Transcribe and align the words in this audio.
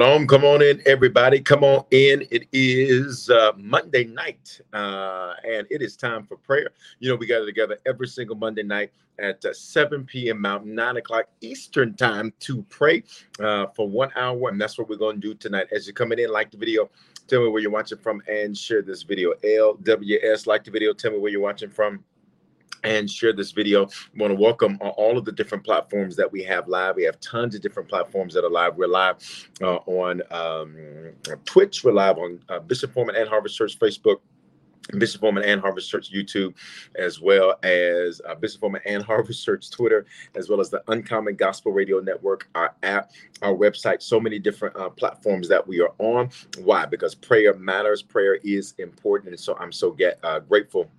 Boom, 0.00 0.26
come 0.26 0.44
on 0.44 0.62
in, 0.62 0.80
everybody. 0.86 1.40
Come 1.40 1.62
on 1.62 1.84
in. 1.90 2.26
It 2.30 2.48
is 2.54 3.28
uh, 3.28 3.52
Monday 3.58 4.04
night, 4.04 4.58
uh, 4.72 5.34
and 5.46 5.66
it 5.68 5.82
is 5.82 5.94
time 5.94 6.24
for 6.24 6.38
prayer. 6.38 6.70
You 7.00 7.10
know, 7.10 7.16
we 7.16 7.26
gather 7.26 7.44
together 7.44 7.76
every 7.84 8.08
single 8.08 8.34
Monday 8.34 8.62
night 8.62 8.92
at 9.18 9.44
uh, 9.44 9.52
7 9.52 10.06
p.m. 10.06 10.40
Mountain, 10.40 10.74
9 10.74 10.96
o'clock 10.96 11.26
Eastern 11.42 11.92
time 11.96 12.32
to 12.40 12.62
pray 12.70 13.02
uh, 13.40 13.66
for 13.76 13.90
one 13.90 14.10
hour. 14.16 14.48
And 14.48 14.58
that's 14.58 14.78
what 14.78 14.88
we're 14.88 14.96
going 14.96 15.20
to 15.20 15.20
do 15.20 15.34
tonight. 15.34 15.66
As 15.70 15.86
you're 15.86 15.92
coming 15.92 16.18
in, 16.18 16.32
like 16.32 16.50
the 16.50 16.56
video, 16.56 16.88
tell 17.26 17.42
me 17.42 17.50
where 17.50 17.60
you're 17.60 17.70
watching 17.70 17.98
from, 17.98 18.22
and 18.26 18.56
share 18.56 18.80
this 18.80 19.02
video. 19.02 19.34
LWS, 19.44 20.46
like 20.46 20.64
the 20.64 20.70
video, 20.70 20.94
tell 20.94 21.10
me 21.10 21.18
where 21.18 21.30
you're 21.30 21.42
watching 21.42 21.68
from 21.68 22.02
and 22.84 23.10
share 23.10 23.32
this 23.32 23.52
video. 23.52 23.86
I 23.86 23.88
want 24.18 24.30
to 24.32 24.40
welcome 24.40 24.78
all 24.80 25.18
of 25.18 25.24
the 25.24 25.32
different 25.32 25.64
platforms 25.64 26.16
that 26.16 26.30
we 26.30 26.42
have 26.44 26.68
live. 26.68 26.96
We 26.96 27.04
have 27.04 27.20
tons 27.20 27.54
of 27.54 27.60
different 27.60 27.88
platforms 27.88 28.34
that 28.34 28.44
are 28.44 28.50
live. 28.50 28.76
We're 28.76 28.88
live 28.88 29.16
uh, 29.60 29.76
on 29.86 30.22
um, 30.30 30.76
Twitch. 31.44 31.84
We're 31.84 31.92
live 31.92 32.18
on 32.18 32.40
uh, 32.48 32.60
Bishop 32.60 32.92
Foreman 32.92 33.16
and 33.16 33.28
Harvest 33.28 33.56
Church 33.56 33.78
Facebook. 33.78 34.16
Bishop 34.98 35.20
Foreman 35.20 35.44
and 35.44 35.60
Harvest 35.60 35.88
Church 35.88 36.12
YouTube, 36.12 36.54
as 36.96 37.20
well 37.20 37.54
as 37.62 38.20
uh, 38.26 38.34
Bishop 38.34 38.60
Foreman 38.60 38.80
and 38.86 39.02
Harvest 39.10 39.44
Church 39.44 39.70
Twitter, 39.70 40.06
as 40.34 40.48
well 40.48 40.60
as 40.60 40.70
the 40.70 40.82
Uncommon 40.88 41.36
Gospel 41.36 41.72
Radio 41.72 42.00
Network, 42.00 42.48
our 42.54 42.74
app, 42.82 43.12
our 43.42 43.54
website, 43.54 44.02
so 44.02 44.18
many 44.18 44.38
different 44.38 44.74
uh, 44.76 44.88
platforms 44.88 45.48
that 45.48 45.64
we 45.64 45.80
are 45.80 45.92
on. 45.98 46.30
Why? 46.58 46.86
Because 46.86 47.14
prayer 47.14 47.54
matters. 47.54 48.02
Prayer 48.02 48.36
is 48.42 48.74
important. 48.78 49.30
And 49.30 49.40
so 49.40 49.56
I'm 49.58 49.70
so 49.70 49.92
get, 49.92 50.18
uh, 50.24 50.40
grateful 50.40 50.90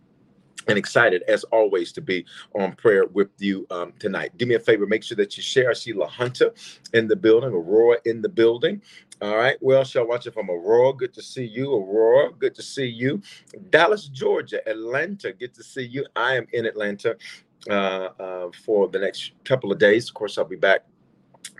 and 0.67 0.77
excited 0.77 1.23
as 1.27 1.43
always 1.45 1.91
to 1.93 2.01
be 2.01 2.25
on 2.55 2.73
prayer 2.73 3.05
with 3.05 3.29
you 3.39 3.65
um, 3.71 3.93
tonight. 3.99 4.31
Do 4.37 4.45
me 4.45 4.55
a 4.55 4.59
favor, 4.59 4.85
make 4.85 5.03
sure 5.03 5.17
that 5.17 5.37
you 5.37 5.43
share. 5.43 5.69
I 5.69 5.73
see 5.73 5.93
La 5.93 6.07
Hunter 6.07 6.53
in 6.93 7.07
the 7.07 7.15
building, 7.15 7.51
Aurora 7.51 7.97
in 8.05 8.21
the 8.21 8.29
building. 8.29 8.81
All 9.21 9.37
right. 9.37 9.55
Well, 9.61 9.83
shall 9.83 10.07
watch 10.07 10.25
it 10.25 10.33
from 10.33 10.49
Aurora. 10.49 10.93
Good 10.93 11.13
to 11.13 11.21
see 11.21 11.45
you, 11.45 11.71
Aurora. 11.71 12.31
Good 12.33 12.55
to 12.55 12.63
see 12.63 12.87
you. 12.87 13.21
Dallas, 13.69 14.07
Georgia, 14.07 14.67
Atlanta. 14.67 15.31
Good 15.31 15.53
to 15.53 15.63
see 15.63 15.83
you. 15.83 16.05
I 16.15 16.37
am 16.37 16.47
in 16.53 16.65
Atlanta 16.65 17.15
uh, 17.69 17.73
uh, 18.19 18.49
for 18.65 18.87
the 18.87 18.97
next 18.97 19.33
couple 19.43 19.71
of 19.71 19.77
days. 19.77 20.09
Of 20.09 20.15
course, 20.15 20.39
I'll 20.39 20.45
be 20.45 20.55
back 20.55 20.85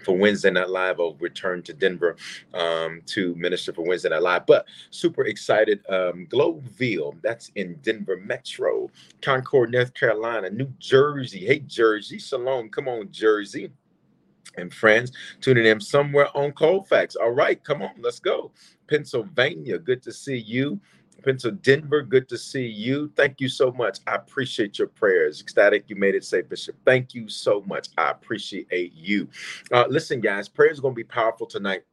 for 0.04 0.18
Wednesday 0.18 0.52
Night 0.52 0.70
Live. 0.70 1.00
I'll 1.00 1.16
return 1.16 1.62
to 1.64 1.74
Denver 1.74 2.16
um, 2.54 3.02
to 3.08 3.36
minister 3.36 3.74
for 3.74 3.84
Wednesday 3.84 4.10
Night 4.10 4.22
Live. 4.22 4.46
But 4.46 4.66
super 4.90 5.26
excited. 5.26 5.82
Um, 5.90 6.28
Globeville, 6.28 7.22
that's 7.22 7.52
in 7.56 7.76
Denver 7.84 8.18
Metro, 8.18 8.90
Concord, 9.22 9.72
North 9.72 9.94
Carolina, 9.94 10.50
New 10.50 10.72
Jersey. 10.80 11.46
Hey, 11.46 11.60
Jersey, 11.60 12.20
Shalom. 12.20 12.70
Come 12.70 12.88
on, 12.88 13.12
Jersey. 13.12 13.72
And 14.58 14.74
friends 14.74 15.14
tuning 15.40 15.66
in 15.66 15.80
somewhere 15.80 16.28
on 16.36 16.52
Colfax. 16.52 17.16
All 17.16 17.32
right, 17.32 17.64
come 17.64 17.82
on, 17.82 17.92
let's 18.02 18.20
go. 18.20 18.52
Pennsylvania, 18.90 19.80
good 19.80 20.04
to 20.04 20.12
see 20.12 20.38
you. 20.38 20.80
Pennsylvania, 21.24 21.62
Denver, 21.64 22.02
good 22.02 22.28
to 22.30 22.38
see 22.38 22.66
you. 22.66 23.12
Thank 23.16 23.42
you 23.42 23.50
so 23.50 23.72
much. 23.72 24.00
I 24.08 24.16
appreciate 24.16 24.78
your 24.80 24.88
prayers. 24.88 25.42
Ecstatic, 25.42 25.86
you 25.88 25.96
made 25.96 26.16
it 26.16 26.24
safe, 26.26 26.50
Bishop. 26.50 26.76
Thank 26.86 27.14
you 27.14 27.30
so 27.30 27.62
much. 27.68 27.90
I 27.98 28.12
appreciate 28.12 28.94
you. 28.94 29.28
Uh, 29.72 29.86
listen, 29.90 30.22
guys, 30.22 30.50
prayer 30.50 30.72
is 30.72 30.80
going 30.80 30.94
to 30.94 30.98
be 30.98 31.04
powerful 31.04 31.48
tonight 31.48 31.84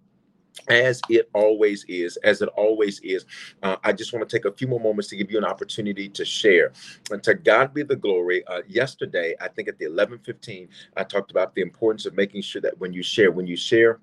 as 0.68 1.00
it 1.08 1.28
always 1.34 1.84
is 1.88 2.16
as 2.18 2.42
it 2.42 2.48
always 2.56 3.00
is 3.00 3.24
uh, 3.62 3.76
i 3.84 3.92
just 3.92 4.12
want 4.12 4.28
to 4.28 4.36
take 4.36 4.44
a 4.44 4.52
few 4.52 4.66
more 4.66 4.80
moments 4.80 5.08
to 5.08 5.16
give 5.16 5.30
you 5.30 5.38
an 5.38 5.44
opportunity 5.44 6.08
to 6.08 6.24
share 6.24 6.72
and 7.10 7.22
to 7.22 7.34
god 7.34 7.72
be 7.72 7.82
the 7.82 7.94
glory 7.96 8.44
uh, 8.48 8.62
yesterday 8.66 9.34
i 9.40 9.48
think 9.48 9.68
at 9.68 9.78
the 9.78 9.84
11:15 9.84 10.68
i 10.96 11.04
talked 11.04 11.30
about 11.30 11.54
the 11.54 11.60
importance 11.62 12.06
of 12.06 12.14
making 12.14 12.42
sure 12.42 12.60
that 12.60 12.76
when 12.78 12.92
you 12.92 13.02
share 13.02 13.30
when 13.30 13.46
you 13.46 13.56
share 13.56 14.00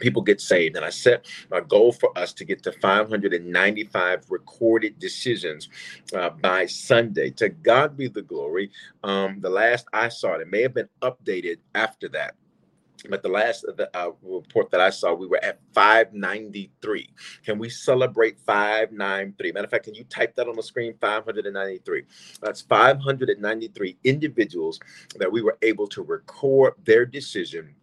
people 0.00 0.22
get 0.22 0.40
saved. 0.40 0.76
And 0.76 0.84
I 0.84 0.90
set 0.90 1.26
a 1.50 1.60
goal 1.60 1.92
for 1.92 2.16
us 2.18 2.32
to 2.34 2.44
get 2.44 2.62
to 2.64 2.72
595 2.72 4.24
recorded 4.30 4.98
decisions 4.98 5.68
uh, 6.14 6.30
by 6.30 6.66
Sunday. 6.66 7.30
To 7.30 7.48
God 7.48 7.96
be 7.96 8.08
the 8.08 8.22
glory. 8.22 8.70
Um, 9.04 9.40
the 9.40 9.50
last 9.50 9.86
I 9.92 10.08
saw 10.08 10.34
it, 10.34 10.42
it 10.42 10.48
may 10.50 10.62
have 10.62 10.74
been 10.74 10.88
updated 11.02 11.58
after 11.74 12.08
that. 12.10 12.34
But 13.08 13.22
the 13.22 13.28
last 13.28 13.62
the, 13.62 13.90
uh, 13.96 14.12
report 14.22 14.70
that 14.70 14.80
I 14.80 14.90
saw, 14.90 15.12
we 15.12 15.26
were 15.26 15.42
at 15.42 15.58
593. 15.74 17.10
Can 17.44 17.58
we 17.58 17.68
celebrate 17.68 18.38
593? 18.46 19.52
Matter 19.52 19.64
of 19.64 19.70
fact, 19.70 19.86
can 19.86 19.94
you 19.94 20.04
type 20.04 20.36
that 20.36 20.48
on 20.48 20.54
the 20.54 20.62
screen? 20.62 20.94
593. 21.00 22.04
That's 22.40 22.60
593 22.60 23.98
individuals 24.04 24.78
that 25.16 25.30
we 25.30 25.42
were 25.42 25.58
able 25.62 25.88
to 25.88 26.02
record 26.02 26.74
their 26.84 27.04
decision 27.04 27.74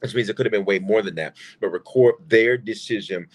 which 0.00 0.14
means 0.14 0.28
it 0.28 0.36
could 0.36 0.46
have 0.46 0.52
been 0.52 0.64
way 0.64 0.78
more 0.78 1.02
than 1.02 1.14
that, 1.16 1.36
but 1.60 1.68
record 1.68 2.14
their 2.28 2.56
decision 2.56 3.26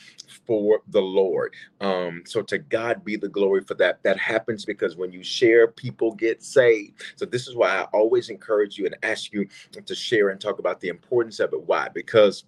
for 0.45 0.81
the 0.87 1.01
Lord. 1.01 1.53
Um, 1.81 2.23
so 2.25 2.41
to 2.43 2.57
God 2.57 3.03
be 3.03 3.15
the 3.15 3.29
glory 3.29 3.61
for 3.61 3.75
that. 3.75 4.01
That 4.03 4.17
happens 4.17 4.65
because 4.65 4.95
when 4.95 5.11
you 5.11 5.23
share, 5.23 5.67
people 5.67 6.13
get 6.13 6.43
saved. 6.43 7.01
So 7.15 7.25
this 7.25 7.47
is 7.47 7.55
why 7.55 7.69
I 7.69 7.83
always 7.93 8.29
encourage 8.29 8.77
you 8.77 8.85
and 8.85 8.95
ask 9.03 9.31
you 9.33 9.47
to 9.85 9.95
share 9.95 10.29
and 10.29 10.39
talk 10.39 10.59
about 10.59 10.79
the 10.79 10.89
importance 10.89 11.39
of 11.39 11.53
it. 11.53 11.61
Why? 11.61 11.89
Because 11.93 12.45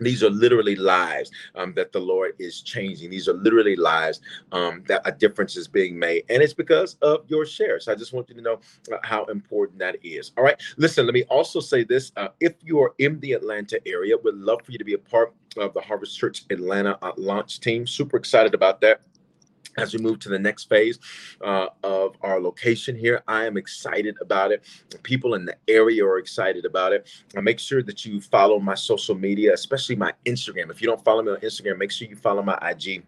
these 0.00 0.22
are 0.22 0.30
literally 0.30 0.76
lives 0.76 1.30
um, 1.54 1.74
that 1.74 1.92
the 1.92 2.00
Lord 2.00 2.34
is 2.38 2.60
changing. 2.62 3.10
These 3.10 3.28
are 3.28 3.34
literally 3.34 3.76
lives 3.76 4.20
um, 4.52 4.82
that 4.88 5.02
a 5.04 5.12
difference 5.12 5.56
is 5.56 5.68
being 5.68 5.98
made. 5.98 6.24
And 6.28 6.42
it's 6.42 6.54
because 6.54 6.96
of 7.02 7.24
your 7.28 7.46
share. 7.46 7.80
So 7.80 7.92
I 7.92 7.94
just 7.94 8.12
want 8.12 8.28
you 8.28 8.34
to 8.36 8.42
know 8.42 8.60
uh, 8.92 8.98
how 9.02 9.24
important 9.26 9.78
that 9.78 9.96
is. 10.04 10.32
All 10.36 10.44
right. 10.44 10.60
Listen, 10.76 11.06
let 11.06 11.14
me 11.14 11.24
also 11.24 11.60
say 11.60 11.84
this. 11.84 12.12
Uh, 12.16 12.28
if 12.40 12.54
you 12.62 12.80
are 12.80 12.94
in 12.98 13.20
the 13.20 13.32
Atlanta 13.32 13.80
area, 13.86 14.16
would 14.22 14.36
love 14.36 14.62
for 14.62 14.72
you 14.72 14.78
to 14.78 14.84
be 14.84 14.94
a 14.94 14.98
part 14.98 15.34
of 15.56 15.72
the 15.74 15.80
Harvest 15.80 16.18
Church 16.18 16.44
Atlanta 16.50 16.98
uh, 17.02 17.12
launch 17.16 17.60
team. 17.60 17.86
Super 17.86 18.16
excited 18.16 18.54
about 18.54 18.80
that 18.80 19.00
as 19.76 19.94
we 19.94 20.00
move 20.00 20.18
to 20.20 20.28
the 20.28 20.38
next 20.38 20.68
phase 20.68 20.98
uh, 21.42 21.66
of 21.82 22.16
our 22.22 22.40
location 22.40 22.96
here. 22.96 23.22
I 23.26 23.44
am 23.44 23.56
excited 23.56 24.16
about 24.20 24.52
it. 24.52 24.64
People 25.02 25.34
in 25.34 25.44
the 25.44 25.56
area 25.68 26.04
are 26.04 26.18
excited 26.18 26.64
about 26.64 26.92
it. 26.92 27.08
I 27.36 27.40
make 27.40 27.58
sure 27.58 27.82
that 27.82 28.04
you 28.04 28.20
follow 28.20 28.58
my 28.58 28.74
social 28.74 29.14
media, 29.14 29.52
especially 29.52 29.96
my 29.96 30.12
Instagram. 30.26 30.70
If 30.70 30.80
you 30.80 30.88
don't 30.88 31.04
follow 31.04 31.22
me 31.22 31.32
on 31.32 31.38
Instagram, 31.38 31.78
make 31.78 31.90
sure 31.90 32.08
you 32.08 32.16
follow 32.16 32.42
my 32.42 32.58
IG 32.62 33.04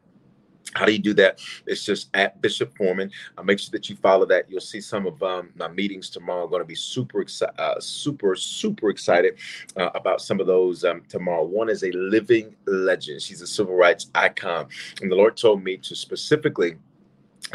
how 0.74 0.84
do 0.84 0.92
you 0.92 0.98
do 0.98 1.14
that? 1.14 1.40
It's 1.66 1.84
just 1.84 2.08
at 2.14 2.40
Bishop 2.42 2.76
Foreman. 2.76 3.10
Uh, 3.38 3.42
make 3.42 3.58
sure 3.58 3.70
that 3.72 3.88
you 3.88 3.96
follow 3.96 4.26
that. 4.26 4.50
You'll 4.50 4.60
see 4.60 4.80
some 4.80 5.06
of 5.06 5.22
um, 5.22 5.50
my 5.54 5.68
meetings 5.68 6.10
tomorrow. 6.10 6.44
I'm 6.44 6.50
going 6.50 6.60
to 6.60 6.66
be 6.66 6.74
super 6.74 7.20
excited, 7.20 7.58
uh, 7.58 7.80
super, 7.80 8.34
super 8.36 8.90
excited 8.90 9.36
uh, 9.76 9.90
about 9.94 10.20
some 10.20 10.40
of 10.40 10.46
those 10.46 10.84
um, 10.84 11.02
tomorrow. 11.08 11.44
One 11.44 11.70
is 11.70 11.82
a 11.82 11.92
living 11.92 12.54
legend. 12.66 13.22
She's 13.22 13.42
a 13.42 13.46
civil 13.46 13.74
rights 13.74 14.10
icon. 14.14 14.66
And 15.00 15.10
the 15.10 15.16
Lord 15.16 15.36
told 15.36 15.62
me 15.62 15.76
to 15.78 15.94
specifically 15.94 16.76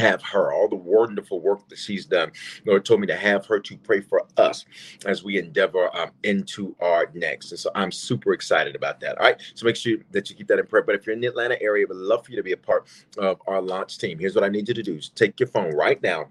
have 0.01 0.21
her 0.23 0.51
all 0.51 0.67
the 0.67 0.75
wonderful 0.75 1.39
work 1.39 1.67
that 1.69 1.77
she's 1.77 2.05
done. 2.05 2.31
Lord 2.65 2.85
told 2.85 3.01
me 3.01 3.07
to 3.07 3.15
have 3.15 3.45
her 3.45 3.59
to 3.59 3.77
pray 3.77 4.01
for 4.01 4.25
us 4.37 4.65
as 5.05 5.23
we 5.23 5.37
endeavor 5.37 5.95
um, 5.95 6.11
into 6.23 6.75
our 6.81 7.09
next. 7.13 7.51
And 7.51 7.59
so 7.59 7.71
i'm 7.75 7.91
super 7.91 8.33
excited 8.33 8.75
about 8.75 8.99
that. 9.01 9.17
All 9.17 9.25
right 9.25 9.41
so 9.55 9.65
make 9.65 9.75
sure 9.75 9.97
that 10.11 10.29
you 10.29 10.35
keep 10.35 10.47
that 10.47 10.59
in 10.59 10.67
prayer. 10.67 10.83
But 10.83 10.95
if 10.95 11.05
you're 11.05 11.15
in 11.15 11.21
the 11.21 11.27
atlanta 11.27 11.61
area 11.61 11.85
we 11.87 11.95
would 11.95 11.97
love 11.97 12.25
for 12.25 12.31
you 12.31 12.37
to 12.37 12.43
be 12.43 12.51
a 12.51 12.57
part 12.57 12.87
of 13.17 13.41
our 13.47 13.61
launch 13.61 13.97
team. 13.97 14.19
Here's 14.19 14.35
what 14.35 14.43
i 14.43 14.49
need 14.49 14.67
you 14.67 14.73
to 14.73 14.83
do. 14.83 14.99
Take 15.15 15.39
your 15.39 15.47
phone 15.47 15.73
right 15.73 16.01
now 16.01 16.27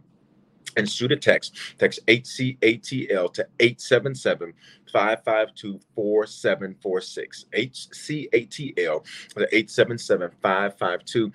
and 0.77 0.89
shoot 0.89 1.13
a 1.13 1.17
text. 1.17 1.57
Text 1.79 2.05
HCATL 2.07 3.33
to 3.35 3.47
877 3.59 4.53
552 4.93 5.81
4746. 5.95 7.45
HCATL 7.53 9.05
to 9.05 9.55
877 9.55 10.31
552 10.43 11.33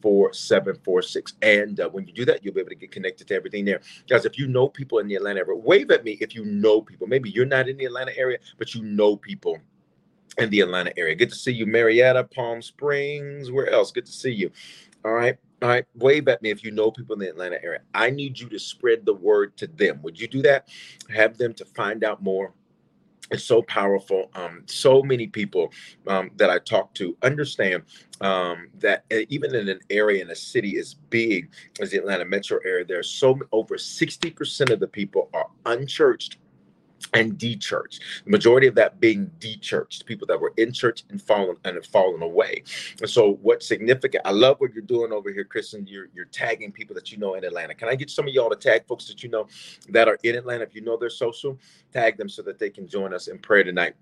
4746. 0.00 1.34
And 1.42 1.80
uh, 1.80 1.88
when 1.90 2.06
you 2.06 2.12
do 2.12 2.24
that, 2.24 2.44
you'll 2.44 2.54
be 2.54 2.60
able 2.60 2.70
to 2.70 2.76
get 2.76 2.90
connected 2.90 3.28
to 3.28 3.34
everything 3.34 3.64
there. 3.64 3.80
Guys, 4.08 4.24
if 4.24 4.38
you 4.38 4.46
know 4.46 4.68
people 4.68 4.98
in 4.98 5.08
the 5.08 5.16
Atlanta 5.16 5.40
area, 5.40 5.56
wave 5.56 5.90
at 5.90 6.04
me 6.04 6.18
if 6.20 6.34
you 6.34 6.44
know 6.44 6.80
people. 6.80 7.06
Maybe 7.06 7.30
you're 7.30 7.46
not 7.46 7.68
in 7.68 7.76
the 7.76 7.84
Atlanta 7.84 8.16
area, 8.16 8.38
but 8.58 8.74
you 8.74 8.82
know 8.82 9.16
people 9.16 9.58
in 10.38 10.50
the 10.50 10.60
Atlanta 10.60 10.92
area. 10.96 11.14
Good 11.14 11.30
to 11.30 11.36
see 11.36 11.52
you, 11.52 11.66
Marietta, 11.66 12.24
Palm 12.24 12.62
Springs. 12.62 13.50
Where 13.50 13.68
else? 13.68 13.90
Good 13.92 14.06
to 14.06 14.12
see 14.12 14.32
you. 14.32 14.50
All 15.04 15.12
right. 15.12 15.36
All 15.62 15.68
right, 15.68 15.84
wave 15.94 16.26
at 16.26 16.42
me 16.42 16.50
if 16.50 16.64
you 16.64 16.72
know 16.72 16.90
people 16.90 17.12
in 17.12 17.20
the 17.20 17.28
Atlanta 17.28 17.62
area. 17.62 17.82
I 17.94 18.10
need 18.10 18.36
you 18.40 18.48
to 18.48 18.58
spread 18.58 19.06
the 19.06 19.14
word 19.14 19.56
to 19.58 19.68
them. 19.68 20.02
Would 20.02 20.18
you 20.18 20.26
do 20.26 20.42
that? 20.42 20.66
Have 21.14 21.38
them 21.38 21.54
to 21.54 21.64
find 21.64 22.02
out 22.02 22.20
more. 22.20 22.52
It's 23.30 23.44
so 23.44 23.62
powerful. 23.62 24.28
Um, 24.34 24.64
so 24.66 25.04
many 25.04 25.28
people 25.28 25.72
um, 26.08 26.32
that 26.36 26.50
I 26.50 26.58
talk 26.58 26.92
to 26.94 27.16
understand 27.22 27.84
um, 28.20 28.70
that 28.80 29.04
uh, 29.12 29.20
even 29.28 29.54
in 29.54 29.68
an 29.68 29.78
area 29.88 30.20
in 30.20 30.30
a 30.32 30.34
city 30.34 30.78
as 30.78 30.94
big 30.94 31.50
as 31.80 31.92
the 31.92 31.98
Atlanta 31.98 32.24
metro 32.24 32.58
area, 32.66 32.84
there's 32.84 33.08
so 33.08 33.38
over 33.52 33.76
60% 33.76 34.70
of 34.72 34.80
the 34.80 34.88
people 34.88 35.30
are 35.32 35.46
unchurched 35.64 36.38
and 37.12 37.38
de-churched. 37.38 38.00
The 38.24 38.30
majority 38.30 38.66
of 38.66 38.74
that 38.76 39.00
being 39.00 39.30
de-churched, 39.38 40.06
people 40.06 40.26
that 40.28 40.40
were 40.40 40.52
in 40.56 40.72
church 40.72 41.04
and 41.10 41.20
fallen 41.20 41.56
and 41.64 41.76
have 41.76 41.86
fallen 41.86 42.22
away. 42.22 42.62
And 43.00 43.08
so, 43.08 43.38
what's 43.42 43.66
significant? 43.66 44.22
I 44.26 44.30
love 44.30 44.56
what 44.58 44.72
you're 44.72 44.82
doing 44.82 45.12
over 45.12 45.30
here, 45.30 45.44
Kristen. 45.44 45.86
You're 45.86 46.08
you're 46.14 46.26
tagging 46.26 46.72
people 46.72 46.94
that 46.94 47.12
you 47.12 47.18
know 47.18 47.34
in 47.34 47.44
Atlanta. 47.44 47.74
Can 47.74 47.88
I 47.88 47.94
get 47.94 48.10
some 48.10 48.26
of 48.26 48.34
y'all 48.34 48.50
to 48.50 48.56
tag 48.56 48.86
folks 48.86 49.06
that 49.08 49.22
you 49.22 49.28
know 49.28 49.46
that 49.88 50.08
are 50.08 50.18
in 50.22 50.36
Atlanta? 50.36 50.64
If 50.64 50.74
you 50.74 50.82
know 50.82 50.96
their 50.96 51.10
social, 51.10 51.58
tag 51.92 52.16
them 52.16 52.28
so 52.28 52.42
that 52.42 52.58
they 52.58 52.70
can 52.70 52.86
join 52.86 53.12
us 53.12 53.28
in 53.28 53.38
prayer 53.38 53.64
tonight. 53.64 53.94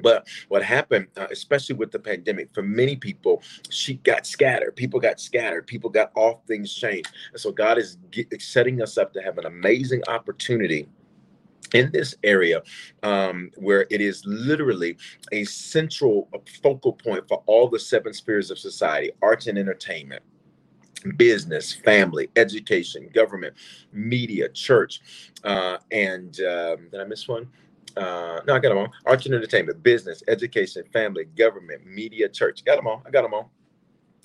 But 0.00 0.26
what 0.48 0.62
happened, 0.62 1.08
uh, 1.16 1.26
especially 1.30 1.76
with 1.76 1.92
the 1.92 1.98
pandemic, 1.98 2.52
for 2.54 2.62
many 2.62 2.96
people, 2.96 3.42
she 3.68 3.94
got 3.96 4.26
scattered. 4.26 4.74
People 4.76 4.98
got 4.98 5.20
scattered. 5.20 5.66
People 5.66 5.90
got 5.90 6.10
off. 6.14 6.40
Things 6.46 6.72
changed. 6.72 7.10
And 7.32 7.40
so 7.40 7.52
God 7.52 7.78
is 7.78 7.98
get, 8.10 8.40
setting 8.40 8.82
us 8.82 8.98
up 8.98 9.12
to 9.12 9.22
have 9.22 9.38
an 9.38 9.46
amazing 9.46 10.02
opportunity 10.08 10.88
in 11.74 11.90
this 11.92 12.14
area 12.22 12.62
um, 13.02 13.50
where 13.56 13.86
it 13.90 14.00
is 14.00 14.24
literally 14.24 14.96
a 15.32 15.44
central 15.44 16.30
focal 16.62 16.92
point 16.92 17.26
for 17.28 17.42
all 17.46 17.68
the 17.68 17.78
seven 17.78 18.14
spheres 18.14 18.50
of 18.50 18.58
society 18.58 19.10
arts 19.20 19.48
and 19.48 19.58
entertainment 19.58 20.22
business 21.16 21.74
family 21.74 22.30
education 22.36 23.10
government 23.12 23.54
media 23.92 24.48
church 24.48 25.00
uh, 25.42 25.76
and 25.90 26.40
um, 26.40 26.88
did 26.90 27.00
i 27.00 27.04
miss 27.04 27.28
one? 27.28 27.46
Uh, 27.96 28.40
no 28.46 28.54
i 28.54 28.58
got 28.58 28.70
them 28.70 28.78
all. 28.78 28.88
Arts 29.04 29.26
and 29.26 29.34
entertainment 29.34 29.82
business 29.82 30.22
education 30.28 30.84
family 30.92 31.26
government 31.36 31.84
media 31.84 32.28
church. 32.28 32.64
Got 32.64 32.76
them 32.76 32.86
all. 32.86 33.02
I 33.06 33.10
got 33.10 33.22
them 33.22 33.34
all 33.34 33.50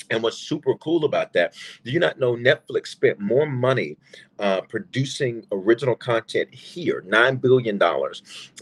and 0.10 0.24
what's 0.24 0.38
super 0.38 0.76
cool 0.76 1.06
about 1.06 1.34
that, 1.34 1.54
do 1.84 1.92
you 1.92 2.00
not 2.00 2.20
know 2.20 2.36
Netflix 2.36 2.88
spent 2.88 3.20
more 3.20 3.46
money 3.46 3.98
uh, 4.40 4.62
producing 4.62 5.46
original 5.52 5.96
content 5.96 6.54
here, 6.54 7.04
$9 7.08 7.42
billion, 7.42 7.78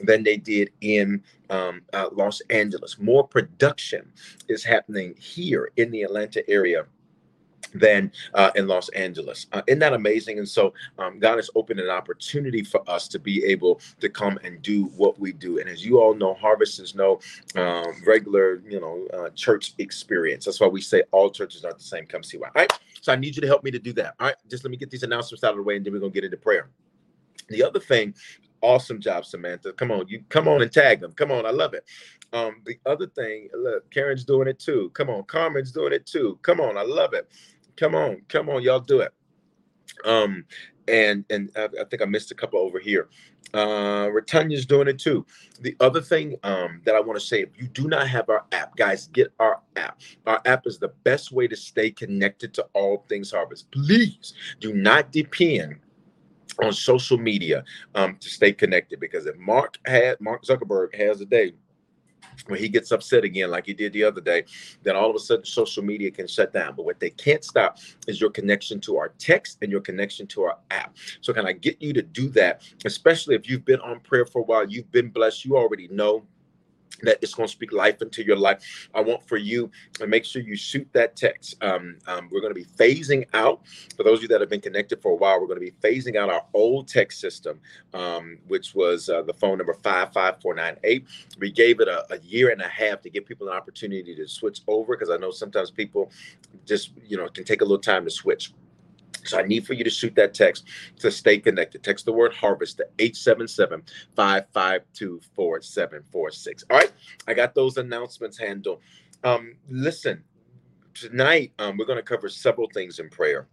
than 0.03 0.23
they 0.23 0.37
did 0.37 0.71
in 0.81 1.23
um, 1.49 1.81
uh, 1.93 2.09
Los 2.11 2.41
Angeles? 2.49 2.97
More 2.99 3.27
production 3.27 4.11
is 4.47 4.63
happening 4.63 5.15
here 5.17 5.71
in 5.77 5.91
the 5.91 6.03
Atlanta 6.03 6.47
area 6.49 6.85
than 7.77 8.11
uh, 8.33 8.51
in 8.55 8.67
Los 8.67 8.89
Angeles. 8.89 9.47
Uh, 9.51 9.61
isn't 9.67 9.79
that 9.79 9.93
amazing? 9.93 10.39
And 10.39 10.47
so 10.47 10.73
um, 10.97 11.19
God 11.19 11.37
has 11.37 11.49
opened 11.55 11.79
an 11.79 11.89
opportunity 11.89 12.63
for 12.63 12.81
us 12.89 13.07
to 13.09 13.19
be 13.19 13.43
able 13.45 13.81
to 13.99 14.09
come 14.09 14.39
and 14.43 14.61
do 14.61 14.85
what 14.97 15.19
we 15.19 15.33
do. 15.33 15.59
And 15.59 15.69
as 15.69 15.85
you 15.85 15.99
all 15.99 16.13
know, 16.13 16.33
Harvest 16.33 16.79
is 16.79 16.95
no 16.95 17.19
um, 17.55 18.01
regular, 18.05 18.61
you 18.67 18.79
know, 18.79 19.07
uh, 19.17 19.29
church 19.31 19.73
experience. 19.77 20.45
That's 20.45 20.59
why 20.59 20.67
we 20.67 20.81
say 20.81 21.03
all 21.11 21.29
churches 21.29 21.63
aren't 21.63 21.77
the 21.77 21.83
same. 21.83 22.05
Come 22.05 22.23
see 22.23 22.37
why. 22.37 22.47
All 22.47 22.53
right. 22.55 22.71
So 23.01 23.13
I 23.13 23.15
need 23.15 23.35
you 23.35 23.41
to 23.41 23.47
help 23.47 23.63
me 23.63 23.71
to 23.71 23.79
do 23.79 23.93
that. 23.93 24.15
All 24.19 24.27
right. 24.27 24.35
Just 24.49 24.63
let 24.63 24.71
me 24.71 24.77
get 24.77 24.89
these 24.89 25.03
announcements 25.03 25.43
out 25.43 25.51
of 25.51 25.57
the 25.57 25.63
way, 25.63 25.77
and 25.77 25.85
then 25.85 25.93
we're 25.93 25.99
gonna 25.99 26.11
get 26.11 26.23
into 26.23 26.37
prayer. 26.37 26.69
The 27.49 27.63
other 27.63 27.79
thing 27.79 28.13
awesome 28.61 28.99
job 28.99 29.25
samantha 29.25 29.71
come 29.73 29.91
on 29.91 30.07
you 30.07 30.23
come 30.29 30.47
on 30.47 30.61
and 30.61 30.71
tag 30.71 30.99
them 30.99 31.11
come 31.13 31.31
on 31.31 31.45
i 31.45 31.51
love 31.51 31.73
it 31.73 31.85
um 32.33 32.61
the 32.65 32.77
other 32.85 33.07
thing 33.07 33.47
look 33.55 33.89
karen's 33.91 34.23
doing 34.23 34.47
it 34.47 34.59
too 34.59 34.89
come 34.93 35.09
on 35.09 35.23
carmen's 35.23 35.71
doing 35.71 35.93
it 35.93 36.05
too 36.05 36.37
come 36.41 36.59
on 36.59 36.77
i 36.77 36.81
love 36.81 37.13
it 37.13 37.29
Come 37.77 37.95
on, 37.95 38.21
come 38.27 38.49
on, 38.49 38.63
y'all 38.63 38.79
do 38.79 39.01
it. 39.01 39.13
Um, 40.05 40.45
and 40.87 41.25
and 41.29 41.51
I, 41.55 41.65
I 41.81 41.83
think 41.89 42.01
I 42.01 42.05
missed 42.05 42.31
a 42.31 42.35
couple 42.35 42.59
over 42.59 42.79
here. 42.79 43.09
Uh, 43.53 44.07
Retanya's 44.07 44.65
doing 44.65 44.87
it 44.87 44.99
too. 44.99 45.25
The 45.61 45.75
other 45.79 46.01
thing 46.01 46.35
um, 46.43 46.81
that 46.85 46.95
I 46.95 46.99
want 46.99 47.19
to 47.19 47.25
say, 47.25 47.41
if 47.41 47.49
you 47.57 47.67
do 47.67 47.87
not 47.87 48.07
have 48.07 48.29
our 48.29 48.45
app, 48.51 48.75
guys, 48.75 49.07
get 49.07 49.33
our 49.39 49.61
app. 49.77 50.01
Our 50.25 50.41
app 50.45 50.67
is 50.67 50.79
the 50.79 50.89
best 51.03 51.31
way 51.31 51.47
to 51.47 51.55
stay 51.55 51.89
connected 51.91 52.53
to 52.55 52.67
all 52.73 53.05
things 53.07 53.31
harvest. 53.31 53.71
Please 53.71 54.33
do 54.59 54.73
not 54.73 55.11
depend 55.11 55.77
on 56.61 56.73
social 56.73 57.17
media 57.17 57.63
um, 57.95 58.17
to 58.19 58.29
stay 58.29 58.51
connected 58.51 58.99
because 58.99 59.27
if 59.27 59.37
Mark 59.37 59.77
had 59.85 60.19
Mark 60.19 60.43
Zuckerberg 60.43 60.95
has 60.95 61.21
a 61.21 61.25
day 61.25 61.53
when 62.47 62.59
he 62.59 62.69
gets 62.69 62.91
upset 62.91 63.23
again, 63.23 63.51
like 63.51 63.65
he 63.65 63.73
did 63.73 63.93
the 63.93 64.03
other 64.03 64.21
day, 64.21 64.45
then 64.83 64.95
all 64.95 65.09
of 65.09 65.15
a 65.15 65.19
sudden 65.19 65.45
social 65.45 65.83
media 65.83 66.11
can 66.11 66.27
shut 66.27 66.53
down. 66.53 66.75
But 66.75 66.85
what 66.85 66.99
they 66.99 67.09
can't 67.09 67.43
stop 67.43 67.79
is 68.07 68.21
your 68.21 68.29
connection 68.29 68.79
to 68.81 68.97
our 68.97 69.09
text 69.17 69.57
and 69.61 69.71
your 69.71 69.81
connection 69.81 70.27
to 70.27 70.43
our 70.43 70.57
app. 70.71 70.95
So, 71.21 71.33
can 71.33 71.45
I 71.45 71.53
get 71.53 71.81
you 71.81 71.93
to 71.93 72.01
do 72.01 72.29
that, 72.29 72.61
especially 72.85 73.35
if 73.35 73.49
you've 73.49 73.65
been 73.65 73.81
on 73.81 73.99
prayer 74.01 74.25
for 74.25 74.41
a 74.41 74.45
while, 74.45 74.69
you've 74.69 74.91
been 74.91 75.09
blessed, 75.09 75.45
you 75.45 75.57
already 75.57 75.87
know 75.89 76.23
that 77.01 77.19
it's 77.21 77.33
going 77.33 77.47
to 77.47 77.51
speak 77.51 77.71
life 77.71 78.01
into 78.01 78.23
your 78.23 78.35
life. 78.35 78.89
I 78.93 79.01
want 79.01 79.27
for 79.27 79.37
you 79.37 79.71
to 79.93 80.07
make 80.07 80.25
sure 80.25 80.41
you 80.41 80.55
shoot 80.55 80.87
that 80.93 81.15
text. 81.15 81.55
Um, 81.61 81.97
um, 82.07 82.29
we're 82.31 82.41
going 82.41 82.53
to 82.53 82.59
be 82.59 82.65
phasing 82.65 83.25
out, 83.33 83.61
for 83.95 84.03
those 84.03 84.19
of 84.19 84.23
you 84.23 84.27
that 84.29 84.41
have 84.41 84.49
been 84.49 84.61
connected 84.61 85.01
for 85.01 85.11
a 85.11 85.15
while, 85.15 85.39
we're 85.39 85.47
going 85.47 85.59
to 85.59 85.71
be 85.71 85.77
phasing 85.81 86.15
out 86.15 86.29
our 86.29 86.43
old 86.53 86.87
text 86.87 87.19
system, 87.19 87.59
um, 87.93 88.37
which 88.47 88.73
was 88.75 89.09
uh, 89.09 89.21
the 89.21 89.33
phone 89.33 89.57
number 89.57 89.73
55498. 89.73 91.05
We 91.39 91.51
gave 91.51 91.79
it 91.79 91.87
a, 91.87 92.05
a, 92.13 92.19
year 92.19 92.49
and 92.49 92.61
a 92.61 92.67
half 92.67 93.01
to 93.03 93.09
give 93.09 93.25
people 93.25 93.47
an 93.47 93.55
opportunity 93.55 94.15
to 94.15 94.27
switch 94.27 94.61
over 94.67 94.95
because 94.95 95.09
I 95.09 95.17
know 95.17 95.31
sometimes 95.31 95.71
people 95.71 96.11
just, 96.65 96.91
you 97.05 97.17
know, 97.17 97.27
can 97.29 97.43
take 97.43 97.61
a 97.61 97.63
little 97.63 97.77
time 97.79 98.03
to 98.05 98.11
switch. 98.11 98.53
So 99.27 99.39
I 99.39 99.43
need 99.43 99.65
for 99.65 99.73
you 99.73 99.83
to 99.83 99.89
shoot 99.89 100.15
that 100.15 100.33
text 100.33 100.65
to 100.99 101.11
stay 101.11 101.39
connected. 101.39 101.83
Text 101.83 102.05
the 102.05 102.13
word 102.13 102.33
harvest 102.33 102.77
to 102.77 102.87
877 102.99 103.83
552 104.15 105.21
4746. 105.35 106.65
All 106.69 106.77
right. 106.77 106.91
I 107.27 107.33
got 107.33 107.55
those 107.55 107.77
announcements 107.77 108.37
handled. 108.37 108.79
Um, 109.23 109.55
listen, 109.69 110.23
tonight 110.93 111.53
um, 111.59 111.77
we're 111.77 111.85
going 111.85 111.97
to 111.97 112.03
cover 112.03 112.29
several 112.29 112.69
things 112.73 112.99
in 112.99 113.09
prayer 113.09 113.47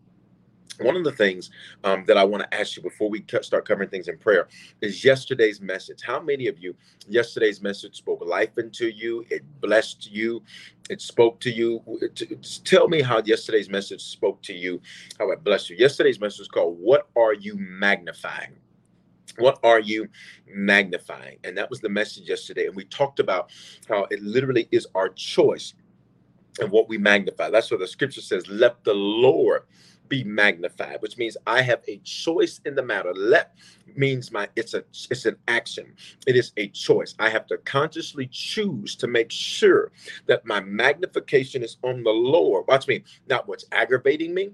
one 0.80 0.96
of 0.96 1.04
the 1.04 1.12
things 1.12 1.50
um, 1.84 2.04
that 2.06 2.16
I 2.16 2.24
want 2.24 2.42
to 2.42 2.54
ask 2.58 2.76
you 2.76 2.82
before 2.82 3.08
we 3.08 3.24
start 3.42 3.66
covering 3.66 3.88
things 3.88 4.08
in 4.08 4.18
prayer 4.18 4.48
is 4.80 5.04
yesterday's 5.04 5.60
message. 5.60 6.00
How 6.02 6.20
many 6.20 6.46
of 6.46 6.58
you, 6.58 6.74
yesterday's 7.08 7.62
message 7.62 7.96
spoke 7.96 8.24
life 8.24 8.58
into 8.58 8.88
you? 8.88 9.24
It 9.30 9.42
blessed 9.60 10.10
you. 10.10 10.42
It 10.90 11.00
spoke 11.00 11.40
to 11.40 11.50
you. 11.50 11.82
Tell 12.64 12.88
me 12.88 13.02
how 13.02 13.22
yesterday's 13.24 13.70
message 13.70 14.02
spoke 14.02 14.42
to 14.42 14.52
you, 14.52 14.80
how 15.18 15.30
it 15.30 15.42
blessed 15.44 15.70
you. 15.70 15.76
Yesterday's 15.76 16.20
message 16.20 16.40
was 16.40 16.48
called, 16.48 16.78
What 16.78 17.08
Are 17.16 17.34
You 17.34 17.56
Magnifying? 17.56 18.56
What 19.38 19.58
are 19.64 19.80
you 19.80 20.08
magnifying? 20.46 21.38
And 21.44 21.56
that 21.58 21.68
was 21.68 21.80
the 21.80 21.88
message 21.88 22.28
yesterday. 22.28 22.66
And 22.66 22.76
we 22.76 22.84
talked 22.84 23.18
about 23.18 23.50
how 23.88 24.06
it 24.10 24.22
literally 24.22 24.68
is 24.70 24.86
our 24.94 25.08
choice 25.08 25.74
and 26.60 26.70
what 26.70 26.88
we 26.88 26.98
magnify. 26.98 27.50
That's 27.50 27.70
what 27.70 27.80
the 27.80 27.88
scripture 27.88 28.20
says, 28.20 28.46
Let 28.48 28.84
the 28.84 28.94
Lord 28.94 29.62
be 30.08 30.24
magnified, 30.24 31.00
which 31.00 31.18
means 31.18 31.36
I 31.46 31.62
have 31.62 31.82
a 31.88 31.98
choice 31.98 32.60
in 32.64 32.74
the 32.74 32.82
matter. 32.82 33.12
Let 33.14 33.56
means 33.96 34.32
my 34.32 34.48
it's 34.56 34.74
a 34.74 34.84
it's 35.10 35.26
an 35.26 35.36
action. 35.48 35.94
It 36.26 36.36
is 36.36 36.52
a 36.56 36.68
choice. 36.68 37.14
I 37.18 37.30
have 37.30 37.46
to 37.48 37.58
consciously 37.58 38.28
choose 38.32 38.96
to 38.96 39.06
make 39.06 39.30
sure 39.30 39.92
that 40.26 40.46
my 40.46 40.60
magnification 40.60 41.62
is 41.62 41.78
on 41.82 42.02
the 42.02 42.10
Lord. 42.10 42.66
Watch 42.68 42.88
me, 42.88 43.04
not 43.28 43.48
what's 43.48 43.66
aggravating 43.72 44.34
me, 44.34 44.50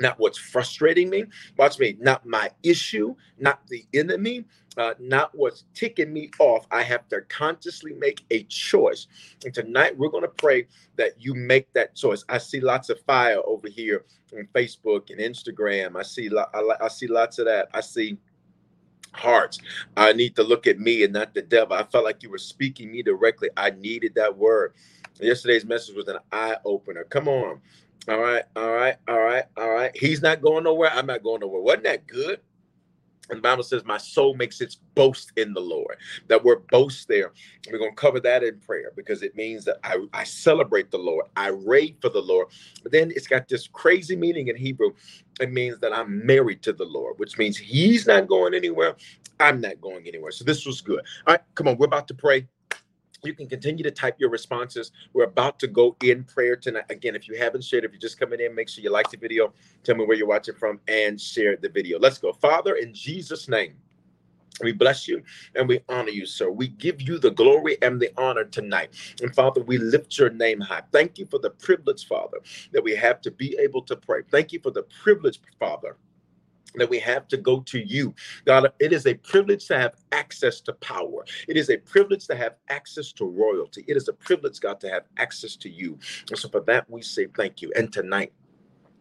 not 0.00 0.18
what's 0.18 0.38
frustrating 0.38 1.10
me. 1.10 1.24
Watch 1.56 1.78
me, 1.78 1.96
not 2.00 2.26
my 2.26 2.50
issue, 2.62 3.14
not 3.38 3.66
the 3.68 3.84
enemy, 3.94 4.44
uh, 4.76 4.94
not 4.98 5.30
what's 5.34 5.64
ticking 5.74 6.12
me 6.12 6.30
off. 6.38 6.66
I 6.70 6.82
have 6.82 7.08
to 7.08 7.20
consciously 7.22 7.92
make 7.92 8.24
a 8.30 8.44
choice. 8.44 9.06
And 9.44 9.52
tonight 9.52 9.96
we're 9.96 10.08
going 10.08 10.22
to 10.22 10.28
pray 10.28 10.66
that 10.96 11.20
you 11.20 11.34
make 11.34 11.72
that 11.74 11.94
choice. 11.94 12.24
I 12.28 12.38
see 12.38 12.60
lots 12.60 12.88
of 12.88 13.00
fire 13.02 13.40
over 13.44 13.68
here 13.68 14.04
on 14.32 14.48
Facebook 14.54 15.10
and 15.10 15.20
Instagram. 15.20 15.96
I 15.96 16.02
see, 16.02 16.30
I, 16.36 16.62
I 16.80 16.88
see 16.88 17.06
lots 17.06 17.38
of 17.38 17.46
that. 17.46 17.68
I 17.74 17.80
see 17.80 18.16
hearts. 19.12 19.58
I 19.96 20.12
need 20.12 20.36
to 20.36 20.42
look 20.42 20.66
at 20.66 20.78
me 20.78 21.04
and 21.04 21.12
not 21.12 21.34
the 21.34 21.42
devil. 21.42 21.76
I 21.76 21.84
felt 21.84 22.04
like 22.04 22.22
you 22.22 22.30
were 22.30 22.38
speaking 22.38 22.92
me 22.92 23.02
directly. 23.02 23.50
I 23.56 23.70
needed 23.70 24.14
that 24.14 24.36
word. 24.36 24.74
Yesterday's 25.20 25.66
message 25.66 25.96
was 25.96 26.08
an 26.08 26.18
eye 26.32 26.56
opener. 26.64 27.04
Come 27.04 27.28
on. 27.28 27.60
All 28.08 28.20
right, 28.20 28.44
all 28.56 28.70
right, 28.72 28.96
all 29.08 29.20
right, 29.20 29.44
all 29.56 29.70
right. 29.70 29.90
He's 29.96 30.22
not 30.22 30.42
going 30.42 30.64
nowhere. 30.64 30.90
I'm 30.92 31.06
not 31.06 31.22
going 31.22 31.40
nowhere. 31.40 31.60
Wasn't 31.62 31.84
that 31.84 32.06
good? 32.06 32.40
And 33.30 33.38
the 33.38 33.42
Bible 33.42 33.62
says, 33.62 33.84
My 33.84 33.98
soul 33.98 34.34
makes 34.34 34.60
its 34.60 34.76
boast 34.94 35.32
in 35.36 35.52
the 35.54 35.60
Lord. 35.60 35.96
That 36.28 36.44
word 36.44 36.66
boast 36.68 37.08
there, 37.08 37.32
we're 37.70 37.78
going 37.78 37.90
to 37.92 37.96
cover 37.96 38.20
that 38.20 38.42
in 38.42 38.60
prayer 38.60 38.92
because 38.96 39.22
it 39.22 39.34
means 39.36 39.64
that 39.64 39.78
I, 39.84 39.98
I 40.12 40.24
celebrate 40.24 40.90
the 40.90 40.98
Lord. 40.98 41.26
I 41.36 41.48
rave 41.48 41.96
for 42.00 42.08
the 42.10 42.22
Lord. 42.22 42.48
But 42.82 42.92
then 42.92 43.12
it's 43.16 43.26
got 43.26 43.48
this 43.48 43.66
crazy 43.68 44.16
meaning 44.16 44.48
in 44.48 44.56
Hebrew. 44.56 44.90
It 45.40 45.52
means 45.52 45.78
that 45.80 45.92
I'm 45.92 46.24
married 46.24 46.62
to 46.62 46.72
the 46.72 46.84
Lord, 46.84 47.18
which 47.18 47.38
means 47.38 47.56
He's 47.56 48.06
not 48.06 48.28
going 48.28 48.54
anywhere. 48.54 48.96
I'm 49.40 49.60
not 49.60 49.80
going 49.80 50.06
anywhere. 50.06 50.32
So 50.32 50.44
this 50.44 50.66
was 50.66 50.80
good. 50.80 51.00
All 51.26 51.34
right, 51.34 51.40
come 51.54 51.68
on. 51.68 51.76
We're 51.78 51.86
about 51.86 52.08
to 52.08 52.14
pray. 52.14 52.46
You 53.22 53.34
can 53.34 53.48
continue 53.48 53.84
to 53.84 53.90
type 53.90 54.16
your 54.18 54.30
responses. 54.30 54.92
We're 55.12 55.24
about 55.24 55.58
to 55.60 55.66
go 55.66 55.96
in 56.02 56.24
prayer 56.24 56.56
tonight. 56.56 56.84
Again, 56.90 57.14
if 57.14 57.28
you 57.28 57.36
haven't 57.36 57.64
shared, 57.64 57.84
if 57.84 57.92
you're 57.92 58.00
just 58.00 58.18
coming 58.18 58.40
in, 58.40 58.54
make 58.54 58.68
sure 58.68 58.82
you 58.82 58.90
like 58.90 59.10
the 59.10 59.18
video, 59.18 59.52
tell 59.84 59.96
me 59.96 60.04
where 60.04 60.16
you're 60.16 60.26
watching 60.26 60.54
from, 60.54 60.80
and 60.88 61.20
share 61.20 61.56
the 61.56 61.68
video. 61.68 61.98
Let's 61.98 62.18
go. 62.18 62.32
Father, 62.32 62.74
in 62.74 62.94
Jesus' 62.94 63.48
name. 63.48 63.74
We 64.62 64.72
bless 64.72 65.08
you 65.08 65.22
and 65.54 65.66
we 65.66 65.80
honor 65.88 66.10
you, 66.10 66.26
sir. 66.26 66.50
We 66.50 66.68
give 66.68 67.00
you 67.00 67.18
the 67.18 67.30
glory 67.30 67.78
and 67.80 67.98
the 67.98 68.10
honor 68.18 68.44
tonight. 68.44 68.90
And 69.22 69.34
Father, 69.34 69.62
we 69.62 69.78
lift 69.78 70.18
your 70.18 70.28
name 70.28 70.60
high. 70.60 70.82
Thank 70.92 71.18
you 71.18 71.24
for 71.24 71.38
the 71.38 71.48
privilege, 71.50 72.06
Father, 72.06 72.38
that 72.72 72.84
we 72.84 72.94
have 72.94 73.22
to 73.22 73.30
be 73.30 73.56
able 73.58 73.80
to 73.82 73.96
pray. 73.96 74.20
Thank 74.30 74.52
you 74.52 74.60
for 74.60 74.70
the 74.70 74.82
privilege, 75.02 75.40
Father, 75.58 75.96
that 76.76 76.90
we 76.90 76.98
have 77.00 77.28
to 77.28 77.36
go 77.36 77.60
to 77.60 77.78
you. 77.78 78.14
God, 78.44 78.72
it 78.78 78.92
is 78.92 79.06
a 79.06 79.14
privilege 79.14 79.66
to 79.68 79.78
have 79.78 79.94
access 80.12 80.60
to 80.62 80.72
power. 80.74 81.24
It 81.48 81.56
is 81.56 81.70
a 81.70 81.76
privilege 81.76 82.26
to 82.28 82.36
have 82.36 82.56
access 82.68 83.12
to 83.12 83.24
royalty. 83.24 83.84
It 83.88 83.96
is 83.96 84.08
a 84.08 84.12
privilege, 84.12 84.60
God, 84.60 84.80
to 84.80 84.90
have 84.90 85.04
access 85.16 85.56
to 85.56 85.68
you. 85.70 85.98
And 86.28 86.38
so 86.38 86.48
for 86.48 86.60
that, 86.62 86.88
we 86.88 87.02
say 87.02 87.26
thank 87.36 87.62
you. 87.62 87.72
And 87.76 87.92
tonight, 87.92 88.32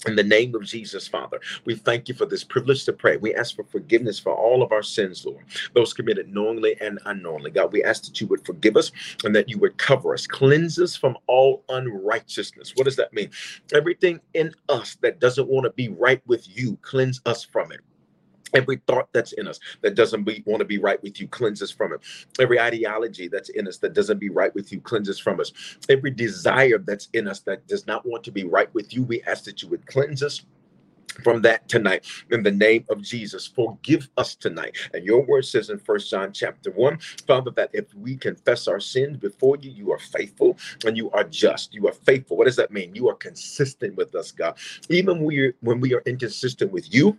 in 0.07 0.15
the 0.15 0.23
name 0.23 0.55
of 0.55 0.63
Jesus, 0.63 1.07
Father, 1.07 1.39
we 1.65 1.75
thank 1.75 2.07
you 2.07 2.15
for 2.15 2.25
this 2.25 2.43
privilege 2.43 2.85
to 2.85 2.93
pray. 2.93 3.17
We 3.17 3.35
ask 3.35 3.55
for 3.55 3.63
forgiveness 3.65 4.19
for 4.19 4.33
all 4.33 4.63
of 4.63 4.71
our 4.71 4.83
sins, 4.83 5.25
Lord, 5.25 5.45
those 5.73 5.93
committed 5.93 6.33
knowingly 6.33 6.75
and 6.81 6.99
unknowingly. 7.05 7.51
God, 7.51 7.73
we 7.73 7.83
ask 7.83 8.05
that 8.05 8.21
you 8.21 8.27
would 8.27 8.45
forgive 8.45 8.77
us 8.77 8.91
and 9.23 9.35
that 9.35 9.49
you 9.49 9.57
would 9.59 9.77
cover 9.77 10.13
us, 10.13 10.25
cleanse 10.25 10.79
us 10.79 10.95
from 10.95 11.17
all 11.27 11.63
unrighteousness. 11.69 12.73
What 12.75 12.85
does 12.85 12.95
that 12.95 13.13
mean? 13.13 13.29
Everything 13.73 14.19
in 14.33 14.53
us 14.69 14.95
that 15.01 15.19
doesn't 15.19 15.47
want 15.47 15.65
to 15.65 15.71
be 15.71 15.89
right 15.89 16.21
with 16.27 16.47
you, 16.57 16.77
cleanse 16.81 17.21
us 17.25 17.43
from 17.43 17.71
it. 17.71 17.81
Every 18.53 18.81
thought 18.87 19.09
that's 19.13 19.33
in 19.33 19.47
us 19.47 19.59
that 19.81 19.95
doesn't 19.95 20.23
be, 20.23 20.43
want 20.45 20.59
to 20.59 20.65
be 20.65 20.77
right 20.79 21.01
with 21.03 21.19
you, 21.19 21.27
cleanses 21.27 21.71
from 21.71 21.93
it. 21.93 22.01
Every 22.39 22.59
ideology 22.59 23.27
that's 23.27 23.49
in 23.49 23.67
us 23.67 23.77
that 23.79 23.93
doesn't 23.93 24.19
be 24.19 24.29
right 24.29 24.53
with 24.55 24.71
you, 24.71 24.81
cleanses 24.81 25.19
from 25.19 25.39
us. 25.39 25.51
Every 25.89 26.11
desire 26.11 26.79
that's 26.79 27.09
in 27.13 27.27
us 27.27 27.41
that 27.41 27.67
does 27.67 27.87
not 27.87 28.05
want 28.05 28.23
to 28.25 28.31
be 28.31 28.43
right 28.43 28.73
with 28.73 28.93
you, 28.93 29.03
we 29.03 29.21
ask 29.23 29.43
that 29.45 29.61
you 29.61 29.69
would 29.69 29.85
cleanse 29.87 30.23
us 30.23 30.41
from 31.23 31.41
that 31.43 31.67
tonight 31.67 32.05
in 32.31 32.43
the 32.43 32.51
name 32.51 32.85
of 32.89 33.01
Jesus. 33.01 33.47
Forgive 33.47 34.09
us 34.17 34.35
tonight. 34.35 34.77
And 34.93 35.05
your 35.05 35.25
word 35.25 35.45
says 35.45 35.69
in 35.69 35.79
First 35.79 36.09
John 36.09 36.31
chapter 36.33 36.71
1, 36.71 36.99
Father, 37.27 37.51
that 37.51 37.69
if 37.73 37.93
we 37.95 38.15
confess 38.15 38.67
our 38.67 38.79
sins 38.79 39.17
before 39.17 39.57
you, 39.61 39.71
you 39.71 39.91
are 39.91 39.99
faithful 39.99 40.57
and 40.85 40.97
you 40.97 41.11
are 41.11 41.23
just. 41.23 41.73
You 41.73 41.87
are 41.87 41.93
faithful. 41.93 42.37
What 42.37 42.45
does 42.45 42.55
that 42.57 42.71
mean? 42.71 42.95
You 42.95 43.09
are 43.09 43.15
consistent 43.15 43.95
with 43.95 44.15
us, 44.15 44.31
God. 44.31 44.57
Even 44.89 45.23
we, 45.23 45.53
when 45.61 45.79
we 45.79 45.93
are 45.93 46.03
inconsistent 46.05 46.71
with 46.71 46.93
you, 46.93 47.17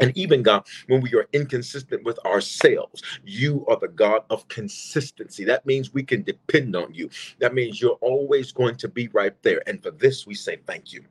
and 0.00 0.16
even 0.16 0.42
God, 0.42 0.66
when 0.88 1.00
we 1.00 1.14
are 1.14 1.26
inconsistent 1.32 2.04
with 2.04 2.18
ourselves, 2.24 3.02
you 3.24 3.64
are 3.68 3.76
the 3.76 3.88
God 3.88 4.22
of 4.30 4.46
consistency. 4.48 5.44
That 5.44 5.66
means 5.66 5.94
we 5.94 6.02
can 6.02 6.22
depend 6.22 6.76
on 6.76 6.92
you. 6.92 7.10
That 7.38 7.54
means 7.54 7.80
you're 7.80 7.98
always 8.00 8.52
going 8.52 8.76
to 8.76 8.88
be 8.88 9.08
right 9.08 9.34
there. 9.42 9.62
And 9.66 9.82
for 9.82 9.90
this, 9.90 10.26
we 10.26 10.34
say 10.34 10.58
thank 10.66 10.92
you. 10.92 11.04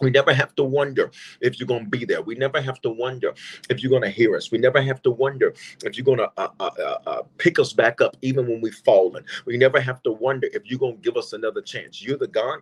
We 0.00 0.10
never 0.10 0.32
have 0.32 0.54
to 0.56 0.64
wonder 0.64 1.10
if 1.40 1.58
you're 1.58 1.66
going 1.66 1.84
to 1.84 1.90
be 1.90 2.04
there. 2.04 2.22
We 2.22 2.34
never 2.36 2.60
have 2.60 2.80
to 2.82 2.90
wonder 2.90 3.34
if 3.68 3.82
you're 3.82 3.90
going 3.90 4.02
to 4.02 4.10
hear 4.10 4.36
us. 4.36 4.52
We 4.52 4.58
never 4.58 4.80
have 4.80 5.02
to 5.02 5.10
wonder 5.10 5.54
if 5.84 5.96
you're 5.96 6.04
going 6.04 6.18
to 6.18 6.30
uh, 6.36 6.48
uh, 6.60 6.70
uh, 6.78 6.98
uh, 7.06 7.22
pick 7.38 7.58
us 7.58 7.72
back 7.72 8.00
up 8.00 8.16
even 8.22 8.46
when 8.46 8.60
we've 8.60 8.74
fallen. 8.84 9.24
We 9.44 9.56
never 9.56 9.80
have 9.80 10.02
to 10.04 10.12
wonder 10.12 10.48
if 10.52 10.66
you're 10.66 10.78
going 10.78 10.96
to 10.96 11.02
give 11.02 11.16
us 11.16 11.32
another 11.32 11.62
chance. 11.62 12.00
You're 12.02 12.18
the 12.18 12.28
God 12.28 12.60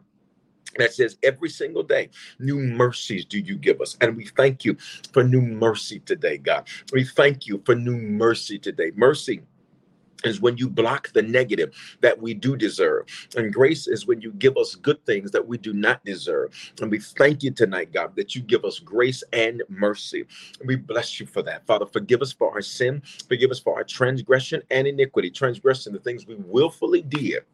that 0.78 0.92
says 0.92 1.16
every 1.22 1.48
single 1.48 1.82
day, 1.82 2.10
new 2.38 2.58
mercies 2.58 3.24
do 3.24 3.38
you 3.38 3.56
give 3.56 3.80
us. 3.80 3.96
And 4.00 4.16
we 4.16 4.26
thank 4.26 4.64
you 4.64 4.76
for 5.12 5.22
new 5.22 5.40
mercy 5.40 6.00
today, 6.00 6.38
God. 6.38 6.68
We 6.92 7.04
thank 7.04 7.46
you 7.46 7.62
for 7.64 7.74
new 7.74 7.96
mercy 7.96 8.58
today. 8.58 8.92
Mercy 8.94 9.42
is 10.24 10.40
when 10.40 10.56
you 10.56 10.68
block 10.68 11.12
the 11.12 11.22
negative 11.22 11.74
that 12.00 12.20
we 12.20 12.34
do 12.34 12.56
deserve. 12.56 13.06
And 13.36 13.52
grace 13.52 13.86
is 13.86 14.06
when 14.06 14.20
you 14.20 14.32
give 14.32 14.56
us 14.56 14.74
good 14.74 15.04
things 15.06 15.30
that 15.30 15.46
we 15.46 15.58
do 15.58 15.72
not 15.72 16.04
deserve. 16.04 16.54
And 16.80 16.90
we 16.90 16.98
thank 16.98 17.42
you 17.42 17.50
tonight, 17.50 17.92
God, 17.92 18.16
that 18.16 18.34
you 18.34 18.42
give 18.42 18.64
us 18.64 18.78
grace 18.78 19.22
and 19.32 19.62
mercy. 19.68 20.26
And 20.58 20.68
we 20.68 20.76
bless 20.76 21.20
you 21.20 21.26
for 21.26 21.42
that. 21.42 21.66
Father, 21.66 21.86
forgive 21.86 22.22
us 22.22 22.32
for 22.32 22.50
our 22.52 22.62
sin, 22.62 23.02
forgive 23.28 23.50
us 23.50 23.60
for 23.60 23.74
our 23.76 23.84
transgression 23.84 24.62
and 24.70 24.86
iniquity, 24.86 25.30
transgression, 25.30 25.92
the 25.92 26.00
things 26.00 26.26
we 26.26 26.36
willfully 26.36 27.02
did 27.02 27.44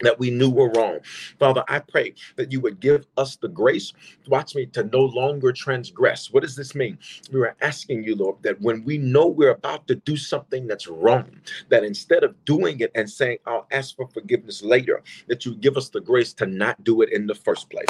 that 0.00 0.18
we 0.18 0.30
knew 0.30 0.50
were 0.50 0.70
wrong. 0.70 0.98
Father, 1.38 1.64
I 1.68 1.78
pray 1.80 2.14
that 2.36 2.52
you 2.52 2.60
would 2.60 2.80
give 2.80 3.06
us 3.16 3.36
the 3.36 3.48
grace, 3.48 3.92
watch 4.28 4.54
me, 4.54 4.66
to 4.66 4.84
no 4.84 5.00
longer 5.00 5.52
transgress. 5.52 6.32
What 6.32 6.42
does 6.42 6.56
this 6.56 6.74
mean? 6.74 6.98
We 7.32 7.40
are 7.40 7.56
asking 7.60 8.04
you, 8.04 8.16
Lord, 8.16 8.42
that 8.42 8.60
when 8.60 8.84
we 8.84 8.98
know 8.98 9.26
we're 9.26 9.50
about 9.50 9.86
to 9.88 9.96
do 9.96 10.16
something 10.16 10.66
that's 10.66 10.86
wrong, 10.86 11.40
that 11.68 11.84
instead 11.84 12.24
of 12.24 12.44
doing 12.44 12.80
it 12.80 12.90
and 12.94 13.08
saying, 13.08 13.38
I'll 13.46 13.66
ask 13.70 13.96
for 13.96 14.08
forgiveness 14.08 14.62
later, 14.62 15.02
that 15.28 15.44
you 15.44 15.54
give 15.54 15.76
us 15.76 15.88
the 15.88 16.00
grace 16.00 16.32
to 16.34 16.46
not 16.46 16.82
do 16.84 17.02
it 17.02 17.12
in 17.12 17.26
the 17.26 17.34
first 17.34 17.70
place 17.70 17.88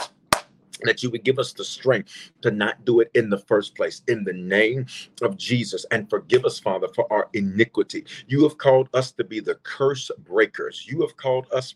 that 0.82 1.02
you 1.02 1.10
would 1.10 1.24
give 1.24 1.38
us 1.38 1.52
the 1.52 1.64
strength 1.64 2.30
to 2.42 2.50
not 2.50 2.84
do 2.84 3.00
it 3.00 3.10
in 3.14 3.30
the 3.30 3.38
first 3.38 3.74
place 3.74 4.02
in 4.08 4.24
the 4.24 4.32
name 4.32 4.86
of 5.22 5.36
Jesus 5.36 5.86
and 5.90 6.08
forgive 6.10 6.44
us 6.44 6.58
father 6.58 6.88
for 6.94 7.10
our 7.12 7.28
iniquity 7.32 8.04
you 8.28 8.42
have 8.42 8.58
called 8.58 8.88
us 8.94 9.12
to 9.12 9.24
be 9.24 9.40
the 9.40 9.54
curse 9.62 10.10
breakers 10.26 10.86
you 10.86 11.00
have 11.00 11.16
called 11.16 11.46
us 11.52 11.74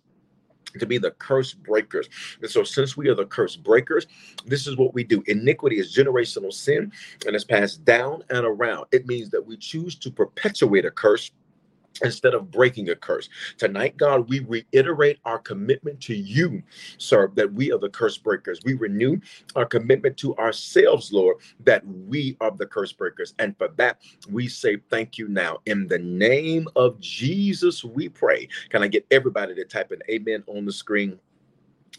to 0.79 0.87
be 0.87 0.99
the 0.99 1.13
curse 1.13 1.55
breakers. 1.55 2.09
And 2.41 2.51
so, 2.51 2.65
since 2.65 2.97
we 2.97 3.09
are 3.09 3.15
the 3.15 3.27
curse 3.27 3.57
breakers, 3.57 4.07
this 4.47 4.67
is 4.67 4.77
what 4.77 4.95
we 4.95 5.05
do. 5.05 5.23
Iniquity 5.27 5.79
is 5.79 5.95
generational 5.95 6.53
sin 6.53 6.93
and 7.27 7.35
it's 7.35 7.45
passed 7.45 7.85
down 7.85 8.23
and 8.31 8.47
around. 8.47 8.87
It 8.93 9.07
means 9.07 9.31
that 9.31 9.45
we 9.45 9.57
choose 9.57 9.95
to 9.97 10.11
perpetuate 10.11 10.85
a 10.85 10.91
curse 10.91 11.31
instead 12.03 12.35
of 12.35 12.51
breaking 12.51 12.91
a 12.91 12.97
curse. 12.97 13.29
Tonight, 13.59 13.97
God, 13.97 14.29
we 14.29 14.41
reiterate 14.41 15.19
our 15.25 15.39
commitment 15.39 16.01
to 16.03 16.15
you, 16.15 16.63
sir, 16.99 17.31
that 17.35 17.53
we 17.53 17.73
are 17.73 17.79
the 17.79 17.89
curse 17.89 18.19
breakers. 18.19 18.61
We 18.65 18.75
renew 18.75 19.19
our 19.57 19.67
commitment 19.67 20.17
to 20.19 20.37
ourselves, 20.37 21.13
Lord, 21.13 21.37
that 21.61 21.87
we 21.87 22.37
are 22.41 22.51
the 22.51 22.67
curse 22.67 22.93
breakers. 22.93 23.35
And 23.39 23.57
for 23.59 23.69
that, 23.77 24.01
we 24.31 24.49
say 24.49 24.79
thank 24.91 25.19
you 25.19 25.29
now. 25.29 25.59
In 25.67 25.87
the 25.87 25.99
name 25.99 26.69
of 26.77 26.99
Jesus, 27.01 27.85
we 27.85 28.09
pray. 28.09 28.49
Can 28.71 28.83
I 28.83 28.89
get 28.89 29.07
everybody 29.11 29.55
to 29.55 29.65
type 29.65 29.91
an 29.93 30.01
amen 30.11 30.45
on 30.47 30.65
the 30.65 30.73
screen? 30.73 31.19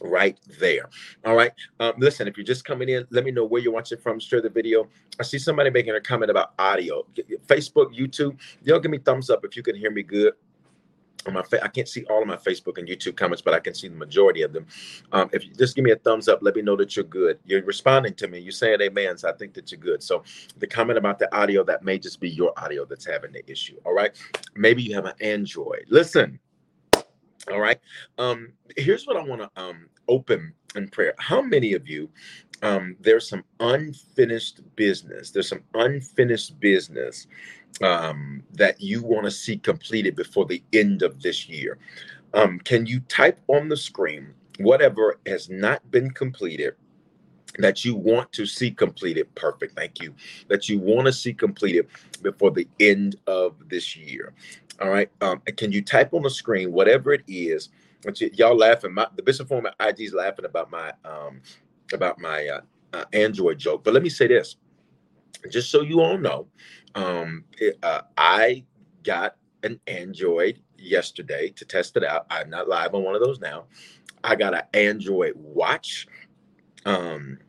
Right 0.01 0.38
there. 0.60 0.89
All 1.25 1.36
right. 1.36 1.51
Um, 1.79 1.93
listen, 1.98 2.27
if 2.27 2.38
you're 2.38 2.46
just 2.46 2.65
coming 2.65 2.89
in, 2.89 3.05
let 3.10 3.24
me 3.24 3.31
know 3.31 3.46
where 3.46 3.62
you're 3.62 3.74
watching 3.74 4.00
from. 4.00 4.20
Share 4.20 4.41
the 4.41 4.50
video. 4.50 4.89
I 5.20 5.24
see 5.24 5.38
somebody 5.38 5.70
making 5.70 5.96
a 5.96 6.01
comment 6.01 6.31
about 6.31 6.53
audio. 6.60 7.05
Facebook, 7.48 7.96
YouTube, 7.98 8.39
y'all 8.63 8.79
give 8.79 8.91
me 8.91 8.98
thumbs 8.98 9.29
up 9.29 9.46
if 9.46 9.55
you 9.55 9.63
can 9.63 9.75
hear 9.75 9.91
me 9.91 10.03
good. 10.03 10.34
On 11.27 11.34
my 11.34 11.43
fa- 11.43 11.63
I 11.63 11.67
can't 11.67 11.88
see 11.88 12.03
all 12.05 12.24
of 12.24 12.27
my 12.27 12.38
Facebook 12.38 12.79
and 12.79 12.88
YouTube 12.88 13.15
comments, 13.15 13.43
but 13.43 13.53
I 13.53 13.60
can 13.60 13.75
see 13.75 13.88
the 13.88 13.96
majority 13.96 14.41
of 14.41 14.53
them. 14.53 14.65
Um, 15.12 15.29
if 15.31 15.46
you 15.46 15.53
just 15.53 15.75
give 15.75 15.86
me 15.86 15.91
a 15.91 15.96
thumbs 15.96 16.27
up, 16.27 16.39
let 16.41 16.55
me 16.55 16.63
know 16.63 16.75
that 16.77 16.96
you're 16.96 17.05
good. 17.05 17.38
You're 17.46 17.62
responding 17.62 18.15
to 18.15 18.27
me. 18.27 18.39
You're 18.39 18.51
saying 18.51 18.81
amen. 18.81 19.20
So 19.20 19.29
I 19.29 19.34
think 19.34 19.53
that 19.53 19.72
you're 19.72 19.79
good. 19.79 20.01
So 20.01 20.24
the 20.58 20.65
comment 20.65 20.98
about 20.98 21.20
the 21.20 21.31
audio, 21.36 21.63
that 21.65 21.84
may 21.84 22.00
just 22.00 22.20
be 22.20 22.29
your 22.29 22.58
audio 22.58 22.86
that's 22.86 23.05
having 23.05 23.34
the 23.34 23.48
issue. 23.48 23.77
All 23.86 23.93
right. 23.93 24.12
Maybe 24.55 24.81
you 24.81 24.96
have 24.96 25.05
an 25.05 25.13
Android. 25.22 25.86
Listen. 25.89 26.39
All 27.51 27.60
right. 27.60 27.79
Um, 28.17 28.53
here's 28.75 29.05
what 29.05 29.15
I 29.15 29.24
want 29.24 29.41
to 29.41 29.62
um, 29.62 29.89
open 30.11 30.53
in 30.75 30.89
prayer. 30.89 31.13
How 31.17 31.41
many 31.41 31.73
of 31.73 31.87
you, 31.87 32.09
um, 32.61 32.95
there's 32.99 33.27
some 33.27 33.43
unfinished 33.59 34.61
business, 34.75 35.31
there's 35.31 35.49
some 35.49 35.63
unfinished 35.73 36.59
business 36.59 37.27
um, 37.81 38.43
that 38.53 38.81
you 38.81 39.01
want 39.01 39.25
to 39.25 39.31
see 39.31 39.57
completed 39.57 40.15
before 40.15 40.45
the 40.45 40.63
end 40.73 41.01
of 41.01 41.21
this 41.21 41.49
year? 41.49 41.79
Um, 42.33 42.59
can 42.59 42.85
you 42.85 42.99
type 43.01 43.39
on 43.47 43.69
the 43.69 43.77
screen 43.77 44.33
whatever 44.59 45.19
has 45.25 45.49
not 45.49 45.89
been 45.91 46.11
completed? 46.11 46.75
that 47.59 47.83
you 47.83 47.95
want 47.95 48.31
to 48.31 48.45
see 48.45 48.71
completed 48.71 49.27
perfect 49.35 49.75
thank 49.75 50.01
you 50.01 50.15
that 50.47 50.69
you 50.69 50.79
want 50.79 51.05
to 51.05 51.11
see 51.11 51.33
completed 51.33 51.85
before 52.21 52.49
the 52.49 52.65
end 52.79 53.17
of 53.27 53.55
this 53.67 53.93
year 53.97 54.33
all 54.81 54.89
right. 54.89 55.09
Um, 55.21 55.41
can 55.57 55.71
you 55.71 55.83
type 55.83 56.13
on 56.13 56.23
the 56.23 56.29
screen 56.29 56.71
whatever 56.71 57.13
it 57.13 57.23
is? 57.27 57.69
Y'all 58.34 58.58
laughing. 58.58 58.93
My, 58.93 59.08
the 59.15 59.24
Bishop 59.24 59.48
Foreman 59.48 59.74
IG 59.79 60.01
is 60.01 60.13
laughing 60.13 60.46
about 60.46 60.72
my 60.72 60.93
um 61.05 61.41
about 61.93 62.20
my 62.20 62.48
uh, 62.48 62.62
uh, 62.93 63.05
Android 63.13 63.60
joke. 63.60 63.84
But 63.84 63.93
let 63.93 64.03
me 64.03 64.10
say 64.10 64.27
this, 64.27 64.58
just 65.50 65.72
so 65.72 65.81
you 65.81 66.01
all 66.01 66.17
know, 66.17 66.48
um, 66.96 67.46
it, 67.60 67.77
uh, 67.84 68.01
I 68.17 68.65
got 69.03 69.36
an 69.63 69.79
Android 69.88 70.62
yesterday 70.77 71.50
to 71.50 71.65
test 71.65 71.98
it 71.98 72.03
out. 72.03 72.25
I'm 72.29 72.50
not 72.50 72.70
live 72.70 72.96
on 72.96 73.03
one 73.03 73.15
of 73.15 73.22
those 73.22 73.39
now. 73.39 73.65
I 74.24 74.36
got 74.36 74.53
an 74.53 74.63
Android 74.74 75.34
watch 75.36 76.08
Um, 76.86 77.39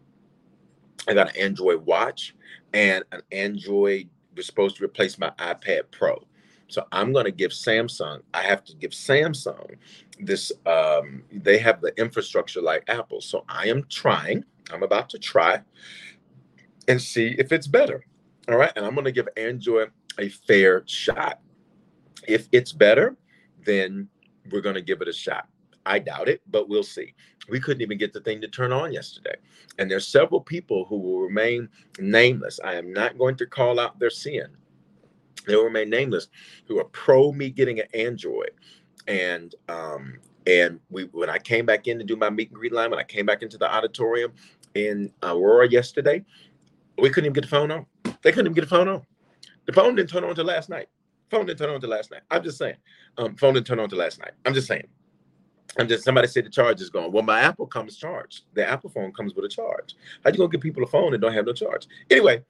I 1.08 1.14
got 1.14 1.30
an 1.30 1.42
Android 1.42 1.84
watch 1.84 2.34
and 2.72 3.04
an 3.12 3.22
Android 3.32 4.08
was 4.36 4.46
supposed 4.46 4.76
to 4.76 4.84
replace 4.84 5.18
my 5.18 5.30
iPad 5.38 5.82
Pro. 5.90 6.22
So 6.72 6.86
I'm 6.90 7.12
going 7.12 7.26
to 7.26 7.30
give 7.30 7.50
Samsung, 7.50 8.22
I 8.32 8.42
have 8.42 8.64
to 8.64 8.74
give 8.74 8.92
Samsung 8.92 9.76
this, 10.18 10.50
um, 10.64 11.22
they 11.30 11.58
have 11.58 11.82
the 11.82 11.92
infrastructure 12.00 12.62
like 12.62 12.84
Apple. 12.88 13.20
So 13.20 13.44
I 13.46 13.66
am 13.66 13.84
trying, 13.90 14.42
I'm 14.72 14.82
about 14.82 15.10
to 15.10 15.18
try 15.18 15.60
and 16.88 17.00
see 17.00 17.34
if 17.38 17.52
it's 17.52 17.66
better. 17.66 18.02
All 18.48 18.56
right. 18.56 18.72
And 18.74 18.86
I'm 18.86 18.94
going 18.94 19.04
to 19.04 19.12
give 19.12 19.28
Android 19.36 19.90
a 20.18 20.30
fair 20.30 20.82
shot. 20.86 21.40
If 22.26 22.48
it's 22.52 22.72
better, 22.72 23.16
then 23.66 24.08
we're 24.50 24.62
going 24.62 24.74
to 24.74 24.82
give 24.82 25.02
it 25.02 25.08
a 25.08 25.12
shot. 25.12 25.48
I 25.84 25.98
doubt 25.98 26.28
it, 26.28 26.40
but 26.50 26.70
we'll 26.70 26.84
see. 26.84 27.12
We 27.50 27.60
couldn't 27.60 27.82
even 27.82 27.98
get 27.98 28.14
the 28.14 28.20
thing 28.20 28.40
to 28.40 28.48
turn 28.48 28.72
on 28.72 28.92
yesterday. 28.92 29.34
And 29.78 29.90
there's 29.90 30.08
several 30.08 30.40
people 30.40 30.86
who 30.86 30.96
will 30.96 31.20
remain 31.20 31.68
nameless. 31.98 32.60
I 32.64 32.74
am 32.74 32.94
not 32.94 33.18
going 33.18 33.36
to 33.36 33.46
call 33.46 33.78
out 33.78 33.98
their 33.98 34.10
sin. 34.10 34.46
They 35.46 35.56
will 35.56 35.64
remain 35.64 35.90
nameless 35.90 36.28
who 36.66 36.78
are 36.78 36.84
pro 36.84 37.32
me 37.32 37.50
getting 37.50 37.80
an 37.80 37.86
Android. 37.94 38.52
And 39.08 39.54
um, 39.68 40.18
and 40.46 40.80
we 40.90 41.04
when 41.04 41.30
I 41.30 41.38
came 41.38 41.66
back 41.66 41.86
in 41.86 41.98
to 41.98 42.04
do 42.04 42.16
my 42.16 42.30
meet 42.30 42.50
and 42.50 42.58
greet 42.58 42.72
line, 42.72 42.90
when 42.90 42.98
I 42.98 43.04
came 43.04 43.26
back 43.26 43.42
into 43.42 43.58
the 43.58 43.72
auditorium 43.72 44.32
in 44.74 45.12
Aurora 45.22 45.68
yesterday, 45.68 46.24
we 46.98 47.10
couldn't 47.10 47.26
even 47.26 47.34
get 47.34 47.42
the 47.42 47.48
phone 47.48 47.70
on. 47.70 47.86
They 48.22 48.30
couldn't 48.30 48.46
even 48.46 48.54
get 48.54 48.62
the 48.62 48.66
phone 48.76 48.88
on. 48.88 49.02
The 49.66 49.72
phone 49.72 49.94
didn't 49.94 50.10
turn 50.10 50.24
on 50.24 50.30
until 50.30 50.44
last 50.44 50.68
night. 50.68 50.88
Phone 51.30 51.46
didn't 51.46 51.58
turn 51.58 51.68
on 51.70 51.76
until 51.76 51.90
last 51.90 52.10
night. 52.10 52.22
I'm 52.30 52.42
just 52.42 52.58
saying. 52.58 52.76
Um, 53.18 53.36
phone 53.36 53.54
didn't 53.54 53.66
turn 53.66 53.78
on 53.78 53.84
until 53.84 53.98
last 53.98 54.18
night. 54.18 54.32
I'm 54.44 54.54
just 54.54 54.66
saying. 54.66 54.86
I'm 55.78 55.88
just 55.88 56.04
somebody 56.04 56.28
said 56.28 56.44
the 56.44 56.50
charge 56.50 56.80
is 56.80 56.90
gone. 56.90 57.12
Well, 57.12 57.22
my 57.22 57.40
Apple 57.40 57.66
comes 57.66 57.96
charged. 57.96 58.42
The 58.54 58.68
Apple 58.68 58.90
phone 58.90 59.12
comes 59.12 59.34
with 59.34 59.44
a 59.46 59.48
charge. 59.48 59.94
How 60.22 60.30
you 60.30 60.36
gonna 60.36 60.50
give 60.50 60.60
people 60.60 60.82
a 60.82 60.86
phone 60.86 61.14
and 61.14 61.22
don't 61.22 61.32
have 61.32 61.46
no 61.46 61.54
charge? 61.54 61.86
Anyway, 62.10 62.42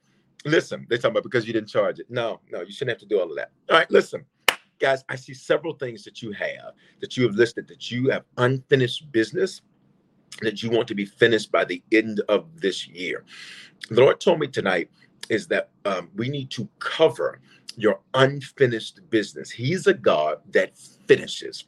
listen, 0.45 0.85
they 0.89 0.97
talking 0.97 1.11
about 1.11 1.23
because 1.23 1.47
you 1.47 1.53
didn't 1.53 1.69
charge 1.69 1.99
it. 1.99 2.09
No, 2.09 2.39
no, 2.51 2.61
you 2.61 2.71
shouldn't 2.71 2.99
have 2.99 3.01
to 3.01 3.05
do 3.05 3.19
all 3.19 3.29
of 3.29 3.35
that. 3.35 3.51
All 3.69 3.77
right, 3.77 3.89
listen, 3.91 4.25
guys. 4.79 5.03
I 5.09 5.15
see 5.15 5.33
several 5.33 5.73
things 5.73 6.03
that 6.03 6.21
you 6.21 6.31
have 6.33 6.73
that 7.01 7.17
you 7.17 7.23
have 7.23 7.35
listed 7.35 7.67
that 7.67 7.91
you 7.91 8.09
have 8.09 8.23
unfinished 8.37 9.11
business 9.11 9.61
that 10.41 10.63
you 10.63 10.69
want 10.69 10.87
to 10.87 10.95
be 10.95 11.05
finished 11.05 11.51
by 11.51 11.65
the 11.65 11.81
end 11.91 12.21
of 12.29 12.47
this 12.59 12.87
year. 12.87 13.23
The 13.89 14.01
Lord 14.01 14.19
told 14.19 14.39
me 14.39 14.47
tonight 14.47 14.89
is 15.29 15.47
that 15.47 15.69
um, 15.85 16.09
we 16.15 16.29
need 16.29 16.49
to 16.51 16.67
cover 16.79 17.39
your 17.75 17.99
unfinished 18.13 18.99
business. 19.09 19.49
He's 19.49 19.87
a 19.87 19.93
God 19.93 20.39
that 20.51 20.77
finishes. 21.07 21.65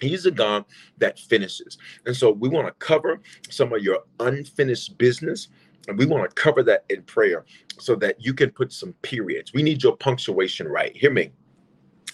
He's 0.00 0.26
a 0.26 0.30
God 0.30 0.64
that 0.98 1.18
finishes. 1.18 1.78
And 2.06 2.16
so 2.16 2.30
we 2.30 2.48
want 2.48 2.68
to 2.68 2.72
cover 2.84 3.20
some 3.50 3.72
of 3.72 3.82
your 3.82 4.00
unfinished 4.20 4.96
business. 4.96 5.48
And 5.88 5.98
we 5.98 6.06
want 6.06 6.28
to 6.28 6.34
cover 6.34 6.62
that 6.64 6.84
in 6.90 7.02
prayer 7.02 7.44
so 7.78 7.94
that 7.96 8.22
you 8.22 8.34
can 8.34 8.50
put 8.50 8.72
some 8.72 8.92
periods. 9.02 9.52
We 9.52 9.62
need 9.62 9.82
your 9.82 9.96
punctuation 9.96 10.68
right. 10.68 10.94
Hear 10.94 11.10
me. 11.10 11.32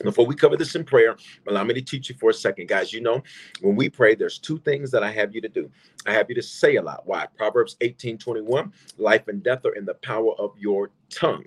Before 0.03 0.27
we 0.27 0.35
cover 0.35 0.57
this 0.57 0.75
in 0.75 0.85
prayer, 0.85 1.17
allow 1.49 1.63
me 1.63 1.75
to 1.75 1.81
teach 1.81 2.09
you 2.09 2.17
for 2.19 2.31
a 2.31 2.35
second. 2.35 2.69
Guys, 2.69 2.93
you 2.93 3.01
know, 3.01 3.23
when 3.61 3.77
we 3.77 3.89
pray, 3.89 4.17
there's 4.17 4.39
two 4.39 4.59
things 4.59 4.91
that 4.91 5.05
I 5.05 5.13
have 5.13 5.35
you 5.35 5.41
to 5.41 5.49
do. 5.49 5.71
I 6.05 6.13
have 6.13 6.29
you 6.29 6.35
to 6.35 6.43
say 6.43 6.77
a 6.77 6.83
lot. 6.83 7.07
Why? 7.07 7.27
Proverbs 7.37 7.77
18 7.81 8.19
21, 8.19 8.73
life 8.99 9.29
and 9.29 9.43
death 9.43 9.65
are 9.65 9.75
in 9.75 9.85
the 9.85 9.95
power 9.95 10.35
of 10.35 10.53
your 10.59 10.91
tongue, 11.11 11.45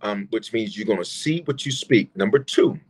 um, 0.00 0.26
which 0.30 0.54
means 0.54 0.76
you're 0.76 0.86
going 0.86 0.98
to 0.98 1.04
see 1.04 1.42
what 1.44 1.66
you 1.66 1.72
speak. 1.72 2.14
Number 2.16 2.38
two, 2.38 2.80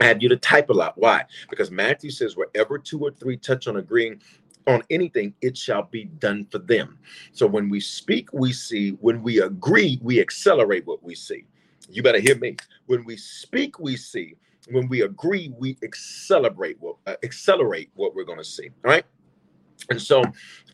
I 0.00 0.04
have 0.04 0.22
you 0.22 0.28
to 0.28 0.36
type 0.36 0.70
a 0.70 0.74
lot. 0.74 0.96
Why? 0.96 1.24
Because 1.48 1.70
Matthew 1.70 2.10
says, 2.10 2.36
wherever 2.36 2.78
two 2.78 3.00
or 3.00 3.10
three 3.10 3.36
touch 3.36 3.66
on 3.68 3.76
agreeing 3.76 4.20
on 4.66 4.82
anything, 4.90 5.34
it 5.40 5.56
shall 5.56 5.84
be 5.84 6.04
done 6.04 6.46
for 6.50 6.58
them. 6.58 6.98
So 7.32 7.46
when 7.46 7.68
we 7.68 7.80
speak, 7.80 8.32
we 8.32 8.52
see. 8.52 8.90
When 9.00 9.22
we 9.22 9.40
agree, 9.40 9.98
we 10.02 10.20
accelerate 10.20 10.86
what 10.86 11.02
we 11.02 11.14
see. 11.14 11.44
You 11.88 12.02
better 12.02 12.20
hear 12.20 12.36
me. 12.36 12.56
When 12.86 13.04
we 13.04 13.16
speak, 13.16 13.78
we 13.78 13.96
see. 13.96 14.36
When 14.70 14.88
we 14.88 15.02
agree, 15.02 15.52
we 15.58 15.76
accelerate 15.82 16.76
what 16.80 16.96
uh, 17.06 17.16
accelerate 17.22 17.90
what 17.94 18.14
we're 18.14 18.24
going 18.24 18.38
to 18.38 18.44
see. 18.44 18.68
All 18.84 18.90
right. 18.90 19.04
And 19.88 20.00
so, 20.00 20.22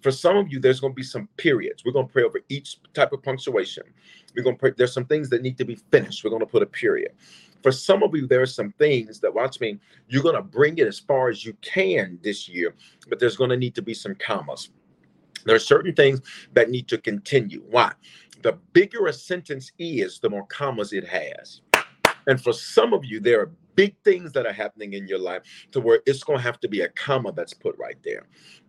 for 0.03 0.11
some 0.11 0.37
of 0.37 0.53
you, 0.53 0.59
there's 0.59 0.81
going 0.81 0.93
to 0.93 0.97
be 0.97 1.03
some 1.03 1.29
periods. 1.37 1.85
We're 1.85 1.93
going 1.93 2.07
to 2.07 2.13
pray 2.13 2.25
over 2.25 2.41
each 2.49 2.81
type 2.93 3.13
of 3.13 3.23
punctuation. 3.23 3.85
We're 4.35 4.43
going 4.43 4.57
to 4.57 4.61
pray. 4.61 4.73
There's 4.77 4.93
some 4.93 5.07
things 5.07 5.31
that 5.31 5.43
need 5.43 5.57
to 5.59 5.65
be 5.65 5.77
finished. 5.77 6.25
We're 6.25 6.31
going 6.31 6.41
to 6.41 6.47
put 6.47 6.63
a 6.63 6.67
period. 6.67 7.13
For 7.63 7.73
some 7.73 8.03
of 8.03 8.15
you, 8.15 8.27
there 8.27 8.43
are 8.43 8.47
some 8.47 8.73
things 8.73 9.21
that, 9.21 9.35
watch 9.35 9.61
me, 9.61 9.79
you're 10.09 10.23
going 10.23 10.37
to 10.37 10.43
bring 10.43 10.79
it 10.79 10.87
as 10.87 10.99
far 10.99 11.29
as 11.29 11.45
you 11.45 11.55
can 11.63 12.19
this 12.23 12.49
year, 12.49 12.75
but 13.09 13.19
there's 13.19 13.37
going 13.37 13.51
to 13.51 13.57
need 13.57 13.75
to 13.75 13.83
be 13.83 13.95
some 13.95 14.15
commas. 14.15 14.71
There 15.45 15.57
are 15.57 15.61
certain 15.61 15.95
things 15.95 16.21
that 16.55 16.71
need 16.71 16.89
to 16.89 16.99
continue. 16.99 17.63
Why? 17.71 17.93
The 18.43 18.59
bigger 18.73 19.07
a 19.07 19.13
sentence 19.13 19.73
is, 19.79 20.19
the 20.19 20.31
more 20.31 20.47
commas 20.47 20.93
it 20.93 21.07
has. 21.07 21.63
And 22.27 22.43
for 22.43 22.53
some 22.53 22.93
of 22.93 23.05
you, 23.05 23.21
there 23.21 23.41
are 23.41 23.51
big 23.75 23.95
things 24.05 24.33
that 24.33 24.47
are 24.47 24.53
happening 24.53 24.95
in 24.95 25.07
your 25.07 25.19
life 25.19 25.43
to 25.71 25.81
where 25.81 26.01
it's 26.07 26.25
going 26.25 26.39
to 26.39 26.43
have 26.43 26.59
to 26.61 26.69
be 26.69 26.81
a 26.81 26.89
comma 26.89 27.33
that's 27.33 27.53
put 27.53 27.77
right 27.79 27.99
there. 28.03 28.27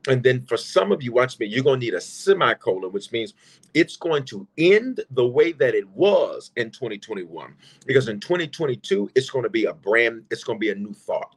And 0.08 0.22
then 0.22 0.46
for 0.46 0.58
some 0.58 0.92
of 0.92 1.02
you, 1.02 1.12
watch 1.12 1.40
me, 1.40 1.48
you're 1.48 1.64
going 1.64 1.80
to 1.80 1.86
need 1.86 1.94
a 1.94 2.02
semicolon, 2.02 2.92
which 2.92 3.12
means 3.12 3.34
it's 3.74 3.98
going 3.98 4.26
to 4.26 4.48
end 4.58 5.02
the 5.12 5.26
way 5.26 5.54
that 5.54 5.76
it 5.76 5.88
was 5.90 6.52
in 6.56 6.72
2021. 6.72 7.56
Because 7.86 8.10
in 8.10 8.20
2022, 8.20 9.10
it's 9.16 9.30
going 9.30 9.44
to 9.44 9.50
be 9.50 9.66
a 9.66 9.74
brand, 9.74 10.24
it's 10.30 10.44
going 10.44 10.58
to 10.58 10.60
be 10.60 10.72
a 10.72 10.76
new 10.76 10.94
thought. 10.94 11.36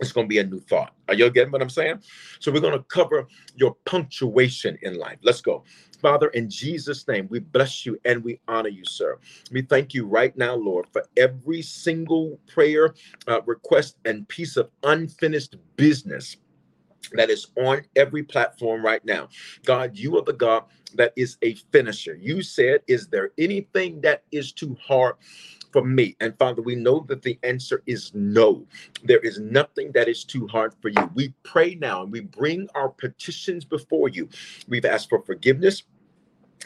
It's 0.00 0.12
going 0.12 0.26
to 0.26 0.28
be 0.28 0.38
a 0.38 0.44
new 0.44 0.60
thought. 0.60 0.94
Are 1.08 1.14
you 1.14 1.28
getting 1.30 1.52
what 1.52 1.62
I'm 1.62 1.70
saying? 1.70 2.02
So 2.38 2.52
we're 2.52 2.60
going 2.60 2.78
to 2.78 2.84
cover 2.84 3.26
your 3.56 3.76
punctuation 3.84 4.78
in 4.82 4.98
life. 4.98 5.18
Let's 5.22 5.40
go. 5.40 5.64
Father, 6.00 6.28
in 6.28 6.48
Jesus' 6.48 7.06
name, 7.06 7.26
we 7.30 7.40
bless 7.40 7.84
you 7.84 7.98
and 8.04 8.24
we 8.24 8.40
honor 8.48 8.68
you, 8.68 8.84
sir. 8.84 9.18
We 9.50 9.62
thank 9.62 9.92
you 9.92 10.06
right 10.06 10.34
now, 10.36 10.54
Lord, 10.54 10.86
for 10.92 11.04
every 11.16 11.60
single 11.60 12.38
prayer, 12.46 12.94
uh, 13.28 13.42
request, 13.42 13.96
and 14.04 14.26
piece 14.28 14.56
of 14.56 14.70
unfinished 14.82 15.56
business 15.76 16.36
that 17.12 17.30
is 17.30 17.48
on 17.56 17.82
every 17.96 18.22
platform 18.22 18.84
right 18.84 19.04
now. 19.04 19.28
God, 19.64 19.96
you 19.98 20.18
are 20.18 20.24
the 20.24 20.32
God 20.34 20.64
that 20.94 21.12
is 21.16 21.38
a 21.42 21.54
finisher. 21.72 22.16
You 22.16 22.42
said, 22.42 22.82
Is 22.88 23.08
there 23.08 23.30
anything 23.38 24.00
that 24.02 24.24
is 24.32 24.52
too 24.52 24.76
hard? 24.86 25.16
for 25.72 25.84
me. 25.84 26.16
And 26.20 26.36
Father, 26.38 26.62
we 26.62 26.74
know 26.76 27.04
that 27.08 27.22
the 27.22 27.38
answer 27.42 27.82
is 27.86 28.12
no. 28.14 28.66
There 29.04 29.20
is 29.20 29.38
nothing 29.38 29.92
that 29.92 30.08
is 30.08 30.24
too 30.24 30.46
hard 30.46 30.74
for 30.80 30.88
you. 30.88 31.10
We 31.14 31.34
pray 31.42 31.74
now 31.76 32.02
and 32.02 32.12
we 32.12 32.20
bring 32.20 32.68
our 32.74 32.88
petitions 32.88 33.64
before 33.64 34.08
you. 34.08 34.28
We've 34.68 34.84
asked 34.84 35.08
for 35.10 35.22
forgiveness 35.22 35.82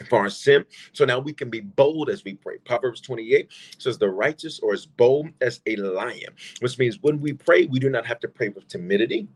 for 0.09 0.19
our 0.19 0.29
sin. 0.29 0.65
So 0.93 1.05
now 1.05 1.19
we 1.19 1.33
can 1.33 1.49
be 1.49 1.61
bold 1.61 2.09
as 2.09 2.23
we 2.23 2.35
pray. 2.35 2.57
Proverbs 2.65 3.01
28 3.01 3.49
says, 3.77 3.97
The 3.97 4.09
righteous 4.09 4.59
are 4.63 4.73
as 4.73 4.85
bold 4.85 5.29
as 5.41 5.61
a 5.67 5.75
lion, 5.77 6.33
which 6.61 6.77
means 6.79 6.99
when 7.01 7.21
we 7.21 7.33
pray, 7.33 7.65
we 7.65 7.79
do 7.79 7.89
not 7.89 8.05
have 8.05 8.19
to 8.21 8.27
pray 8.27 8.49
with 8.49 8.67
timidity. 8.67 9.27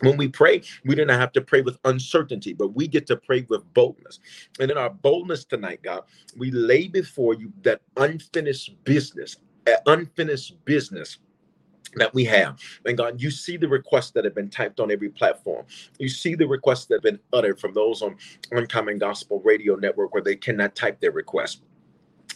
When 0.00 0.16
we 0.16 0.28
pray, 0.28 0.62
we 0.84 0.94
do 0.94 1.04
not 1.04 1.20
have 1.20 1.32
to 1.32 1.40
pray 1.40 1.60
with 1.60 1.78
uncertainty, 1.84 2.52
but 2.52 2.68
we 2.68 2.88
get 2.88 3.06
to 3.08 3.16
pray 3.16 3.46
with 3.48 3.62
boldness. 3.74 4.18
And 4.58 4.70
in 4.70 4.78
our 4.78 4.90
boldness 4.90 5.44
tonight, 5.44 5.80
God, 5.82 6.02
we 6.36 6.50
lay 6.50 6.88
before 6.88 7.34
you 7.34 7.52
that 7.62 7.82
unfinished 7.96 8.82
business, 8.84 9.36
unfinished 9.86 10.64
business 10.64 11.18
that 11.96 12.14
we 12.14 12.24
have. 12.24 12.58
And 12.86 12.96
God, 12.96 13.20
you 13.20 13.30
see 13.30 13.56
the 13.56 13.68
requests 13.68 14.12
that 14.12 14.24
have 14.24 14.34
been 14.34 14.48
typed 14.48 14.80
on 14.80 14.90
every 14.90 15.08
platform. 15.08 15.66
You 15.98 16.08
see 16.08 16.34
the 16.34 16.46
requests 16.46 16.86
that 16.86 16.96
have 16.96 17.02
been 17.02 17.20
uttered 17.32 17.60
from 17.60 17.74
those 17.74 18.00
on 18.00 18.16
Uncommon 18.52 18.98
Gospel 18.98 19.42
Radio 19.44 19.74
Network 19.74 20.14
where 20.14 20.22
they 20.22 20.36
cannot 20.36 20.76
type 20.76 21.00
their 21.00 21.12
request. 21.12 21.62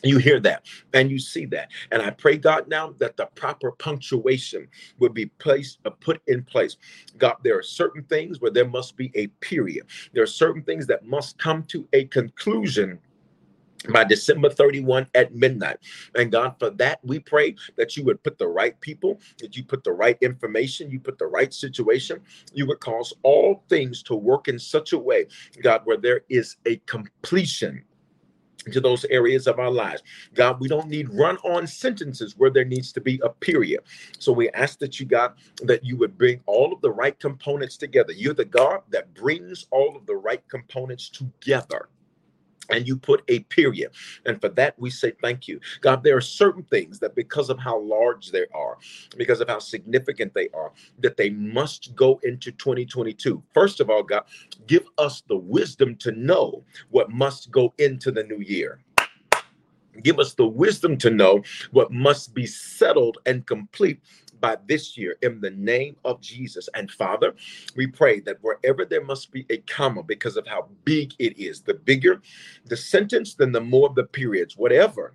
You 0.04 0.18
hear 0.18 0.38
that 0.40 0.66
and 0.92 1.10
you 1.10 1.18
see 1.18 1.46
that. 1.46 1.70
And 1.90 2.02
I 2.02 2.10
pray, 2.10 2.36
God, 2.36 2.68
now 2.68 2.94
that 2.98 3.16
the 3.16 3.26
proper 3.34 3.72
punctuation 3.72 4.68
would 4.98 5.14
be 5.14 5.26
placed, 5.26 5.78
uh, 5.84 5.90
put 5.90 6.20
in 6.26 6.42
place. 6.42 6.76
God, 7.18 7.36
there 7.42 7.58
are 7.58 7.62
certain 7.62 8.04
things 8.04 8.40
where 8.40 8.50
there 8.50 8.68
must 8.68 8.96
be 8.96 9.10
a 9.14 9.28
period. 9.40 9.86
There 10.12 10.22
are 10.22 10.26
certain 10.26 10.62
things 10.62 10.86
that 10.88 11.06
must 11.06 11.38
come 11.38 11.62
to 11.64 11.88
a 11.92 12.04
conclusion 12.06 12.98
by 13.90 14.04
December 14.04 14.48
31 14.48 15.06
at 15.14 15.34
midnight. 15.34 15.78
And 16.14 16.32
God, 16.32 16.54
for 16.58 16.70
that, 16.70 17.00
we 17.04 17.18
pray 17.18 17.54
that 17.76 17.96
you 17.96 18.04
would 18.04 18.22
put 18.22 18.38
the 18.38 18.48
right 18.48 18.78
people, 18.80 19.20
that 19.38 19.56
you 19.56 19.64
put 19.64 19.84
the 19.84 19.92
right 19.92 20.16
information, 20.22 20.90
you 20.90 21.00
put 21.00 21.18
the 21.18 21.26
right 21.26 21.52
situation. 21.52 22.20
You 22.52 22.66
would 22.66 22.80
cause 22.80 23.12
all 23.22 23.64
things 23.68 24.02
to 24.04 24.14
work 24.14 24.48
in 24.48 24.58
such 24.58 24.92
a 24.92 24.98
way, 24.98 25.26
God, 25.62 25.82
where 25.84 25.96
there 25.96 26.22
is 26.28 26.56
a 26.66 26.76
completion 26.86 27.84
to 28.72 28.81
those 28.81 29.05
areas 29.07 29.46
of 29.46 29.59
our 29.59 29.70
lives. 29.70 30.03
God, 30.35 30.61
we 30.61 30.68
don't 30.68 30.88
need 30.88 31.11
run 31.11 31.37
on 31.38 31.66
sentences 31.66 32.35
where 32.37 32.50
there 32.50 32.64
needs 32.64 32.92
to 32.92 33.00
be 33.00 33.20
a 33.22 33.29
period. 33.29 33.81
So 34.18 34.33
we 34.33 34.50
ask 34.50 34.79
that 34.81 35.00
you, 35.00 35.07
God, 35.07 35.35
that 35.62 35.85
you 35.85 35.96
would 35.96 36.18
bring 36.18 36.40
all 36.46 36.72
of 36.72 36.81
the 36.81 36.90
right 36.90 37.18
components 37.18 37.77
together. 37.77 38.12
You're 38.12 38.35
the 38.35 38.44
God 38.44 38.81
that 38.90 39.14
brings 39.14 39.66
all 39.70 39.96
of 39.96 40.07
the 40.07 40.16
right 40.16 40.42
components 40.48 41.09
together 41.11 41.88
and 42.70 42.87
you 42.87 42.96
put 42.96 43.22
a 43.29 43.40
period. 43.40 43.92
And 44.27 44.40
for 44.40 44.48
that, 44.50 44.79
we 44.79 44.90
say 44.90 45.12
thank 45.22 45.48
you. 45.48 45.61
God, 45.81 46.03
there 46.03 46.16
are 46.16 46.22
certain 46.22 46.62
things 46.64 46.98
that 47.00 47.14
because 47.14 47.50
of 47.50 47.59
how 47.59 47.81
large 47.81 48.31
they 48.31 48.46
are, 48.55 48.79
because 49.16 49.40
of 49.40 49.48
how 49.48 49.59
significant 49.59 50.35
they 50.35 50.48
are, 50.55 50.72
that 51.00 51.16
they 51.16 51.31
must 51.31 51.94
go 51.94 52.20
into 52.22 52.53
2022. 52.53 53.42
First 53.53 53.81
of 53.81 53.90
all, 53.90 54.03
God, 54.03 54.24
give 54.66 54.85
us 54.98 55.22
the 55.29 55.37
wisdom 55.37 55.96
to 55.96 56.12
know 56.12 56.64
what 56.90 57.11
must 57.11 57.50
go 57.50 57.72
into 57.79 58.11
the 58.11 58.24
new 58.24 58.40
year. 58.40 58.81
Give 60.03 60.18
us 60.18 60.35
the 60.35 60.46
wisdom 60.46 60.96
to 60.98 61.11
know 61.11 61.42
what 61.70 61.92
must 61.92 62.35
be 62.35 62.46
settled 62.46 63.18
and 63.27 63.46
complete 63.46 64.00
by 64.44 64.59
this 64.66 64.94
year 64.98 65.16
in 65.22 65.40
the 65.40 65.52
name 65.52 65.96
of 66.04 66.20
Jesus. 66.20 66.68
And 66.74 66.90
Father, 66.90 67.35
we 67.76 67.87
pray 67.87 68.20
that 68.20 68.37
wherever 68.42 68.85
there 68.85 69.02
must 69.02 69.33
be 69.33 69.46
a 69.48 69.57
comma 69.57 70.02
because 70.02 70.37
of 70.37 70.46
how 70.46 70.68
big 70.85 71.14
it 71.18 71.38
is, 71.38 71.62
the 71.62 71.72
bigger 71.72 72.20
the 72.66 72.76
sentence, 72.76 73.33
then 73.35 73.52
the 73.52 73.62
more 73.62 73.88
the 73.88 74.04
periods, 74.04 74.54
whatever 74.54 75.14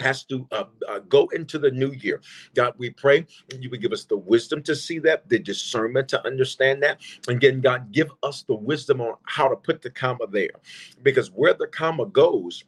has 0.00 0.24
to 0.24 0.46
uh, 0.52 0.64
uh, 0.88 1.00
go 1.00 1.28
into 1.34 1.58
the 1.58 1.70
new 1.70 1.92
year. 1.92 2.22
God, 2.54 2.72
we 2.78 2.88
pray 2.88 3.26
you 3.58 3.68
would 3.68 3.82
give 3.82 3.92
us 3.92 4.04
the 4.04 4.16
wisdom 4.16 4.62
to 4.62 4.74
see 4.74 4.98
that, 5.00 5.28
the 5.28 5.38
discernment 5.38 6.08
to 6.08 6.26
understand 6.26 6.82
that. 6.82 7.00
And 7.28 7.36
again, 7.36 7.60
God, 7.60 7.92
give 7.92 8.10
us 8.22 8.42
the 8.42 8.54
wisdom 8.54 9.02
on 9.02 9.16
how 9.24 9.48
to 9.48 9.56
put 9.56 9.82
the 9.82 9.90
comma 9.90 10.26
there. 10.30 10.56
Because 11.02 11.30
where 11.30 11.52
the 11.52 11.66
comma 11.66 12.06
goes, 12.06 12.64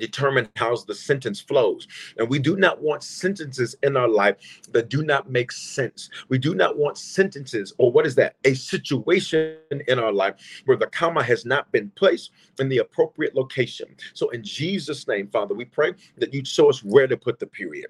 determine 0.00 0.48
how 0.56 0.76
the 0.76 0.94
sentence 0.94 1.40
flows. 1.40 1.86
And 2.18 2.28
we 2.28 2.38
do 2.38 2.56
not 2.56 2.80
want 2.80 3.02
sentences 3.02 3.76
in 3.82 3.96
our 3.96 4.08
life 4.08 4.36
that 4.70 4.88
do 4.88 5.02
not 5.02 5.30
make 5.30 5.52
sense. 5.52 6.08
We 6.28 6.38
do 6.38 6.54
not 6.54 6.76
want 6.76 6.98
sentences, 6.98 7.72
or 7.78 7.92
what 7.92 8.06
is 8.06 8.14
that? 8.16 8.36
A 8.44 8.54
situation 8.54 9.56
in 9.88 9.98
our 9.98 10.12
life 10.12 10.62
where 10.64 10.76
the 10.76 10.86
comma 10.86 11.22
has 11.22 11.44
not 11.44 11.70
been 11.72 11.90
placed 11.90 12.30
in 12.58 12.68
the 12.68 12.78
appropriate 12.78 13.34
location. 13.34 13.94
So, 14.14 14.30
in 14.30 14.42
Jesus' 14.42 15.06
name, 15.08 15.28
Father, 15.28 15.54
we 15.54 15.64
pray 15.64 15.92
that 16.18 16.32
you 16.32 16.44
show 16.44 16.70
us 16.70 16.82
where 16.82 17.06
to 17.06 17.16
put 17.16 17.38
the 17.38 17.46
period 17.46 17.88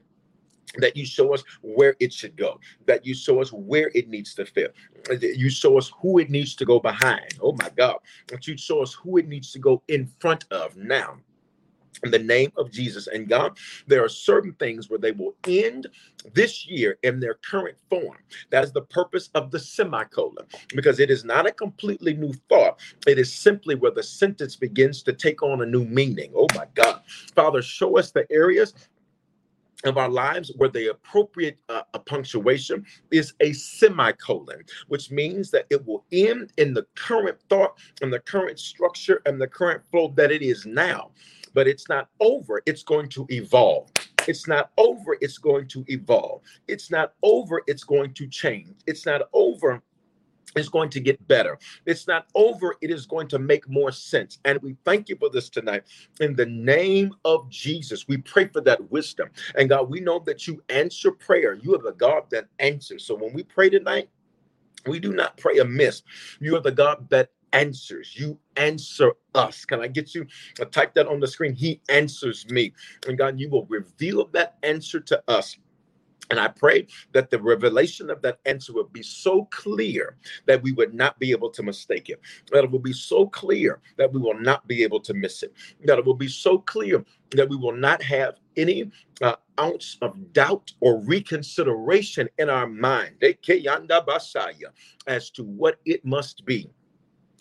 that 0.78 0.96
you 0.96 1.04
show 1.04 1.34
us 1.34 1.44
where 1.60 1.94
it 2.00 2.12
should 2.12 2.36
go, 2.36 2.58
that 2.86 3.04
you 3.04 3.14
show 3.14 3.40
us 3.42 3.52
where 3.52 3.90
it 3.94 4.08
needs 4.08 4.34
to 4.34 4.46
fit, 4.46 4.74
that 5.04 5.36
you 5.36 5.50
show 5.50 5.76
us 5.76 5.92
who 6.00 6.18
it 6.18 6.30
needs 6.30 6.54
to 6.54 6.64
go 6.64 6.80
behind. 6.80 7.38
Oh 7.42 7.52
my 7.52 7.68
God, 7.76 7.98
that 8.28 8.46
you 8.46 8.56
show 8.56 8.80
us 8.80 8.94
who 8.94 9.18
it 9.18 9.28
needs 9.28 9.52
to 9.52 9.58
go 9.58 9.82
in 9.88 10.10
front 10.18 10.46
of 10.50 10.76
now 10.76 11.18
in 12.04 12.10
the 12.10 12.18
name 12.18 12.52
of 12.56 12.70
Jesus 12.70 13.06
and 13.06 13.28
God, 13.28 13.58
there 13.86 14.04
are 14.04 14.08
certain 14.08 14.52
things 14.54 14.90
where 14.90 14.98
they 14.98 15.12
will 15.12 15.34
end 15.46 15.86
this 16.34 16.66
year 16.66 16.98
in 17.02 17.20
their 17.20 17.34
current 17.34 17.76
form. 17.88 18.18
That 18.50 18.64
is 18.64 18.72
the 18.72 18.82
purpose 18.82 19.30
of 19.34 19.50
the 19.50 19.58
semicolon, 19.58 20.46
because 20.74 21.00
it 21.00 21.10
is 21.10 21.24
not 21.24 21.46
a 21.46 21.52
completely 21.52 22.14
new 22.14 22.32
thought. 22.48 22.80
It 23.06 23.18
is 23.18 23.32
simply 23.32 23.74
where 23.74 23.90
the 23.90 24.02
sentence 24.02 24.56
begins 24.56 25.02
to 25.04 25.12
take 25.12 25.42
on 25.42 25.62
a 25.62 25.66
new 25.66 25.84
meaning. 25.84 26.32
Oh 26.34 26.46
my 26.54 26.66
God. 26.74 27.02
Father, 27.34 27.62
show 27.62 27.98
us 27.98 28.10
the 28.10 28.30
areas 28.30 28.74
of 29.84 29.98
our 29.98 30.08
lives 30.08 30.52
where 30.56 30.68
the 30.68 30.90
appropriate 30.90 31.58
uh, 31.68 31.82
punctuation 32.06 32.86
is 33.10 33.34
a 33.40 33.52
semicolon, 33.52 34.62
which 34.88 35.10
means 35.10 35.50
that 35.50 35.66
it 35.70 35.84
will 35.84 36.04
end 36.12 36.52
in 36.58 36.72
the 36.72 36.86
current 36.94 37.36
thought 37.48 37.78
and 38.00 38.12
the 38.12 38.20
current 38.20 38.58
structure 38.58 39.20
and 39.26 39.40
the 39.40 39.46
current 39.46 39.82
flow 39.90 40.12
that 40.16 40.30
it 40.30 40.42
is 40.42 40.66
now 40.66 41.10
but 41.54 41.66
it's 41.68 41.88
not 41.88 42.08
over. 42.20 42.62
It's 42.66 42.82
going 42.82 43.08
to 43.10 43.26
evolve. 43.30 43.90
It's 44.28 44.46
not 44.46 44.70
over. 44.78 45.16
It's 45.20 45.38
going 45.38 45.68
to 45.68 45.84
evolve. 45.88 46.42
It's 46.68 46.90
not 46.90 47.14
over. 47.22 47.62
It's 47.66 47.84
going 47.84 48.14
to 48.14 48.26
change. 48.26 48.76
It's 48.86 49.06
not 49.06 49.22
over 49.32 49.82
it's 50.56 50.68
going 50.68 50.90
to 50.90 51.00
get 51.00 51.26
better. 51.28 51.58
It's 51.86 52.06
not 52.06 52.26
over. 52.34 52.76
It 52.80 52.90
is 52.90 53.06
going 53.06 53.28
to 53.28 53.38
make 53.38 53.68
more 53.68 53.90
sense. 53.92 54.38
And 54.44 54.60
we 54.62 54.76
thank 54.84 55.08
you 55.08 55.16
for 55.16 55.30
this 55.30 55.48
tonight. 55.48 55.84
In 56.20 56.34
the 56.36 56.46
name 56.46 57.14
of 57.24 57.48
Jesus, 57.48 58.06
we 58.06 58.18
pray 58.18 58.48
for 58.48 58.60
that 58.62 58.90
wisdom. 58.90 59.30
And 59.56 59.68
God, 59.68 59.88
we 59.88 60.00
know 60.00 60.18
that 60.20 60.46
you 60.46 60.62
answer 60.68 61.10
prayer. 61.10 61.54
You 61.54 61.74
are 61.74 61.82
the 61.82 61.92
God 61.92 62.24
that 62.30 62.46
answers. 62.58 63.06
So 63.06 63.14
when 63.14 63.32
we 63.32 63.42
pray 63.42 63.70
tonight, 63.70 64.08
we 64.86 64.98
do 64.98 65.12
not 65.12 65.36
pray 65.36 65.58
amiss. 65.58 66.02
You 66.40 66.56
are 66.56 66.60
the 66.60 66.72
God 66.72 67.08
that 67.10 67.30
answers. 67.52 68.14
You 68.18 68.38
answer 68.56 69.12
us. 69.34 69.64
Can 69.64 69.80
I 69.80 69.88
get 69.88 70.14
you? 70.14 70.26
I 70.60 70.64
type 70.64 70.94
that 70.94 71.06
on 71.06 71.20
the 71.20 71.26
screen. 71.26 71.54
He 71.54 71.80
answers 71.88 72.48
me. 72.50 72.72
And 73.06 73.18
God, 73.18 73.38
you 73.38 73.50
will 73.50 73.66
reveal 73.66 74.26
that 74.32 74.56
answer 74.62 75.00
to 75.00 75.22
us. 75.28 75.56
And 76.30 76.40
I 76.40 76.48
pray 76.48 76.86
that 77.12 77.30
the 77.30 77.40
revelation 77.40 78.08
of 78.08 78.22
that 78.22 78.38
answer 78.46 78.72
will 78.72 78.88
be 78.88 79.02
so 79.02 79.44
clear 79.50 80.16
that 80.46 80.62
we 80.62 80.72
would 80.72 80.94
not 80.94 81.18
be 81.18 81.30
able 81.30 81.50
to 81.50 81.62
mistake 81.62 82.08
it. 82.08 82.20
That 82.50 82.64
it 82.64 82.70
will 82.70 82.78
be 82.78 82.94
so 82.94 83.26
clear 83.26 83.80
that 83.98 84.10
we 84.12 84.20
will 84.20 84.38
not 84.40 84.66
be 84.66 84.82
able 84.82 85.00
to 85.00 85.12
miss 85.12 85.42
it. 85.42 85.52
That 85.84 85.98
it 85.98 86.06
will 86.06 86.14
be 86.14 86.28
so 86.28 86.58
clear 86.58 87.04
that 87.32 87.48
we 87.50 87.56
will 87.56 87.76
not 87.76 88.02
have 88.02 88.40
any 88.56 88.90
uh, 89.20 89.36
ounce 89.60 89.98
of 90.00 90.32
doubt 90.32 90.72
or 90.80 91.00
reconsideration 91.04 92.28
in 92.38 92.48
our 92.48 92.66
mind 92.66 93.16
as 95.06 95.30
to 95.30 95.44
what 95.44 95.80
it 95.84 96.04
must 96.04 96.44
be 96.46 96.70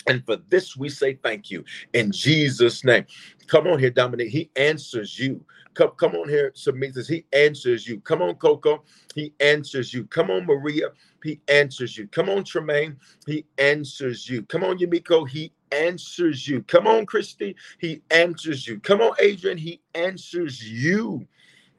and 0.07 0.25
for 0.25 0.37
this, 0.49 0.75
we 0.75 0.89
say 0.89 1.15
thank 1.23 1.51
you 1.51 1.63
in 1.93 2.11
Jesus' 2.11 2.83
name. 2.83 3.05
Come 3.47 3.67
on 3.67 3.79
here, 3.79 3.89
Dominic. 3.89 4.29
He 4.29 4.49
answers 4.55 5.17
you. 5.19 5.43
Come, 5.73 5.91
come 5.97 6.15
on 6.15 6.27
here, 6.27 6.51
Submitas. 6.55 7.07
He 7.07 7.25
answers 7.33 7.87
you. 7.87 7.99
Come 8.01 8.21
on, 8.21 8.35
Coco. 8.35 8.83
He 9.15 9.33
answers 9.39 9.93
you. 9.93 10.05
Come 10.05 10.31
on, 10.31 10.45
Maria. 10.45 10.89
He 11.23 11.39
answers 11.47 11.97
you. 11.97 12.07
Come 12.07 12.29
on, 12.29 12.43
Tremaine. 12.43 12.97
He 13.25 13.45
answers 13.57 14.27
you. 14.29 14.43
Come 14.43 14.63
on, 14.63 14.79
Yamiko. 14.79 15.27
He 15.29 15.51
answers 15.71 16.47
you. 16.47 16.63
Come 16.63 16.87
on, 16.87 17.05
Christy. 17.05 17.55
He 17.79 18.01
answers 18.11 18.67
you. 18.67 18.79
Come 18.79 19.01
on, 19.01 19.13
Adrian. 19.19 19.57
He 19.57 19.81
answers 19.95 20.63
you. 20.69 21.25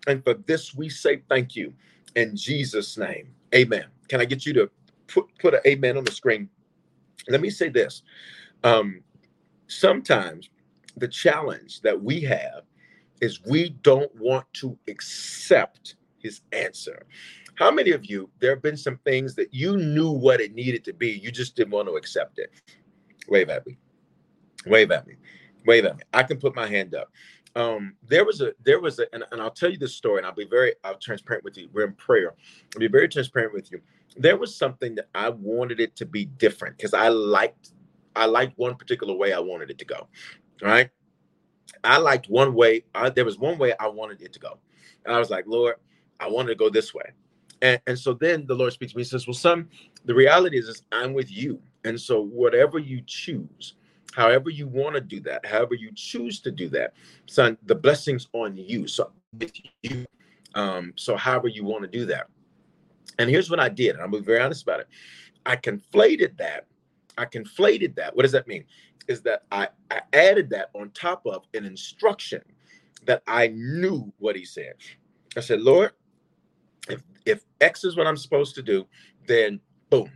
And 0.07 0.25
for 0.25 0.35
this, 0.35 0.75
we 0.75 0.89
say 0.89 1.23
thank 1.29 1.57
you 1.57 1.75
in 2.17 2.37
Jesus' 2.37 2.97
name. 2.99 3.29
Amen. 3.55 3.85
Can 4.09 4.21
I 4.21 4.25
get 4.25 4.47
you 4.47 4.53
to 4.55 4.71
put, 5.09 5.27
put 5.39 5.55
an 5.55 5.61
amen 5.67 5.97
on 5.99 6.05
the 6.05 6.13
screen? 6.13 6.49
Let 7.29 7.40
me 7.40 7.51
say 7.51 7.68
this. 7.68 8.03
Um, 8.64 9.03
sometimes 9.66 10.51
the 10.96 11.09
challenge 11.09 11.81
that 11.81 12.01
we 12.01 12.20
have 12.20 12.62
is 13.20 13.40
we 13.44 13.70
don't 13.83 14.11
want 14.16 14.46
to 14.55 14.77
accept 14.88 15.96
his 16.18 16.40
answer. 16.53 17.07
How 17.55 17.70
many 17.70 17.90
of 17.90 18.07
you 18.07 18.31
there 18.40 18.51
have 18.51 18.62
been 18.62 18.77
some 18.77 18.98
things 19.05 19.35
that 19.37 19.53
you 19.53 19.77
knew 19.77 20.11
what 20.11 20.40
it 20.40 20.55
needed 20.55 20.85
to 20.85 20.92
be 20.92 21.11
you 21.11 21.31
just 21.31 21.55
didn't 21.55 21.72
want 21.72 21.88
to 21.88 21.94
accept 21.94 22.38
it? 22.38 22.51
Wave 23.29 23.51
at 23.51 23.66
me. 23.66 23.77
Wave 24.66 24.90
at 24.90 25.07
me. 25.07 25.14
Wave 25.66 25.85
at 25.85 25.96
me. 25.96 26.03
I 26.12 26.22
can 26.22 26.38
put 26.38 26.57
my 26.57 26.66
hand 26.66 26.94
up 26.94 27.11
um, 27.55 27.95
there 28.07 28.25
was 28.25 28.41
a 28.41 28.53
there 28.65 28.81
was 28.81 28.99
a 28.99 29.07
and, 29.12 29.25
and, 29.31 29.41
I'll 29.41 29.51
tell 29.51 29.71
you 29.71 29.79
this 29.79 29.95
story 29.95 30.19
and 30.19 30.27
I'll 30.27 30.35
be 30.35 30.47
very 30.47 30.75
I'll 30.85 30.99
transparent 30.99 31.45
with 31.45 31.59
you. 31.59 31.69
We're 31.73 31.87
in 31.87 31.93
prayer. 31.95 32.35
I'll 32.75 32.81
be 32.81 32.88
very 32.88 33.09
transparent 33.09 33.53
with 33.53 33.71
you 33.71 33.81
there 34.17 34.37
was 34.37 34.55
something 34.55 34.95
that 34.97 35.09
I 35.15 35.31
wanted 35.31 35.81
it 35.81 35.97
to 35.97 36.07
be 36.07 36.27
different 36.27 36.77
because 36.77 36.95
I 36.95 37.09
liked 37.09 37.73
I 38.15 38.27
liked 38.27 38.59
one 38.59 38.75
particular 38.75 39.15
way 39.15 39.33
I 39.33 39.38
wanted 39.38 39.71
it 39.71 39.79
to 39.79 39.85
go. 39.85 40.09
Right. 40.61 40.91
I 41.83 41.97
liked 41.97 42.29
one 42.29 42.55
way. 42.55 42.85
I, 42.95 43.09
there 43.09 43.25
was 43.25 43.38
one 43.38 43.59
way 43.59 43.73
I 43.81 43.88
wanted 43.88 44.21
it 44.21 44.33
to 44.35 44.38
go. 44.38 44.59
And 45.05 45.15
I 45.15 45.19
was 45.19 45.31
like, 45.31 45.47
Lord, 45.47 45.77
I 46.21 46.29
wanted 46.29 46.51
to 46.51 46.55
go 46.55 46.69
this 46.69 46.93
way. 46.93 47.11
And, 47.62 47.81
and 47.87 47.99
so 47.99 48.12
then 48.12 48.47
the 48.47 48.55
Lord 48.55 48.73
speaks 48.73 48.93
to 48.93 48.99
me 48.99 49.03
and 49.03 49.09
says, 49.09 49.27
Well, 49.27 49.35
son, 49.35 49.69
the 50.05 50.15
reality 50.15 50.59
is, 50.59 50.69
is 50.69 50.83
I'm 50.93 51.15
with 51.15 51.31
you. 51.31 51.61
And 51.85 51.99
so 51.99 52.23
whatever 52.23 52.79
you 52.79 53.03
choose, 53.07 53.75
however 54.14 54.51
you 54.51 54.66
want 54.66 54.94
to 54.94 55.01
do 55.01 55.20
that, 55.20 55.44
however 55.44 55.75
you 55.75 55.90
choose 55.94 56.40
to 56.40 56.51
do 56.51 56.68
that, 56.70 56.94
son, 57.27 57.57
the 57.64 57.75
blessings 57.75 58.29
on 58.33 58.57
you. 58.57 58.87
So 58.87 59.11
with 59.38 59.53
you. 59.83 60.05
Um, 60.55 60.92
so 60.96 61.16
however 61.16 61.48
you 61.48 61.64
want 61.64 61.83
to 61.83 61.88
do 61.88 62.07
that. 62.07 62.27
And 63.18 63.29
here's 63.29 63.51
what 63.51 63.61
I 63.61 63.68
did, 63.68 63.94
and 63.94 64.01
I'm 64.03 64.11
being 64.11 64.25
very 64.25 64.40
honest 64.40 64.62
about 64.62 64.81
it. 64.81 64.88
I 65.44 65.57
conflated 65.57 66.37
that. 66.38 66.66
I 67.18 67.27
conflated 67.27 67.94
that. 67.96 68.14
What 68.16 68.22
does 68.22 68.33
that 68.33 68.46
mean? 68.46 68.64
Is 69.09 69.22
that 69.22 69.42
I, 69.51 69.68
I 69.90 70.01
added 70.12 70.48
that 70.51 70.70
on 70.75 70.90
top 70.90 71.27
of 71.27 71.44
an 71.55 71.64
instruction 71.64 72.42
that 73.05 73.22
I 73.27 73.48
knew 73.48 74.12
what 74.18 74.37
he 74.37 74.44
said. 74.44 74.75
I 75.37 75.40
said, 75.40 75.61
Lord, 75.61 75.92
if 76.88 77.03
if 77.27 77.44
X 77.61 77.85
is 77.85 77.96
what 77.96 78.07
I'm 78.07 78.16
supposed 78.16 78.55
to 78.57 78.62
do, 78.62 78.87
then 79.27 79.61
boom, 79.90 80.11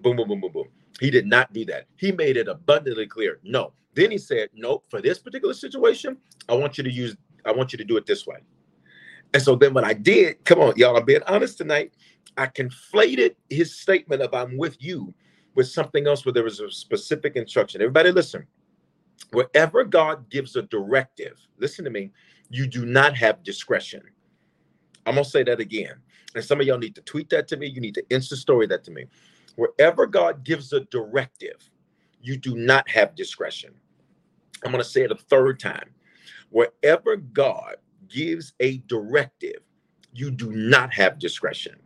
boom, 0.00 0.16
boom, 0.16 0.28
boom, 0.28 0.40
boom, 0.40 0.52
boom. 0.52 0.68
He 1.00 1.10
did 1.10 1.26
not 1.26 1.52
do 1.52 1.64
that. 1.66 1.86
He 1.96 2.12
made 2.12 2.36
it 2.36 2.48
abundantly 2.48 3.06
clear. 3.06 3.38
No. 3.42 3.72
Then 3.94 4.10
he 4.10 4.18
said, 4.18 4.48
Nope, 4.54 4.84
for 4.88 5.00
this 5.00 5.18
particular 5.18 5.54
situation, 5.54 6.16
I 6.48 6.54
want 6.54 6.78
you 6.78 6.84
to 6.84 6.92
use, 6.92 7.16
I 7.44 7.52
want 7.52 7.72
you 7.72 7.78
to 7.78 7.84
do 7.84 7.96
it 7.96 8.06
this 8.06 8.26
way. 8.26 8.38
And 9.34 9.42
so 9.42 9.56
then 9.56 9.74
what 9.74 9.84
I 9.84 9.94
did, 9.94 10.44
come 10.44 10.60
on, 10.60 10.74
y'all, 10.76 10.96
I'm 10.96 11.04
being 11.04 11.22
honest 11.26 11.58
tonight. 11.58 11.94
I 12.36 12.46
conflated 12.46 13.34
his 13.50 13.78
statement 13.78 14.22
of 14.22 14.32
I'm 14.34 14.56
with 14.56 14.76
you 14.82 15.12
with 15.54 15.68
something 15.68 16.06
else 16.06 16.24
where 16.24 16.32
there 16.32 16.44
was 16.44 16.60
a 16.60 16.70
specific 16.70 17.36
instruction. 17.36 17.82
Everybody 17.82 18.10
listen. 18.10 18.46
Wherever 19.32 19.84
God 19.84 20.28
gives 20.30 20.56
a 20.56 20.62
directive, 20.62 21.38
listen 21.58 21.84
to 21.84 21.90
me, 21.90 22.12
you 22.50 22.66
do 22.66 22.84
not 22.84 23.16
have 23.16 23.42
discretion. 23.42 24.02
I'm 25.06 25.16
to 25.16 25.24
say 25.24 25.42
that 25.44 25.60
again. 25.60 25.94
And 26.34 26.44
some 26.44 26.60
of 26.60 26.66
y'all 26.66 26.78
need 26.78 26.94
to 26.94 27.02
tweet 27.02 27.28
that 27.30 27.48
to 27.48 27.56
me. 27.56 27.66
You 27.66 27.80
need 27.80 27.94
to 27.94 28.02
Insta 28.04 28.34
story 28.34 28.66
that 28.68 28.84
to 28.84 28.90
me. 28.90 29.06
Wherever 29.56 30.06
God 30.06 30.44
gives 30.44 30.72
a 30.72 30.80
directive, 30.80 31.70
you 32.20 32.36
do 32.36 32.56
not 32.56 32.88
have 32.88 33.14
discretion. 33.14 33.74
I'm 34.64 34.70
going 34.72 34.82
to 34.82 34.88
say 34.88 35.02
it 35.02 35.12
a 35.12 35.16
third 35.16 35.58
time. 35.58 35.90
Wherever 36.50 37.16
God 37.16 37.76
gives 38.08 38.52
a 38.60 38.78
directive, 38.86 39.60
you 40.12 40.30
do 40.30 40.52
not 40.52 40.92
have 40.94 41.18
discretion. 41.18 41.76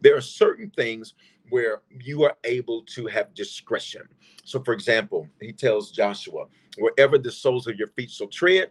There 0.00 0.16
are 0.16 0.20
certain 0.20 0.70
things 0.70 1.14
where 1.48 1.82
you 2.00 2.22
are 2.24 2.36
able 2.44 2.82
to 2.82 3.06
have 3.06 3.34
discretion. 3.34 4.02
So, 4.44 4.62
for 4.62 4.72
example, 4.72 5.26
he 5.40 5.52
tells 5.52 5.90
Joshua, 5.90 6.46
wherever 6.78 7.18
the 7.18 7.32
soles 7.32 7.66
of 7.66 7.76
your 7.76 7.88
feet 7.88 8.10
shall 8.10 8.28
tread, 8.28 8.70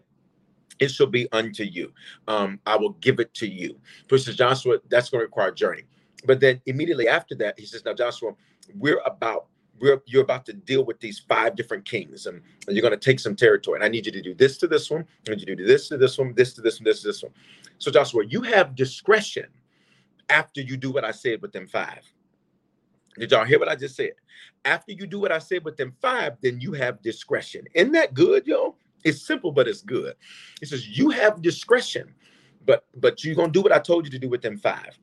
it 0.80 0.90
shall 0.90 1.08
be 1.08 1.30
unto 1.32 1.64
you. 1.64 1.92
Um, 2.28 2.60
I 2.66 2.78
will 2.78 2.92
give 3.02 3.20
it 3.20 3.34
to 3.36 3.48
you. 3.48 3.80
Versus 4.10 4.36
Joshua, 4.38 4.78
that's 4.90 5.10
going 5.10 5.20
to 5.20 5.26
require 5.26 5.52
journey. 5.52 5.84
But 6.26 6.40
then 6.40 6.62
immediately 6.66 7.08
after 7.08 7.36
that, 7.36 7.60
he 7.60 7.66
says, 7.66 7.86
Now, 7.86 7.94
Joshua, 7.94 8.34
we're 8.76 9.02
about 9.06 9.48
we're, 9.80 10.02
you're 10.06 10.24
about 10.24 10.46
to 10.48 10.54
deal 10.54 10.84
with 10.84 11.00
these 11.00 11.20
five 11.20 11.56
different 11.56 11.86
kings 11.86 12.26
and, 12.26 12.42
and 12.68 12.76
you're 12.76 12.82
going 12.82 12.92
to 12.92 12.98
take 12.98 13.20
some 13.20 13.36
territory. 13.36 13.78
And 13.78 13.84
I 13.84 13.88
need 13.88 14.06
you 14.06 14.12
to 14.12 14.22
do 14.22 14.34
this 14.34 14.58
to 14.58 14.68
this 14.68 14.90
one. 14.90 15.06
I 15.28 15.32
need 15.32 15.40
you 15.40 15.46
to 15.46 15.56
do 15.56 15.66
this 15.66 15.88
to 15.88 15.98
this 15.98 16.18
one, 16.18 16.34
this 16.34 16.54
to 16.56 16.62
this 16.62 16.80
one, 16.80 16.84
this 16.84 17.02
to 17.02 17.08
this 17.08 17.24
one. 17.24 17.32
So, 17.78 17.90
Joshua, 17.90 18.26
you 18.26 18.42
have 18.42 18.76
discretion 18.76 19.48
after 20.30 20.62
you 20.62 20.78
do 20.78 20.92
what 20.92 21.06
I 21.06 21.12
said 21.12 21.42
with 21.42 21.52
them 21.52 21.68
five. 21.68 22.02
Did 23.18 23.32
y'all 23.32 23.46
hear 23.46 23.60
what 23.60 23.70
I 23.70 23.76
just 23.76 23.96
said? 23.96 24.12
After 24.66 24.92
you 24.92 25.08
do 25.08 25.20
what 25.20 25.32
I 25.32 25.40
said 25.40 25.64
with 25.64 25.78
them 25.78 25.94
five, 26.02 26.38
then 26.42 26.60
you 26.60 26.74
have 26.74 27.02
discretion. 27.02 27.66
Isn't 27.74 27.94
that 27.94 28.14
good, 28.14 28.46
yo? 28.46 28.76
It's 29.04 29.22
simple, 29.22 29.52
but 29.52 29.68
it's 29.68 29.82
good. 29.82 30.16
He 30.60 30.66
says 30.66 30.88
you 30.88 31.10
have 31.10 31.42
discretion, 31.42 32.14
but 32.66 32.86
but 32.98 33.24
you're 33.24 33.36
gonna 33.36 33.52
do 33.52 33.62
what 33.62 33.72
I 33.72 33.80
told 33.80 34.06
you 34.06 34.12
to 34.12 34.20
do 34.20 34.30
with 34.30 34.42
them 34.42 34.58
five. 34.58 34.98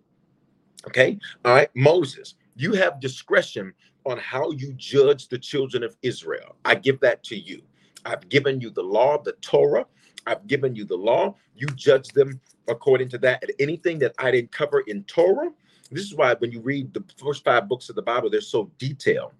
Okay, 0.89 1.19
all 1.45 1.55
right, 1.55 1.71
Moses, 1.75 2.35
you 2.55 2.73
have 2.75 3.01
discretion 3.01 3.73
on 4.05 4.19
how 4.19 4.53
you 4.53 4.73
judge 4.75 5.29
the 5.29 5.39
children 5.39 5.83
of 5.83 5.97
Israel. 6.03 6.57
I 6.65 6.77
give 6.77 7.01
that 7.01 7.25
to 7.25 7.37
you. 7.37 7.63
I've 8.05 8.29
given 8.29 8.61
you 8.61 8.71
the 8.71 8.83
law, 8.83 9.21
the 9.21 9.33
Torah. 9.43 9.85
I've 10.27 10.47
given 10.47 10.77
you 10.77 10.85
the 10.85 10.97
law. 10.97 11.35
You 11.57 11.67
judge 11.69 12.09
them 12.09 12.41
according 12.69 13.09
to 13.11 13.19
that. 13.19 13.43
And 13.43 13.53
anything 13.59 13.99
that 13.99 14.15
I 14.19 14.31
didn't 14.31 14.53
cover 14.53 14.81
in 14.87 15.03
Torah, 15.05 15.51
this 15.91 16.05
is 16.05 16.15
why 16.15 16.35
when 16.35 16.53
you 16.53 16.61
read 16.61 16.95
the 16.95 17.05
first 17.19 17.45
five 17.45 17.69
books 17.69 17.89
of 17.89 17.97
the 17.97 18.03
Bible, 18.03 18.31
they're 18.31 18.41
so 18.41 18.71
detailed. 18.79 19.33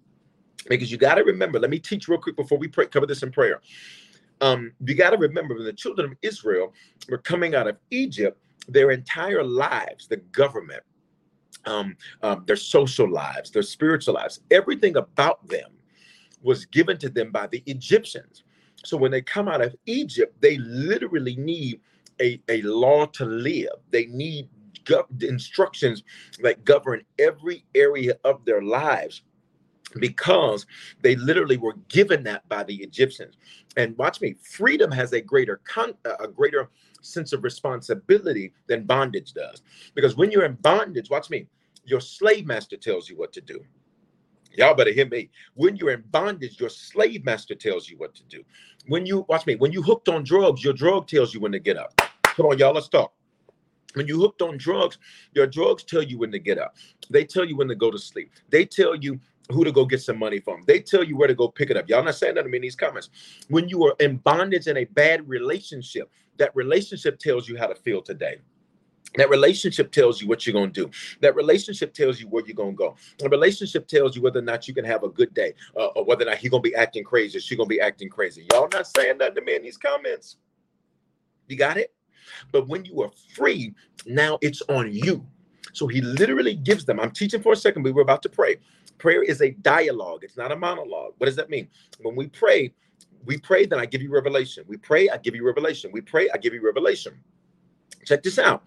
Because 0.67 0.91
you 0.91 0.97
got 0.97 1.15
to 1.15 1.23
remember, 1.23 1.59
let 1.59 1.69
me 1.69 1.79
teach 1.79 2.09
real 2.09 2.19
quick 2.19 2.35
before 2.35 2.57
we 2.57 2.67
pray, 2.67 2.87
cover 2.87 3.05
this 3.05 3.23
in 3.23 3.31
prayer. 3.31 3.61
Um, 4.41 4.73
you 4.85 4.95
got 4.95 5.11
to 5.11 5.17
remember 5.17 5.55
when 5.55 5.63
the 5.63 5.73
children 5.73 6.11
of 6.11 6.17
Israel 6.21 6.73
were 7.09 7.17
coming 7.17 7.55
out 7.55 7.67
of 7.67 7.77
Egypt, 7.89 8.41
their 8.67 8.91
entire 8.91 9.43
lives, 9.43 10.07
the 10.07 10.17
government, 10.17 10.83
um, 11.67 11.95
um, 12.23 12.43
their 12.47 12.55
social 12.55 13.09
lives, 13.09 13.51
their 13.51 13.61
spiritual 13.61 14.15
lives, 14.15 14.39
everything 14.51 14.97
about 14.97 15.45
them 15.47 15.71
was 16.41 16.65
given 16.65 16.97
to 16.97 17.09
them 17.09 17.31
by 17.31 17.47
the 17.47 17.63
Egyptians. 17.65 18.43
So 18.83 18.97
when 18.97 19.11
they 19.11 19.21
come 19.21 19.47
out 19.47 19.61
of 19.61 19.75
Egypt, 19.85 20.35
they 20.39 20.57
literally 20.57 21.35
need 21.35 21.81
a, 22.21 22.41
a 22.47 22.61
law 22.61 23.05
to 23.05 23.25
live. 23.25 23.69
They 23.91 24.05
need 24.05 24.49
instructions 25.21 26.03
that 26.41 26.63
govern 26.63 27.01
every 27.19 27.65
area 27.75 28.17
of 28.23 28.45
their 28.45 28.61
lives 28.61 29.23
because 29.99 30.65
they 31.01 31.15
literally 31.15 31.57
were 31.57 31.75
given 31.89 32.23
that 32.23 32.47
by 32.49 32.63
the 32.63 32.75
Egyptians. 32.75 33.35
And 33.75 33.97
watch 33.97 34.21
me, 34.21 34.35
freedom 34.41 34.91
has 34.91 35.13
a 35.13 35.21
greater 35.21 35.61
con- 35.63 35.97
a 36.05 36.27
greater 36.27 36.69
sense 37.01 37.33
of 37.33 37.43
responsibility 37.43 38.53
than 38.67 38.83
bondage 38.83 39.33
does. 39.33 39.61
Because 39.93 40.15
when 40.15 40.31
you're 40.31 40.45
in 40.45 40.55
bondage, 40.55 41.09
watch 41.09 41.29
me, 41.29 41.47
your 41.87 42.01
slave 42.01 42.45
master 42.45 42.77
tells 42.77 43.09
you 43.09 43.17
what 43.17 43.33
to 43.33 43.41
do. 43.41 43.63
Y'all 44.55 44.75
better 44.75 44.91
hear 44.91 45.07
me. 45.07 45.29
When 45.53 45.75
you're 45.75 45.91
in 45.91 46.03
bondage, 46.11 46.59
your 46.59 46.69
slave 46.69 47.23
master 47.23 47.55
tells 47.55 47.89
you 47.89 47.97
what 47.97 48.13
to 48.15 48.23
do. 48.23 48.43
When 48.87 49.05
you 49.05 49.25
watch 49.29 49.45
me, 49.45 49.55
when 49.55 49.71
you 49.71 49.81
hooked 49.81 50.09
on 50.09 50.23
drugs, 50.23 50.63
your 50.63 50.73
drug 50.73 51.07
tells 51.07 51.33
you 51.33 51.39
when 51.39 51.51
to 51.51 51.59
get 51.59 51.77
up. 51.77 51.93
Come 52.23 52.47
on, 52.47 52.57
y'all, 52.57 52.73
let's 52.73 52.89
talk. 52.89 53.13
When 53.93 54.07
you 54.07 54.19
hooked 54.19 54.41
on 54.41 54.57
drugs, 54.57 54.97
your 55.33 55.47
drugs 55.47 55.83
tell 55.83 56.03
you 56.03 56.19
when 56.19 56.31
to 56.31 56.39
get 56.39 56.57
up. 56.57 56.75
They 57.09 57.23
tell 57.23 57.45
you 57.45 57.55
when 57.55 57.67
to 57.67 57.75
go 57.75 57.89
to 57.89 57.97
sleep. 57.97 58.31
They 58.49 58.65
tell 58.65 58.95
you 58.95 59.19
who 59.49 59.63
to 59.63 59.71
go 59.71 59.85
get 59.85 60.01
some 60.01 60.19
money 60.19 60.39
from. 60.39 60.63
They 60.67 60.79
tell 60.81 61.03
you 61.03 61.15
where 61.15 61.27
to 61.27 61.33
go 61.33 61.47
pick 61.47 61.69
it 61.69 61.77
up. 61.77 61.87
Y'all 61.87 62.03
not 62.03 62.15
saying 62.15 62.35
that 62.35 62.43
to 62.43 62.49
me 62.49 62.57
in 62.57 62.61
these 62.63 62.75
comments. 62.75 63.09
When 63.47 63.69
you 63.69 63.85
are 63.85 63.95
in 63.99 64.17
bondage 64.17 64.67
in 64.67 64.77
a 64.77 64.85
bad 64.85 65.27
relationship, 65.27 66.11
that 66.37 66.55
relationship 66.55 67.17
tells 67.19 67.47
you 67.47 67.57
how 67.57 67.67
to 67.67 67.75
feel 67.75 68.01
today. 68.01 68.37
That 69.15 69.29
relationship 69.29 69.91
tells 69.91 70.21
you 70.21 70.27
what 70.27 70.45
you're 70.45 70.53
going 70.53 70.71
to 70.71 70.85
do. 70.85 70.91
That 71.21 71.35
relationship 71.35 71.93
tells 71.93 72.19
you 72.19 72.27
where 72.27 72.43
you're 72.45 72.55
going 72.55 72.73
to 72.73 72.77
go. 72.77 72.95
The 73.17 73.29
relationship 73.29 73.87
tells 73.87 74.15
you 74.15 74.21
whether 74.21 74.39
or 74.39 74.43
not 74.43 74.67
you 74.67 74.73
can 74.73 74.85
have 74.85 75.03
a 75.03 75.09
good 75.09 75.33
day 75.33 75.53
uh, 75.75 75.87
or 75.87 76.05
whether 76.05 76.23
or 76.23 76.29
not 76.29 76.37
he's 76.37 76.51
going 76.51 76.61
to 76.61 76.69
be 76.69 76.75
acting 76.75 77.03
crazy 77.03 77.37
or 77.37 77.41
she's 77.41 77.57
going 77.57 77.69
to 77.69 77.75
be 77.75 77.81
acting 77.81 78.09
crazy. 78.09 78.45
Y'all 78.51 78.67
not 78.71 78.87
saying 78.87 79.17
that 79.19 79.35
to 79.35 79.41
me 79.41 79.55
in 79.55 79.63
these 79.63 79.77
comments. 79.77 80.37
You 81.47 81.55
got 81.55 81.77
it? 81.77 81.93
But 82.51 82.67
when 82.67 82.85
you 82.85 83.01
are 83.01 83.11
free, 83.33 83.73
now 84.05 84.37
it's 84.41 84.61
on 84.63 84.93
you. 84.93 85.25
So 85.73 85.87
he 85.87 86.01
literally 86.01 86.55
gives 86.55 86.85
them. 86.85 86.99
I'm 86.99 87.11
teaching 87.11 87.41
for 87.41 87.53
a 87.53 87.55
second, 87.55 87.83
but 87.83 87.93
we're 87.93 88.01
about 88.01 88.23
to 88.23 88.29
pray. 88.29 88.57
Prayer 88.97 89.21
is 89.21 89.41
a 89.41 89.51
dialogue, 89.51 90.23
it's 90.23 90.37
not 90.37 90.51
a 90.51 90.55
monologue. 90.55 91.13
What 91.17 91.27
does 91.27 91.35
that 91.35 91.49
mean? 91.49 91.67
When 92.01 92.15
we 92.15 92.27
pray, 92.27 92.73
we 93.25 93.37
pray, 93.37 93.65
then 93.65 93.79
I 93.79 93.85
give 93.85 94.01
you 94.01 94.11
revelation. 94.11 94.63
We 94.67 94.77
pray, 94.77 95.09
I 95.09 95.17
give 95.17 95.35
you 95.35 95.45
revelation. 95.45 95.91
We 95.93 96.01
pray, 96.01 96.29
I 96.33 96.37
give 96.37 96.53
you 96.53 96.63
revelation. 96.63 97.13
Check 98.07 98.23
this 98.23 98.39
out. 98.39 98.63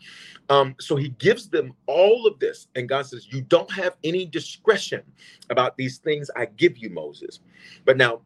Um, 0.51 0.75
so 0.79 0.97
he 0.97 1.11
gives 1.11 1.49
them 1.49 1.73
all 1.87 2.27
of 2.27 2.39
this, 2.39 2.69
and 2.75 2.89
God 2.89 3.07
says, 3.07 3.29
You 3.31 3.41
don't 3.43 3.71
have 3.73 3.97
any 4.05 4.27
discretion 4.27 5.03
about 5.49 5.77
these 5.77 5.99
things 5.99 6.31
I 6.37 6.47
give 6.47 6.77
you, 6.77 6.91
Moses. 6.91 7.41
But 7.85 7.97
now, 7.97 8.21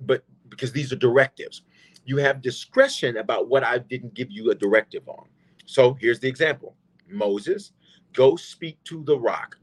but 0.00 0.22
because 0.48 0.72
these 0.72 0.92
are 0.92 0.96
directives, 0.96 1.62
you 2.04 2.18
have 2.18 2.42
discretion 2.42 3.16
about 3.16 3.48
what 3.48 3.64
I 3.64 3.78
didn't 3.78 4.14
give 4.14 4.30
you 4.30 4.50
a 4.50 4.54
directive 4.54 5.08
on. 5.08 5.26
So 5.66 5.94
here's 5.94 6.20
the 6.20 6.28
example 6.28 6.76
Moses, 7.08 7.72
go 8.12 8.36
speak 8.36 8.82
to 8.84 9.02
the 9.04 9.18
rock. 9.18 9.56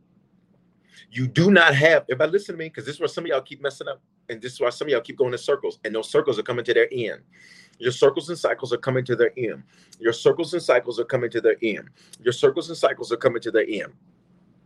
You 1.11 1.27
do 1.27 1.51
not 1.51 1.73
have, 1.75 2.03
if 2.09 2.19
I 2.19 2.25
listen 2.25 2.55
to 2.55 2.59
me, 2.59 2.65
because 2.65 2.85
this 2.85 2.95
is 2.95 2.99
where 2.99 3.07
some 3.07 3.23
of 3.23 3.29
y'all 3.29 3.41
keep 3.41 3.61
messing 3.61 3.87
up, 3.87 4.01
and 4.29 4.41
this 4.41 4.53
is 4.53 4.59
why 4.59 4.69
some 4.69 4.87
of 4.87 4.91
y'all 4.91 5.01
keep 5.01 5.17
going 5.17 5.33
in 5.33 5.39
circles, 5.39 5.79
and 5.83 5.93
those 5.93 6.09
circles 6.09 6.37
are 6.37 6.43
coming 6.43 6.65
to 6.65 6.73
their 6.73 6.87
end. 6.91 7.21
Your 7.79 7.91
circles 7.91 8.29
and 8.29 8.37
cycles 8.37 8.73
are 8.73 8.77
coming 8.77 9.05
to 9.05 9.15
their 9.15 9.31
end. 9.37 9.63
Your 9.99 10.13
circles 10.13 10.53
and 10.53 10.61
cycles 10.61 10.99
are 10.99 11.05
coming 11.05 11.29
to 11.29 11.41
their 11.41 11.57
end. 11.61 11.89
Your 12.23 12.33
circles 12.33 12.69
and 12.69 12.77
cycles 12.77 13.11
are 13.11 13.17
coming 13.17 13.41
to 13.41 13.51
their 13.51 13.65
end. 13.67 13.93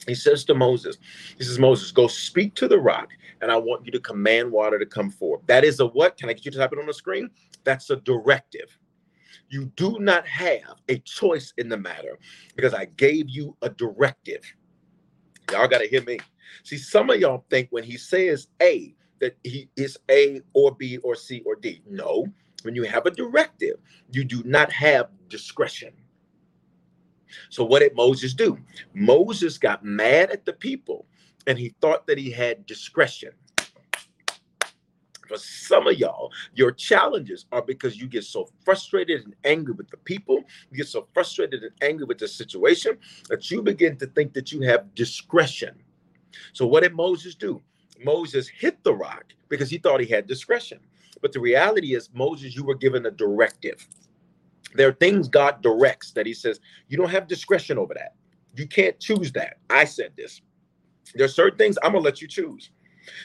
He 0.07 0.15
says 0.15 0.43
to 0.45 0.55
Moses, 0.55 0.97
He 1.37 1.43
says, 1.43 1.59
Moses, 1.59 1.91
go 1.91 2.07
speak 2.07 2.55
to 2.55 2.67
the 2.67 2.79
rock, 2.79 3.09
and 3.41 3.51
I 3.51 3.57
want 3.57 3.85
you 3.85 3.91
to 3.91 3.99
command 3.99 4.51
water 4.51 4.79
to 4.79 4.85
come 4.85 5.11
forth. 5.11 5.41
That 5.45 5.63
is 5.63 5.79
a 5.79 5.85
what? 5.85 6.17
Can 6.17 6.29
I 6.29 6.33
get 6.33 6.45
you 6.45 6.51
to 6.51 6.57
type 6.57 6.73
it 6.73 6.79
on 6.79 6.87
the 6.87 6.93
screen? 6.93 7.29
That's 7.63 7.89
a 7.89 7.97
directive. 7.97 8.77
You 9.49 9.65
do 9.75 9.97
not 9.99 10.25
have 10.27 10.81
a 10.87 10.97
choice 10.99 11.53
in 11.57 11.69
the 11.69 11.77
matter 11.77 12.17
because 12.55 12.73
I 12.73 12.85
gave 12.85 13.29
you 13.29 13.55
a 13.61 13.69
directive. 13.69 14.41
Y'all 15.51 15.67
got 15.67 15.79
to 15.79 15.87
hear 15.87 16.01
me. 16.03 16.19
See, 16.63 16.77
some 16.77 17.09
of 17.09 17.19
y'all 17.19 17.45
think 17.49 17.67
when 17.69 17.83
he 17.83 17.97
says 17.97 18.47
A, 18.61 18.95
that 19.21 19.37
he 19.43 19.69
is 19.77 19.97
A 20.09 20.41
or 20.53 20.75
B 20.75 20.97
or 20.97 21.15
C 21.15 21.41
or 21.45 21.55
D. 21.55 21.81
No, 21.87 22.25
when 22.63 22.75
you 22.75 22.83
have 22.83 23.05
a 23.05 23.11
directive, 23.11 23.77
you 24.11 24.25
do 24.25 24.43
not 24.43 24.71
have 24.71 25.09
discretion. 25.29 25.93
So, 27.49 27.63
what 27.63 27.79
did 27.79 27.95
Moses 27.95 28.33
do? 28.33 28.57
Moses 28.93 29.57
got 29.57 29.85
mad 29.85 30.31
at 30.31 30.45
the 30.45 30.53
people 30.53 31.05
and 31.47 31.57
he 31.57 31.73
thought 31.81 32.05
that 32.07 32.17
he 32.17 32.29
had 32.29 32.65
discretion. 32.65 33.31
For 35.27 35.37
some 35.37 35.87
of 35.87 35.97
y'all, 35.97 36.29
your 36.55 36.73
challenges 36.73 37.45
are 37.53 37.61
because 37.61 37.97
you 37.97 38.07
get 38.07 38.25
so 38.25 38.49
frustrated 38.65 39.23
and 39.23 39.33
angry 39.45 39.73
with 39.73 39.89
the 39.89 39.95
people, 39.97 40.43
you 40.69 40.77
get 40.77 40.89
so 40.89 41.07
frustrated 41.13 41.63
and 41.63 41.71
angry 41.81 42.05
with 42.05 42.17
the 42.17 42.27
situation 42.27 42.97
that 43.29 43.49
you 43.49 43.61
begin 43.61 43.95
to 43.97 44.07
think 44.07 44.33
that 44.33 44.51
you 44.51 44.61
have 44.61 44.93
discretion. 44.93 45.75
So, 46.51 46.67
what 46.67 46.83
did 46.83 46.93
Moses 46.93 47.35
do? 47.35 47.61
Moses 48.03 48.47
hit 48.47 48.83
the 48.83 48.93
rock 48.93 49.25
because 49.49 49.69
he 49.69 49.77
thought 49.77 49.99
he 49.99 50.07
had 50.07 50.27
discretion. 50.27 50.79
But 51.21 51.33
the 51.33 51.39
reality 51.39 51.95
is, 51.95 52.09
Moses, 52.13 52.55
you 52.55 52.63
were 52.63 52.75
given 52.75 53.05
a 53.05 53.11
directive. 53.11 53.87
There 54.73 54.87
are 54.87 54.93
things 54.93 55.27
God 55.27 55.61
directs 55.61 56.11
that 56.13 56.25
he 56.25 56.33
says, 56.33 56.59
you 56.87 56.97
don't 56.97 57.09
have 57.09 57.27
discretion 57.27 57.77
over 57.77 57.93
that. 57.93 58.15
You 58.55 58.67
can't 58.67 58.99
choose 58.99 59.31
that. 59.33 59.57
I 59.69 59.85
said 59.85 60.13
this. 60.15 60.41
There 61.15 61.25
are 61.25 61.29
certain 61.29 61.57
things 61.57 61.77
I'm 61.83 61.91
going 61.91 62.03
to 62.03 62.09
let 62.09 62.21
you 62.21 62.27
choose. 62.27 62.71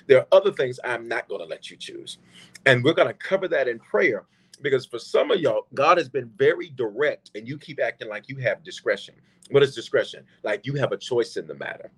There 0.06 0.18
are 0.18 0.26
other 0.32 0.52
things 0.52 0.80
I'm 0.84 1.08
not 1.08 1.28
going 1.28 1.40
to 1.40 1.46
let 1.46 1.70
you 1.70 1.76
choose. 1.76 2.18
And 2.64 2.82
we're 2.82 2.94
going 2.94 3.08
to 3.08 3.14
cover 3.14 3.48
that 3.48 3.68
in 3.68 3.78
prayer 3.78 4.24
because 4.62 4.86
for 4.86 4.98
some 4.98 5.30
of 5.30 5.40
y'all, 5.40 5.66
God 5.74 5.98
has 5.98 6.08
been 6.08 6.30
very 6.36 6.70
direct 6.70 7.30
and 7.34 7.46
you 7.46 7.58
keep 7.58 7.80
acting 7.80 8.08
like 8.08 8.28
you 8.28 8.36
have 8.38 8.64
discretion. 8.64 9.14
What 9.50 9.62
is 9.62 9.74
discretion? 9.74 10.24
Like 10.42 10.66
you 10.66 10.74
have 10.74 10.92
a 10.92 10.96
choice 10.96 11.36
in 11.36 11.46
the 11.46 11.54
matter. 11.54 11.90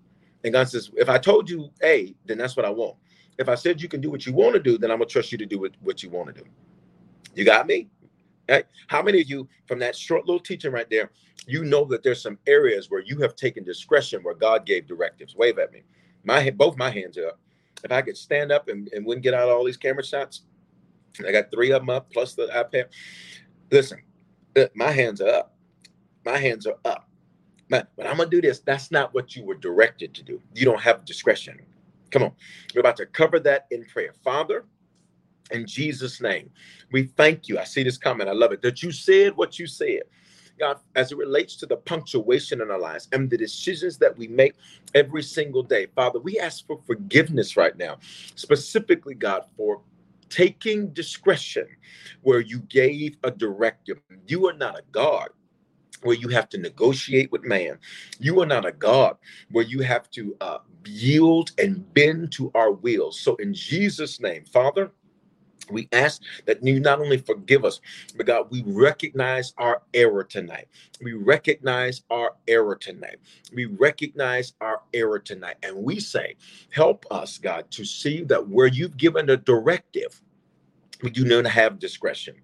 And 0.45 0.53
God 0.53 0.69
says, 0.69 0.91
if 0.95 1.09
I 1.09 1.19
told 1.19 1.51
you 1.51 1.71
A, 1.83 2.15
then 2.27 2.39
that's 2.39 2.57
what 2.57 2.65
I 2.65 2.71
want. 2.71 2.97
If 3.39 3.49
I 3.49 3.55
said 3.55 3.81
you 3.81 3.89
can 3.89 4.01
do 4.01 4.11
what 4.11 4.27
you 4.27 4.33
want 4.33 4.55
to 4.55 4.61
do, 4.61 4.79
then 4.79 4.91
I'm 4.91 4.99
going 4.99 5.09
to 5.09 5.13
trust 5.13 5.33
you 5.33 5.39
to 5.39 5.47
do 5.47 5.61
what, 5.61 5.73
what 5.81 6.03
you 6.03 6.11
want 6.11 6.35
to 6.35 6.43
do. 6.43 6.49
You 7.35 7.45
got 7.45 7.67
me? 7.67 7.89
How 8.87 9.03
many 9.03 9.21
of 9.21 9.29
you, 9.29 9.49
from 9.67 9.79
that 9.81 9.95
short 9.95 10.27
little 10.27 10.41
teaching 10.41 10.73
right 10.73 10.89
there, 10.91 11.11
you 11.47 11.65
know 11.65 11.85
that 11.87 12.03
there's 12.03 12.23
some 12.23 12.39
areas 12.47 12.91
where 12.91 13.03
you 13.03 13.19
have 13.19 13.37
taken 13.37 13.63
discretion 13.63 14.23
where 14.23 14.35
God 14.35 14.65
gave 14.65 14.87
directives? 14.87 15.37
Wave 15.37 15.59
at 15.59 15.73
me. 15.73 15.83
My 16.25 16.51
both 16.51 16.77
my 16.77 16.91
hands 16.91 17.19
are 17.19 17.29
up. 17.29 17.41
If 17.85 17.93
I 17.93 18.03
could 18.03 18.17
stand 18.17 18.51
up 18.51 18.69
and, 18.69 18.89
and 18.93 19.05
wouldn't 19.07 19.23
get 19.23 19.35
out 19.35 19.49
of 19.49 19.57
all 19.57 19.65
these 19.65 19.77
camera 19.77 20.05
shots, 20.05 20.43
I 21.27 21.31
got 21.31 21.51
three 21.51 21.71
of 21.73 21.83
them 21.83 21.91
up 21.91 22.11
plus 22.13 22.35
the 22.35 22.47
iPad. 22.47 22.87
Listen, 23.71 24.03
uh, 24.57 24.67
my 24.75 24.91
hands 24.91 25.21
are 25.21 25.29
up. 25.29 25.57
My 26.25 26.39
hands 26.39 26.67
are 26.67 26.77
up. 26.85 27.08
But, 27.69 27.89
but 27.97 28.07
I'm 28.07 28.17
gonna 28.17 28.31
do 28.31 28.41
this. 28.41 28.61
That's 28.61 28.91
not 28.91 29.13
what 29.15 29.37
you 29.37 29.45
were 29.45 29.55
directed 29.55 30.15
to 30.15 30.23
do. 30.23 30.41
You 30.55 30.65
don't 30.65 30.81
have 30.81 31.05
discretion. 31.05 31.61
Come 32.11 32.23
on. 32.23 32.33
We're 32.75 32.81
about 32.81 32.97
to 32.97 33.07
cover 33.07 33.39
that 33.41 33.67
in 33.71 33.85
prayer. 33.85 34.13
Father, 34.25 34.65
in 35.51 35.67
Jesus' 35.67 36.21
name, 36.21 36.51
we 36.93 37.05
thank 37.05 37.49
you. 37.49 37.59
I 37.59 37.65
see 37.65 37.83
this 37.83 37.99
comment. 37.99 38.29
I 38.29 38.33
love 38.33 38.53
it. 38.53 38.63
That 38.63 38.83
you 38.83 38.93
said 38.93 39.37
what 39.37 39.59
you 39.59 39.67
said. 39.67 40.03
God, 40.59 40.79
as 40.97 41.13
it 41.13 41.19
relates 41.19 41.55
to 41.57 41.67
the 41.67 41.77
punctuation 41.77 42.61
in 42.61 42.71
our 42.71 42.81
lives 42.81 43.09
and 43.13 43.31
the 43.31 43.37
decisions 43.39 43.97
that 43.99 44.17
we 44.19 44.27
make 44.27 44.55
every 44.95 45.23
single 45.23 45.63
day, 45.63 45.87
Father, 45.95 46.19
we 46.19 46.41
ask 46.41 46.67
for 46.67 46.81
forgiveness 46.85 47.57
right 47.57 47.77
now, 47.77 47.99
specifically, 48.35 49.15
God, 49.15 49.45
for 49.57 49.81
taking 50.29 50.89
discretion 50.89 51.67
where 52.23 52.41
you 52.41 52.59
gave 52.61 53.17
a 53.23 53.31
directive. 53.31 54.01
You 54.27 54.49
are 54.49 54.53
not 54.53 54.79
a 54.79 54.83
God 54.91 55.29
where 56.03 56.17
you 56.17 56.29
have 56.29 56.49
to 56.51 56.59
negotiate 56.59 57.31
with 57.33 57.45
man. 57.45 57.79
You 58.19 58.41
are 58.41 58.47
not 58.47 58.67
a 58.67 58.73
God 58.73 59.17
where 59.51 59.65
you 59.65 59.81
have 59.81 60.11
to 60.13 60.37
uh, 60.41 60.59
yield 60.85 61.51
and 61.59 61.93
bend 61.95 62.33
to 62.33 62.51
our 62.55 62.73
will. 62.73 63.13
So, 63.13 63.37
in 63.37 63.53
Jesus' 63.55 64.21
name, 64.21 64.45
Father, 64.45 64.91
we 65.71 65.89
ask 65.93 66.23
that 66.47 66.63
you 66.63 66.81
not 66.81 67.01
only 67.01 67.19
forgive 67.19 67.65
us, 67.65 67.81
but 68.17 68.27
God, 68.27 68.51
we 68.51 68.63
recognize 68.67 69.53
our 69.59 69.83
error 69.95 70.25
tonight. 70.25 70.69
We 71.03 71.13
recognize 71.13 72.03
our 72.11 72.33
error 72.47 72.77
tonight. 72.77 73.19
We 73.53 73.67
recognize 73.67 74.55
our 74.61 74.83
error 74.95 75.19
tonight. 75.19 75.57
And 75.63 75.77
we 75.77 76.01
say, 76.01 76.37
help 76.71 77.05
us, 77.11 77.39
God, 77.39 77.71
to 77.73 77.85
see 77.85 78.23
that 78.25 78.49
where 78.49 78.67
you've 78.67 78.97
given 78.97 79.31
a 79.31 79.37
directive, 79.37 80.21
we 81.03 81.11
do 81.11 81.25
not 81.25 81.47
have 81.47 81.79
discretion. 81.79 82.37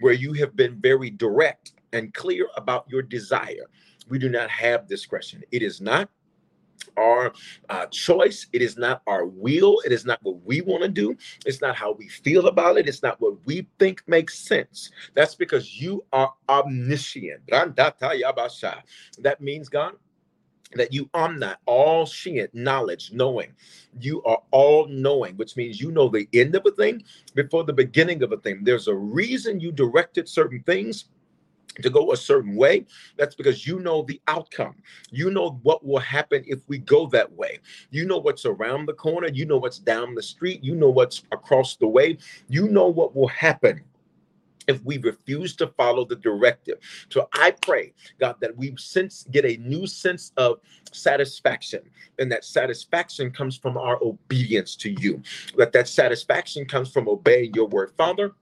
Where 0.00 0.12
you 0.14 0.32
have 0.34 0.54
been 0.54 0.80
very 0.80 1.10
direct 1.10 1.72
and 1.92 2.12
clear 2.14 2.48
about 2.56 2.86
your 2.88 3.02
desire, 3.02 3.66
we 4.08 4.18
do 4.18 4.28
not 4.28 4.50
have 4.50 4.88
discretion. 4.88 5.42
It 5.50 5.62
is 5.62 5.80
not 5.80 6.08
our 6.96 7.32
uh, 7.68 7.86
choice. 7.86 8.46
It 8.52 8.62
is 8.62 8.76
not 8.76 9.02
our 9.06 9.26
will. 9.26 9.80
It 9.84 9.92
is 9.92 10.04
not 10.04 10.18
what 10.22 10.42
we 10.44 10.60
want 10.60 10.82
to 10.82 10.88
do. 10.88 11.16
It's 11.46 11.60
not 11.60 11.76
how 11.76 11.92
we 11.92 12.08
feel 12.08 12.48
about 12.48 12.76
it. 12.78 12.88
It's 12.88 13.02
not 13.02 13.20
what 13.20 13.34
we 13.46 13.68
think 13.78 14.02
makes 14.06 14.38
sense. 14.38 14.90
That's 15.14 15.34
because 15.34 15.80
you 15.80 16.04
are 16.12 16.32
omniscient. 16.48 17.42
That 17.48 19.40
means, 19.40 19.68
God, 19.68 19.92
that 20.74 20.92
you 20.92 21.08
not 21.14 21.58
all 21.66 22.06
seeing 22.06 22.48
knowledge, 22.52 23.10
knowing. 23.12 23.54
You 24.00 24.22
are 24.24 24.42
all 24.50 24.86
knowing, 24.88 25.36
which 25.36 25.56
means 25.56 25.80
you 25.80 25.90
know 25.90 26.08
the 26.08 26.28
end 26.32 26.54
of 26.54 26.66
a 26.66 26.70
thing 26.70 27.04
before 27.34 27.64
the 27.64 27.72
beginning 27.72 28.22
of 28.22 28.32
a 28.32 28.36
thing. 28.36 28.60
There's 28.62 28.88
a 28.88 28.94
reason 28.94 29.60
you 29.60 29.72
directed 29.72 30.28
certain 30.28 30.62
things 30.64 31.06
to 31.82 31.90
go 31.90 32.12
a 32.12 32.16
certain 32.16 32.56
way, 32.56 32.86
that's 33.16 33.34
because 33.34 33.66
you 33.66 33.80
know 33.80 34.02
the 34.02 34.20
outcome. 34.28 34.76
You 35.10 35.30
know 35.30 35.60
what 35.62 35.84
will 35.84 36.00
happen 36.00 36.44
if 36.46 36.60
we 36.68 36.78
go 36.78 37.06
that 37.08 37.30
way. 37.32 37.60
You 37.90 38.06
know 38.06 38.18
what's 38.18 38.44
around 38.44 38.86
the 38.86 38.94
corner. 38.94 39.28
You 39.28 39.46
know 39.46 39.58
what's 39.58 39.78
down 39.78 40.14
the 40.14 40.22
street. 40.22 40.62
You 40.62 40.74
know 40.74 40.90
what's 40.90 41.22
across 41.32 41.76
the 41.76 41.86
way. 41.86 42.18
You 42.48 42.68
know 42.68 42.88
what 42.88 43.14
will 43.14 43.28
happen 43.28 43.82
if 44.68 44.84
we 44.84 44.98
refuse 44.98 45.56
to 45.56 45.66
follow 45.66 46.04
the 46.04 46.16
directive. 46.16 46.78
So 47.08 47.28
I 47.32 47.52
pray, 47.52 47.94
God, 48.20 48.36
that 48.40 48.56
we 48.56 48.76
sense 48.76 49.26
get 49.30 49.44
a 49.44 49.56
new 49.56 49.86
sense 49.86 50.32
of 50.36 50.60
satisfaction, 50.92 51.80
and 52.18 52.30
that 52.30 52.44
satisfaction 52.44 53.30
comes 53.30 53.56
from 53.56 53.76
our 53.78 53.98
obedience 54.02 54.76
to 54.76 54.90
you. 55.00 55.22
That 55.56 55.72
that 55.72 55.88
satisfaction 55.88 56.66
comes 56.66 56.90
from 56.90 57.08
obeying 57.08 57.54
your 57.54 57.66
word, 57.66 57.92
Father 57.96 58.34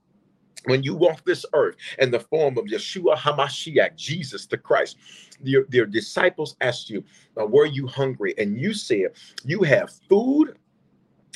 when 0.65 0.83
you 0.83 0.95
walk 0.95 1.23
this 1.25 1.45
earth 1.53 1.75
in 1.99 2.11
the 2.11 2.19
form 2.19 2.57
of 2.57 2.65
Yeshua 2.65 3.15
HaMashiach, 3.15 3.95
Jesus 3.95 4.45
the 4.45 4.57
Christ, 4.57 4.97
your, 5.41 5.65
your 5.71 5.85
disciples 5.85 6.55
asked 6.61 6.89
you, 6.89 7.03
Were 7.35 7.65
you 7.65 7.87
hungry? 7.87 8.33
And 8.37 8.59
you 8.59 8.73
said, 8.73 9.11
You 9.45 9.63
have 9.63 9.91
food 10.09 10.57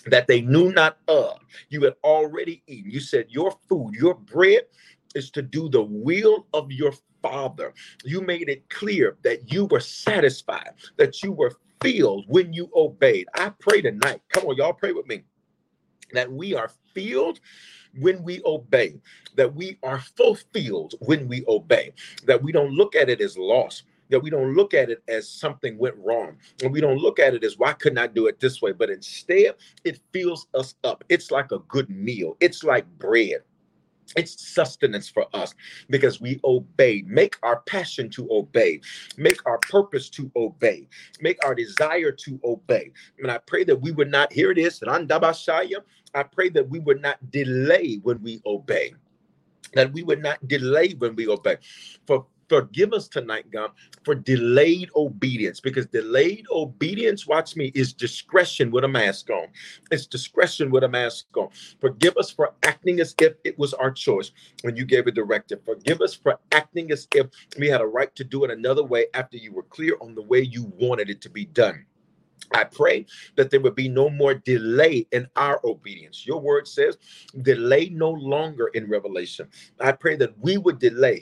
that 0.08 0.28
they 0.28 0.42
knew 0.42 0.72
not 0.72 0.98
of. 1.08 1.40
You 1.70 1.84
had 1.84 1.94
already 2.04 2.64
eaten. 2.68 2.92
You 2.92 3.00
said, 3.00 3.28
Your 3.30 3.56
food, 3.70 3.94
your 3.94 4.16
bread 4.16 4.64
is 5.16 5.30
to 5.32 5.42
do 5.42 5.70
the 5.70 5.84
will 5.84 6.48
of 6.54 6.72
your 6.72 6.94
Father. 7.22 7.74
You 8.04 8.22
made 8.22 8.50
it 8.50 8.68
clear 8.70 9.18
that 9.24 9.52
you 9.52 9.66
were 9.66 9.80
satisfied, 9.80 10.72
that 10.98 11.22
you 11.22 11.32
were 11.32 11.54
filled 11.82 12.26
when 12.28 12.54
you 12.54 12.70
obeyed. 12.76 13.28
I 13.36 13.50
pray 13.60 13.82
tonight, 13.82 14.22
come 14.30 14.46
on, 14.48 14.56
y'all 14.56 14.74
pray 14.74 14.92
with 14.92 15.08
me, 15.08 15.24
that 16.14 16.32
we 16.32 16.56
are 16.56 16.72
filled 16.94 17.40
when 18.00 18.24
we 18.24 18.42
obey, 18.46 19.00
that 19.36 19.54
we 19.54 19.78
are 19.84 20.00
fulfilled 20.00 20.96
when 21.02 21.28
we 21.28 21.44
obey, 21.48 21.94
that 22.26 22.42
we 22.42 22.52
don't 22.52 22.74
look 22.74 22.96
at 22.96 23.10
it 23.10 23.22
as 23.22 23.38
loss, 23.38 23.84
that 24.10 24.20
we 24.20 24.30
don't 24.30 24.56
look 24.56 24.74
at 24.74 24.90
it 24.90 25.02
as 25.08 25.28
something 25.28 25.78
went 25.78 25.96
wrong, 25.98 26.38
and 26.62 26.72
we 26.72 26.82
don't 26.82 26.98
look 26.98 27.20
at 27.20 27.34
it 27.34 27.44
as 27.44 27.58
why 27.58 27.74
couldn't 27.74 27.98
I 27.98 28.08
do 28.08 28.28
it 28.28 28.40
this 28.40 28.62
way, 28.62 28.72
but 28.74 28.90
instead 28.90 29.56
it 29.84 30.00
fills 30.12 30.48
us 30.54 30.76
up. 30.84 31.04
It's 31.10 31.32
like 31.32 31.52
a 31.52 31.60
good 31.60 31.90
meal, 31.90 32.38
it's 32.40 32.64
like 32.64 32.86
bread. 33.00 33.44
It's 34.18 34.46
sustenance 34.54 35.08
for 35.08 35.26
us 35.34 35.54
because 35.90 36.20
we 36.20 36.40
obey. 36.44 37.04
Make 37.08 37.38
our 37.44 37.62
passion 37.62 38.10
to 38.12 38.28
obey. 38.30 38.82
Make 39.18 39.46
our 39.46 39.58
purpose 39.60 40.10
to 40.12 40.30
obey. 40.36 40.88
Make 41.22 41.44
our 41.46 41.56
desire 41.56 42.12
to 42.12 42.40
obey. 42.44 42.92
And 43.20 43.32
I 43.32 43.38
pray 43.38 43.64
that 43.64 43.80
we 43.80 43.92
would 43.92 44.12
not, 44.12 44.34
here 44.34 44.52
it 44.52 44.58
is, 44.58 44.84
I 46.14 46.24
pray 46.24 46.50
that 46.50 46.68
we 46.70 46.80
would 46.80 47.02
not 47.02 47.32
delay 47.32 48.00
when 48.04 48.22
we 48.22 48.42
obey, 48.46 48.94
that 49.74 49.94
we 49.94 50.04
would 50.04 50.22
not 50.22 50.46
delay 50.48 50.94
when 50.98 51.16
we 51.16 51.28
obey. 51.30 51.58
For 52.06 52.26
forgive 52.52 52.92
us 52.92 53.08
tonight, 53.08 53.46
God, 53.50 53.72
for 54.04 54.14
delayed 54.14 54.90
obedience, 54.98 55.62
because 55.62 55.86
delayed 55.86 56.46
obedience, 56.52 57.26
watch 57.26 57.56
me, 57.56 57.72
is 57.74 57.94
discretion 57.94 58.72
with 58.72 58.84
a 58.84 58.90
mask 58.90 59.30
on. 59.30 59.48
It's 59.90 60.06
discretion 60.06 60.70
with 60.70 60.84
a 60.84 60.90
mask 60.90 61.28
on. 61.38 61.48
Forgive 61.80 62.18
us 62.18 62.30
for 62.30 62.54
acting 62.64 63.00
as 63.00 63.16
if 63.22 63.36
it 63.46 63.58
was 63.58 63.74
our 63.76 63.90
choice 63.90 64.32
when 64.64 64.76
you 64.76 64.84
gave 64.84 65.08
a 65.08 65.12
directive. 65.12 65.64
Forgive 65.64 66.02
us 66.02 66.14
for 66.14 66.40
acting 66.52 66.92
as 66.92 67.08
if 67.16 67.28
we 67.58 67.68
had 67.68 67.80
a 67.80 67.88
right 67.88 68.14
to 68.18 68.26
do 68.26 68.44
it 68.44 68.52
another 68.52 68.84
way 68.84 69.06
after 69.14 69.38
you 69.38 69.54
were 69.54 69.64
clear 69.64 69.96
on 70.02 70.14
the 70.14 70.22
way 70.22 70.42
you 70.42 70.74
wanted 70.78 71.10
it 71.10 71.22
to 71.22 71.30
be 71.30 71.46
done. 71.46 71.86
I 72.54 72.66
pray 72.66 73.06
that 73.36 73.50
there 73.50 73.62
would 73.62 73.76
be 73.76 73.88
no 73.88 74.10
more 74.10 74.34
delay 74.34 75.08
in 75.12 75.28
our 75.36 75.62
obedience. 75.64 76.26
Your 76.26 76.42
word 76.42 76.68
says, 76.68 76.98
delay 77.42 77.90
no 77.90 78.12
longer 78.12 78.68
in 78.68 78.90
revelation. 78.90 79.48
I 79.80 79.94
pray 79.94 80.16
that 80.18 80.38
we 80.40 80.58
would 80.58 80.80
delay, 80.80 81.22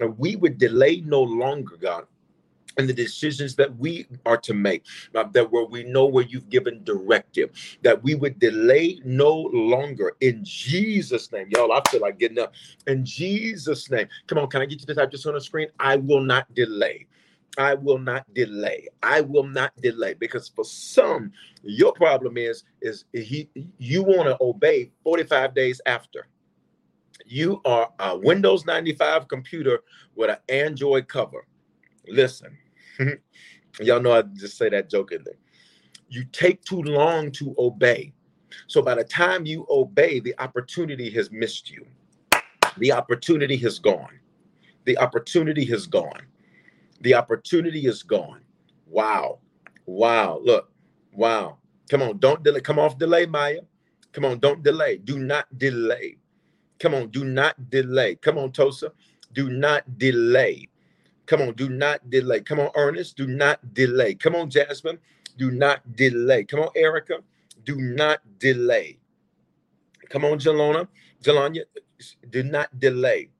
and 0.00 0.18
we 0.18 0.36
would 0.36 0.58
delay 0.58 1.00
no 1.00 1.22
longer, 1.22 1.76
God, 1.76 2.04
and 2.78 2.88
the 2.88 2.92
decisions 2.92 3.56
that 3.56 3.74
we 3.78 4.06
are 4.26 4.36
to 4.36 4.54
make, 4.54 4.84
uh, 5.14 5.24
that 5.32 5.50
where 5.50 5.64
we 5.64 5.84
know 5.84 6.06
where 6.06 6.24
you've 6.24 6.50
given 6.50 6.84
directive, 6.84 7.50
that 7.82 8.02
we 8.02 8.14
would 8.14 8.38
delay 8.38 9.00
no 9.04 9.34
longer 9.52 10.14
in 10.20 10.44
Jesus' 10.44 11.32
name. 11.32 11.48
Y'all, 11.50 11.72
I 11.72 11.80
feel 11.90 12.00
like 12.00 12.18
getting 12.18 12.38
up 12.38 12.52
in 12.86 13.04
Jesus' 13.04 13.90
name. 13.90 14.08
Come 14.26 14.38
on, 14.38 14.48
can 14.48 14.60
I 14.60 14.66
get 14.66 14.80
you 14.80 14.86
to 14.86 14.94
type 14.94 15.10
just 15.10 15.26
on 15.26 15.34
the 15.34 15.40
screen? 15.40 15.68
I 15.80 15.96
will 15.96 16.20
not 16.20 16.52
delay. 16.54 17.06
I 17.58 17.74
will 17.74 17.98
not 17.98 18.32
delay. 18.34 18.88
I 19.02 19.20
will 19.20 19.46
not 19.46 19.72
delay 19.80 20.14
because 20.14 20.48
for 20.48 20.64
some, 20.64 21.32
your 21.62 21.92
problem 21.92 22.36
is 22.36 22.64
is 22.82 23.04
he 23.12 23.48
you 23.78 24.02
want 24.02 24.28
to 24.28 24.36
obey 24.40 24.90
45 25.04 25.54
days 25.54 25.80
after. 25.86 26.26
You 27.24 27.60
are 27.64 27.90
a 27.98 28.16
Windows 28.16 28.66
95 28.66 29.28
computer 29.28 29.80
with 30.14 30.30
an 30.30 30.36
Android 30.48 31.08
cover. 31.08 31.46
Listen, 32.06 32.56
y'all 33.80 34.00
know 34.00 34.12
I 34.12 34.22
just 34.22 34.58
say 34.58 34.68
that 34.68 34.90
jokingly. 34.90 35.32
You 36.08 36.24
take 36.30 36.62
too 36.64 36.82
long 36.82 37.32
to 37.32 37.54
obey. 37.58 38.12
So 38.68 38.80
by 38.80 38.94
the 38.94 39.04
time 39.04 39.44
you 39.44 39.66
obey, 39.68 40.20
the 40.20 40.34
opportunity 40.38 41.10
has 41.10 41.30
missed 41.30 41.70
you. 41.70 41.86
The 42.78 42.92
opportunity 42.92 43.56
has 43.58 43.78
gone. 43.78 44.20
The 44.84 44.96
opportunity 44.98 45.64
has 45.66 45.86
gone. 45.86 46.26
The 47.00 47.14
opportunity 47.14 47.86
is 47.86 48.02
gone. 48.02 48.40
Wow. 48.86 49.38
Wow. 49.86 50.40
Look. 50.42 50.70
Wow. 51.12 51.58
Come 51.90 52.02
on. 52.02 52.18
Don't 52.18 52.42
delay. 52.42 52.60
Come 52.60 52.78
off 52.78 52.98
delay, 52.98 53.26
Maya. 53.26 53.60
Come 54.12 54.24
on. 54.24 54.38
Don't 54.38 54.62
delay. 54.62 54.98
Do 54.98 55.18
not 55.18 55.46
delay. 55.58 56.16
Come 56.78 56.94
on. 56.94 57.08
Do 57.08 57.24
not 57.24 57.70
delay. 57.70 58.16
Come 58.16 58.38
on, 58.38 58.52
Tosa. 58.52 58.92
Do 59.32 59.50
not 59.50 59.98
delay. 59.98 60.68
Come 61.26 61.42
on. 61.42 61.54
Do 61.54 61.68
not 61.68 62.08
delay. 62.10 62.40
Come 62.40 62.60
on, 62.60 62.70
Ernest. 62.74 63.16
Do 63.16 63.26
not 63.26 63.74
delay. 63.74 64.14
Come 64.14 64.34
on, 64.34 64.50
Jasmine. 64.50 64.98
Do 65.36 65.50
not 65.50 65.96
delay. 65.96 66.44
Come 66.44 66.60
on, 66.60 66.70
Erica. 66.74 67.18
Do 67.64 67.76
not 67.76 68.20
delay. 68.38 68.98
Come 70.08 70.24
on, 70.24 70.38
Jelona. 70.38 70.88
Jelania. 71.22 71.64
Do 72.30 72.42
not 72.42 72.78
delay. 72.78 73.30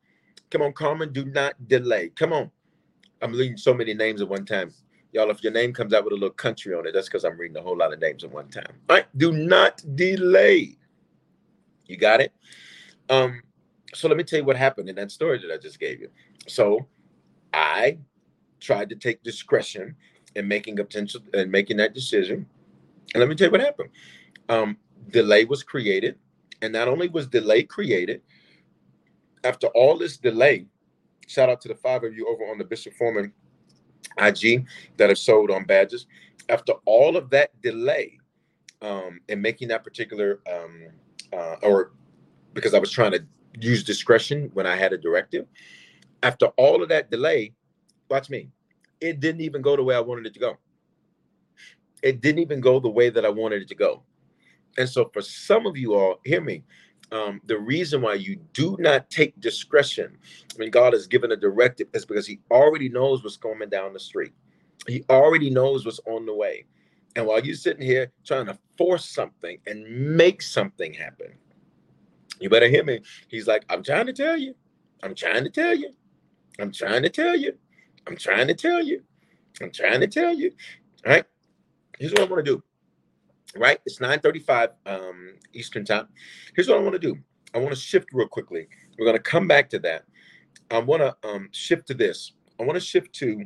Come 0.51 0.63
on, 0.63 0.73
Carmen. 0.73 1.13
Do 1.13 1.25
not 1.25 1.55
delay. 1.69 2.11
Come 2.11 2.33
on. 2.33 2.51
I'm 3.23 3.33
reading 3.33 3.57
so 3.57 3.75
many 3.75 3.95
names 3.95 4.21
at 4.21 4.29
one 4.29 4.45
time. 4.45 4.73
Y'all, 5.13 5.31
if 5.31 5.43
your 5.43 5.53
name 5.53 5.73
comes 5.73 5.95
out 5.95 6.05
with 6.05 6.13
a 6.13 6.17
little 6.17 6.31
country 6.31 6.75
on 6.75 6.87
it, 6.87 6.93
that's 6.93 7.09
because 7.09 7.25
I'm 7.25 7.39
reading 7.39 7.57
a 7.57 7.63
whole 7.63 7.77
lot 7.77 7.93
of 7.93 8.01
names 8.01 8.25
at 8.25 8.31
one 8.31 8.49
time. 8.49 8.75
All 8.91 8.97
right, 8.97 9.07
do 9.17 9.33
not 9.33 9.83
delay. 9.95 10.77
You 11.87 11.97
got 11.97 12.21
it? 12.21 12.33
Um, 13.09 13.41
so 13.95 14.09
let 14.09 14.17
me 14.17 14.25
tell 14.25 14.41
you 14.41 14.45
what 14.45 14.57
happened 14.57 14.89
in 14.89 14.97
that 14.97 15.11
story 15.11 15.39
that 15.39 15.53
I 15.53 15.57
just 15.57 15.81
gave 15.81 16.01
you. 16.01 16.11
So 16.49 16.87
I 17.55 17.99
tried 18.61 18.91
to 18.91 18.97
take 18.97 19.23
discretion 19.23 19.97
in 20.35 20.47
making 20.47 20.79
a 20.81 20.85
potential 20.85 21.23
and 21.33 21.51
making 21.51 21.79
that 21.79 21.95
decision. 21.95 22.47
And 23.15 23.21
let 23.21 23.29
me 23.29 23.35
tell 23.35 23.47
you 23.47 23.53
what 23.53 23.61
happened. 23.61 23.91
Um, 24.49 24.77
delay 25.11 25.45
was 25.45 25.63
created, 25.63 26.19
and 26.61 26.73
not 26.73 26.89
only 26.89 27.09
was 27.09 27.27
delay 27.27 27.63
created, 27.63 28.21
after 29.45 29.69
all 29.69 29.97
this 29.97 30.19
delay, 30.19 30.67
shout 31.27 31.49
out 31.49 31.61
to 31.63 31.69
the 31.69 31.75
five 31.75 32.05
of 32.05 32.15
you 32.15 32.27
over 32.29 32.45
on 32.45 32.59
the 32.59 32.65
Bishop 32.65 32.95
Foreman 32.95 33.33
IG 34.19 34.67
that 34.97 35.09
have 35.09 35.19
sold 35.19 35.51
on 35.51 35.65
badges. 35.65 36.07
After 36.49 36.75
all 36.85 37.17
of 37.17 37.31
that 37.31 37.51
delay 37.63 38.19
um, 38.83 39.21
in 39.29 39.41
making 39.41 39.69
that 39.69 39.85
particular, 39.85 40.41
um, 40.53 40.89
uh, 41.33 41.57
or 41.63 41.93
because 42.55 42.75
I 42.75 42.79
was 42.79 42.91
trying 42.91 43.13
to 43.13 43.25
use 43.59 43.83
discretion 43.83 44.51
when 44.55 44.67
I 44.67 44.77
had 44.77 44.93
a 44.93 44.99
directive, 44.99 45.47
after 46.23 46.47
all 46.57 46.83
of 46.83 46.89
that 46.89 47.11
delay, 47.11 47.53
watch 48.09 48.31
me, 48.31 48.49
it 49.01 49.21
didn't 49.21 49.41
even 49.41 49.63
go 49.63 49.77
the 49.77 49.83
way 49.83 49.95
I 49.95 50.01
wanted 50.01 50.27
it 50.27 50.35
to 50.35 50.41
go. 50.41 50.57
It 52.03 52.21
didn't 52.21 52.41
even 52.41 52.61
go 52.61 52.79
the 52.81 52.89
way 52.89 53.11
that 53.11 53.25
I 53.25 53.29
wanted 53.29 53.63
it 53.63 53.69
to 53.69 53.75
go. 53.75 54.03
And 54.79 54.89
so, 54.89 55.11
for 55.13 55.23
some 55.23 55.67
of 55.67 55.77
you 55.77 55.95
all, 55.95 56.21
hear 56.25 56.41
me. 56.41 56.63
Um, 57.13 57.41
the 57.47 57.59
reason 57.59 58.03
why 58.03 58.15
you 58.15 58.37
do 58.53 58.77
not 58.81 59.09
take 59.11 59.39
discretion 59.41 60.19
when 60.57 60.71
God 60.71 60.93
has 60.93 61.07
given 61.07 61.33
a 61.33 61.37
directive 61.37 61.89
is 61.95 62.05
because 62.05 62.27
He 62.27 62.41
already 62.51 62.89
knows 62.89 63.23
what's 63.23 63.37
coming 63.37 63.69
down 63.69 63.93
the 63.93 64.01
street. 64.01 64.33
He 64.89 65.05
already 65.09 65.51
knows 65.51 65.85
what's 65.85 66.01
on 66.07 66.27
the 66.27 66.35
way. 66.35 66.65
And 67.15 67.27
while 67.27 67.41
you're 67.45 67.55
sitting 67.55 67.87
here 67.87 68.13
trying 68.25 68.47
to 68.47 68.59
force 68.77 69.09
something 69.09 69.59
and 69.67 70.17
make 70.17 70.43
something 70.43 70.93
happen, 70.93 71.33
you 72.41 72.51
better 72.51 72.69
hear 72.69 72.85
me. 72.85 73.01
He's 73.29 73.47
like, 73.47 73.65
I'm 73.71 73.83
trying 73.83 74.07
to 74.07 74.13
tell 74.13 74.37
you. 74.37 74.55
I'm 75.03 75.15
trying 75.15 75.45
to 75.45 75.51
tell 75.51 75.75
you. 75.75 75.91
I'm 76.59 76.73
trying 76.73 77.03
to 77.03 77.09
tell 77.09 77.37
you. 77.37 77.53
I'm 78.07 78.17
trying 78.17 78.49
to 78.49 78.55
tell 78.55 78.83
you. 78.83 79.03
I'm 79.63 79.71
trying 79.71 80.01
to 80.01 80.07
tell 80.07 80.35
you. 80.35 80.53
All 81.07 81.13
right. 81.13 81.25
Here's 81.99 82.13
what 82.13 82.23
I 82.23 82.25
want 82.25 82.45
to 82.45 82.51
do. 82.57 82.63
Right? 83.59 83.81
It's 83.87 83.99
9:35 83.99 84.71
um, 84.87 85.35
Eastern 85.53 85.85
time. 85.85 86.09
Here's 86.55 86.69
what 86.69 86.79
I 86.79 86.83
want 86.83 86.95
to 86.95 86.99
do. 86.99 87.19
I 87.55 87.59
want 87.59 87.71
to 87.71 87.81
shift 87.81 88.09
real 88.13 88.29
quickly. 88.29 88.69
We're 88.99 89.07
going 89.07 89.17
to 89.17 89.23
come 89.23 89.49
back 89.49 89.71
to 89.71 89.79
that. 89.81 90.05
I 90.71 90.79
want 90.79 91.03
to 91.03 91.17
um, 91.29 91.49
shift 91.53 91.87
to 91.89 91.95
this. 91.95 92.33
I 92.59 92.65
want 92.65 92.75
to 92.75 92.81
shift 92.81 93.13
to 93.15 93.45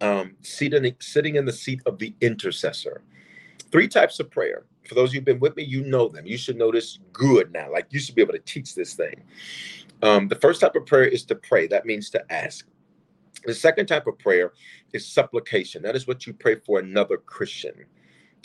um, 0.00 0.36
seating, 0.42 0.94
sitting 1.00 1.36
in 1.36 1.44
the 1.44 1.52
seat 1.52 1.82
of 1.86 1.98
the 1.98 2.14
intercessor. 2.20 3.02
Three 3.70 3.88
types 3.88 4.20
of 4.20 4.30
prayer. 4.30 4.64
For 4.88 4.94
those 4.94 5.12
who've 5.12 5.24
been 5.24 5.40
with 5.40 5.54
me, 5.56 5.64
you 5.64 5.84
know 5.84 6.08
them. 6.08 6.26
You 6.26 6.38
should 6.38 6.56
know 6.56 6.72
this 6.72 6.98
good 7.12 7.52
now. 7.52 7.70
Like 7.70 7.88
you 7.90 8.00
should 8.00 8.14
be 8.14 8.22
able 8.22 8.32
to 8.32 8.38
teach 8.40 8.74
this 8.74 8.94
thing. 8.94 9.22
Um, 10.02 10.28
the 10.28 10.36
first 10.36 10.60
type 10.60 10.76
of 10.76 10.86
prayer 10.86 11.04
is 11.04 11.24
to 11.24 11.34
pray. 11.34 11.66
That 11.66 11.84
means 11.84 12.08
to 12.10 12.32
ask. 12.32 12.66
The 13.44 13.54
second 13.54 13.86
type 13.86 14.06
of 14.06 14.18
prayer 14.18 14.52
is 14.92 15.06
supplication. 15.06 15.82
That 15.82 15.96
is 15.96 16.06
what 16.06 16.26
you 16.26 16.32
pray 16.32 16.56
for 16.56 16.78
another 16.78 17.18
Christian. 17.18 17.84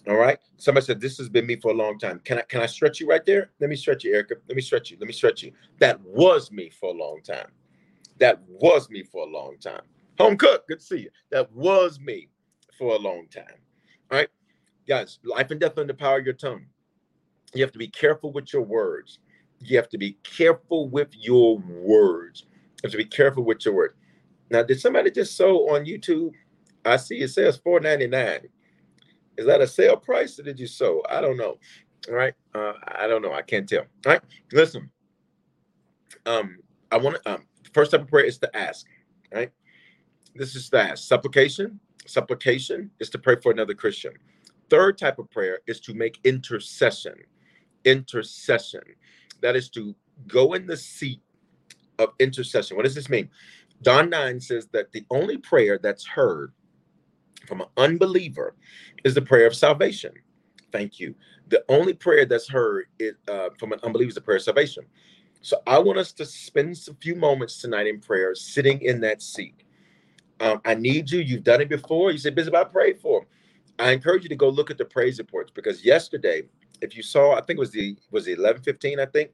All 0.07 0.15
right. 0.17 0.37
Somebody 0.57 0.85
said 0.85 0.99
this 0.99 1.17
has 1.17 1.29
been 1.29 1.45
me 1.45 1.55
for 1.55 1.71
a 1.71 1.73
long 1.73 1.97
time. 1.97 2.19
Can 2.25 2.39
I 2.39 2.41
can 2.41 2.61
I 2.61 2.65
stretch 2.65 2.99
you 2.99 3.07
right 3.07 3.25
there? 3.25 3.51
Let 3.59 3.69
me 3.69 3.75
stretch 3.75 4.03
you, 4.03 4.13
Erica. 4.13 4.35
Let 4.47 4.55
me 4.55 4.61
stretch 4.61 4.91
you. 4.91 4.97
Let 4.99 5.07
me 5.07 5.13
stretch 5.13 5.43
you. 5.43 5.53
That 5.79 5.99
was 6.01 6.51
me 6.51 6.69
for 6.69 6.89
a 6.89 6.97
long 6.97 7.21
time. 7.23 7.47
That 8.19 8.41
was 8.47 8.89
me 8.89 9.03
for 9.03 9.25
a 9.25 9.29
long 9.29 9.57
time. 9.59 9.81
Home 10.19 10.37
cook, 10.37 10.67
good 10.67 10.79
to 10.79 10.85
see 10.85 10.99
you. 10.99 11.09
That 11.31 11.51
was 11.51 11.99
me 11.99 12.29
for 12.77 12.95
a 12.95 12.99
long 12.99 13.27
time. 13.33 13.59
All 14.11 14.17
right. 14.17 14.29
Guys, 14.87 15.19
life 15.23 15.51
and 15.51 15.59
death 15.59 15.77
under 15.77 15.93
the 15.93 15.97
power 15.97 16.19
of 16.19 16.25
your 16.25 16.33
tongue. 16.33 16.65
You 17.53 17.61
have 17.63 17.71
to 17.71 17.79
be 17.79 17.87
careful 17.87 18.31
with 18.31 18.51
your 18.51 18.63
words. 18.63 19.19
You 19.59 19.77
have 19.77 19.89
to 19.89 19.97
be 19.97 20.17
careful 20.23 20.89
with 20.89 21.09
your 21.15 21.59
words. 21.59 22.45
You 22.51 22.79
have 22.83 22.91
to 22.91 22.97
be 22.97 23.05
careful 23.05 23.43
with 23.43 23.63
your 23.63 23.73
words. 23.73 23.95
Now, 24.49 24.63
did 24.63 24.81
somebody 24.81 25.11
just 25.11 25.37
sow 25.37 25.69
on 25.69 25.85
YouTube? 25.85 26.33
I 26.83 26.97
see 26.97 27.21
it 27.21 27.29
says 27.29 27.57
four 27.57 27.79
ninety 27.79 28.07
nine. 28.07 28.49
Is 29.37 29.45
that 29.45 29.61
a 29.61 29.67
sale 29.67 29.97
price 29.97 30.39
or 30.39 30.43
did 30.43 30.59
you 30.59 30.67
sow? 30.67 31.01
I 31.09 31.21
don't 31.21 31.37
know. 31.37 31.57
All 32.09 32.15
right. 32.15 32.33
Uh, 32.53 32.73
I 32.87 33.07
don't 33.07 33.21
know. 33.21 33.33
I 33.33 33.41
can't 33.41 33.67
tell. 33.67 33.81
All 34.05 34.13
right. 34.13 34.21
Listen. 34.51 34.89
Um, 36.25 36.57
I 36.91 36.97
want 36.97 37.21
to 37.23 37.33
um 37.33 37.47
first 37.73 37.91
type 37.91 38.01
of 38.01 38.07
prayer 38.07 38.25
is 38.25 38.37
to 38.39 38.55
ask. 38.55 38.85
Right. 39.33 39.51
This 40.35 40.55
is 40.55 40.69
to 40.69 40.81
ask. 40.81 41.07
Supplication. 41.07 41.79
Supplication 42.05 42.91
is 42.99 43.09
to 43.11 43.17
pray 43.17 43.37
for 43.41 43.51
another 43.51 43.73
Christian. 43.73 44.13
Third 44.69 44.97
type 44.97 45.19
of 45.19 45.29
prayer 45.31 45.59
is 45.67 45.79
to 45.81 45.93
make 45.93 46.19
intercession. 46.23 47.15
Intercession. 47.85 48.81
That 49.41 49.55
is 49.55 49.69
to 49.71 49.95
go 50.27 50.53
in 50.53 50.67
the 50.67 50.77
seat 50.77 51.21
of 51.99 52.09
intercession. 52.19 52.75
What 52.75 52.83
does 52.83 52.95
this 52.95 53.09
mean? 53.09 53.29
John 53.83 54.09
9 54.09 54.39
says 54.39 54.67
that 54.71 54.91
the 54.91 55.05
only 55.09 55.37
prayer 55.37 55.79
that's 55.81 56.05
heard 56.05 56.51
from 57.47 57.61
an 57.61 57.67
unbeliever 57.77 58.55
is 59.03 59.13
the 59.13 59.21
prayer 59.21 59.47
of 59.47 59.55
salvation. 59.55 60.13
Thank 60.71 60.99
you. 60.99 61.15
The 61.49 61.63
only 61.69 61.93
prayer 61.93 62.25
that's 62.25 62.49
heard 62.49 62.85
uh, 63.27 63.49
from 63.59 63.73
an 63.73 63.79
unbeliever 63.83 64.09
is 64.09 64.15
the 64.15 64.21
prayer 64.21 64.37
of 64.37 64.43
salvation. 64.43 64.85
So 65.41 65.61
I 65.67 65.77
want 65.79 65.99
us 65.99 66.13
to 66.13 66.25
spend 66.25 66.79
a 66.89 66.93
few 66.95 67.15
moments 67.15 67.59
tonight 67.59 67.87
in 67.87 67.99
prayer, 67.99 68.33
sitting 68.33 68.81
in 68.81 69.01
that 69.01 69.21
seat. 69.21 69.63
Um, 70.39 70.61
I 70.65 70.75
need 70.75 71.11
you. 71.11 71.19
You've 71.19 71.43
done 71.43 71.61
it 71.61 71.69
before. 71.69 72.11
You 72.11 72.17
said, 72.17 72.35
Bishop, 72.35 72.55
I 72.55 72.63
prayed 72.63 72.99
for. 72.99 73.25
I 73.79 73.91
encourage 73.91 74.23
you 74.23 74.29
to 74.29 74.35
go 74.35 74.49
look 74.49 74.71
at 74.71 74.77
the 74.77 74.85
praise 74.85 75.17
reports 75.17 75.51
because 75.53 75.83
yesterday, 75.83 76.43
if 76.81 76.95
you 76.95 77.03
saw, 77.03 77.33
I 77.33 77.41
think 77.41 77.57
it 77.57 77.59
was 77.59 77.71
the 77.71 77.97
was 78.11 78.25
the 78.25 78.33
eleven 78.33 78.61
fifteen, 78.61 78.99
I 78.99 79.05
think, 79.05 79.31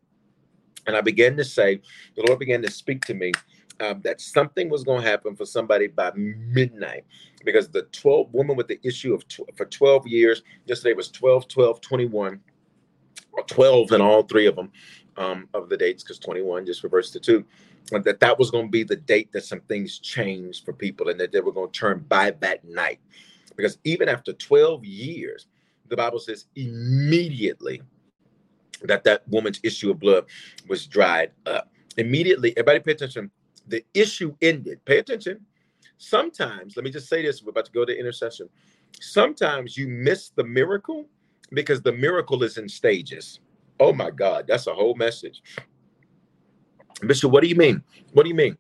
and 0.87 0.95
I 0.95 1.01
began 1.01 1.37
to 1.37 1.43
say, 1.43 1.81
the 2.15 2.23
Lord 2.27 2.39
began 2.39 2.61
to 2.61 2.71
speak 2.71 3.05
to 3.05 3.13
me 3.13 3.31
um, 3.79 4.01
that 4.01 4.21
something 4.21 4.69
was 4.69 4.83
going 4.83 5.01
to 5.01 5.09
happen 5.09 5.35
for 5.35 5.45
somebody 5.45 5.87
by 5.87 6.11
midnight 6.15 7.05
because 7.45 7.69
the 7.69 7.83
12 7.83 8.33
woman 8.33 8.55
with 8.55 8.67
the 8.67 8.79
issue 8.83 9.13
of 9.13 9.27
tw- 9.27 9.49
for 9.55 9.65
12 9.65 10.07
years 10.07 10.43
yesterday 10.65 10.93
was 10.93 11.09
12 11.09 11.47
12 11.47 11.81
21 11.81 12.39
or 13.31 13.43
12 13.43 13.91
in 13.93 14.01
all 14.01 14.23
three 14.23 14.47
of 14.47 14.55
them 14.55 14.71
um, 15.17 15.47
of 15.53 15.69
the 15.69 15.77
dates 15.77 16.03
because 16.03 16.19
21 16.19 16.65
just 16.65 16.83
reversed 16.83 17.13
to 17.13 17.19
two 17.19 17.45
that 18.03 18.19
that 18.19 18.37
was 18.37 18.51
going 18.51 18.65
to 18.65 18.71
be 18.71 18.83
the 18.83 18.95
date 18.95 19.31
that 19.31 19.43
some 19.43 19.61
things 19.61 19.97
changed 19.99 20.63
for 20.63 20.73
people 20.73 21.09
and 21.09 21.19
that 21.19 21.31
they 21.31 21.39
were 21.39 21.51
going 21.51 21.71
to 21.71 21.79
turn 21.79 22.05
by 22.07 22.31
that 22.39 22.63
night 22.65 22.99
because 23.55 23.79
even 23.83 24.07
after 24.07 24.33
12 24.33 24.85
years 24.85 25.47
the 25.87 25.95
bible 25.95 26.19
says 26.19 26.45
immediately 26.55 27.81
that 28.83 29.03
that 29.03 29.27
woman's 29.27 29.59
issue 29.63 29.91
of 29.91 29.99
blood 29.99 30.25
was 30.67 30.87
dried 30.87 31.31
up. 31.45 31.71
Immediately 31.97 32.51
everybody 32.51 32.79
pay 32.79 32.91
attention 32.91 33.31
the 33.69 33.83
issue 33.93 34.35
ended. 34.41 34.83
Pay 34.85 34.99
attention. 34.99 35.39
Sometimes, 35.97 36.75
let 36.75 36.83
me 36.83 36.91
just 36.91 37.09
say 37.09 37.21
this, 37.21 37.43
we're 37.43 37.49
about 37.49 37.65
to 37.65 37.71
go 37.71 37.85
to 37.85 37.97
intercession. 37.97 38.49
Sometimes 38.99 39.77
you 39.77 39.87
miss 39.87 40.29
the 40.29 40.43
miracle 40.43 41.05
because 41.51 41.81
the 41.81 41.91
miracle 41.91 42.43
is 42.43 42.57
in 42.57 42.69
stages. 42.69 43.39
Oh 43.79 43.93
my 43.93 44.09
God, 44.09 44.45
that's 44.47 44.67
a 44.67 44.73
whole 44.73 44.95
message. 44.95 45.41
Bishop, 47.05 47.31
what 47.31 47.43
do 47.43 47.49
you 47.49 47.55
mean? 47.55 47.81
What 48.13 48.23
do 48.23 48.29
you 48.29 48.35
mean? 48.35 48.57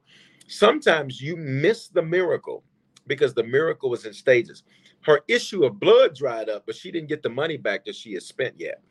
Sometimes 0.47 1.21
you 1.21 1.35
miss 1.35 1.87
the 1.87 2.01
miracle 2.01 2.63
because 3.07 3.33
the 3.33 3.43
miracle 3.43 3.89
was 3.89 4.05
in 4.05 4.13
stages. 4.13 4.63
Her 5.01 5.21
issue 5.27 5.65
of 5.65 5.79
blood 5.79 6.15
dried 6.15 6.49
up, 6.49 6.63
but 6.65 6.75
she 6.75 6.91
didn't 6.91 7.09
get 7.09 7.23
the 7.23 7.29
money 7.29 7.57
back 7.57 7.85
that 7.85 7.95
she 7.95 8.13
had 8.13 8.23
spent 8.23 8.55
yet. 8.57 8.81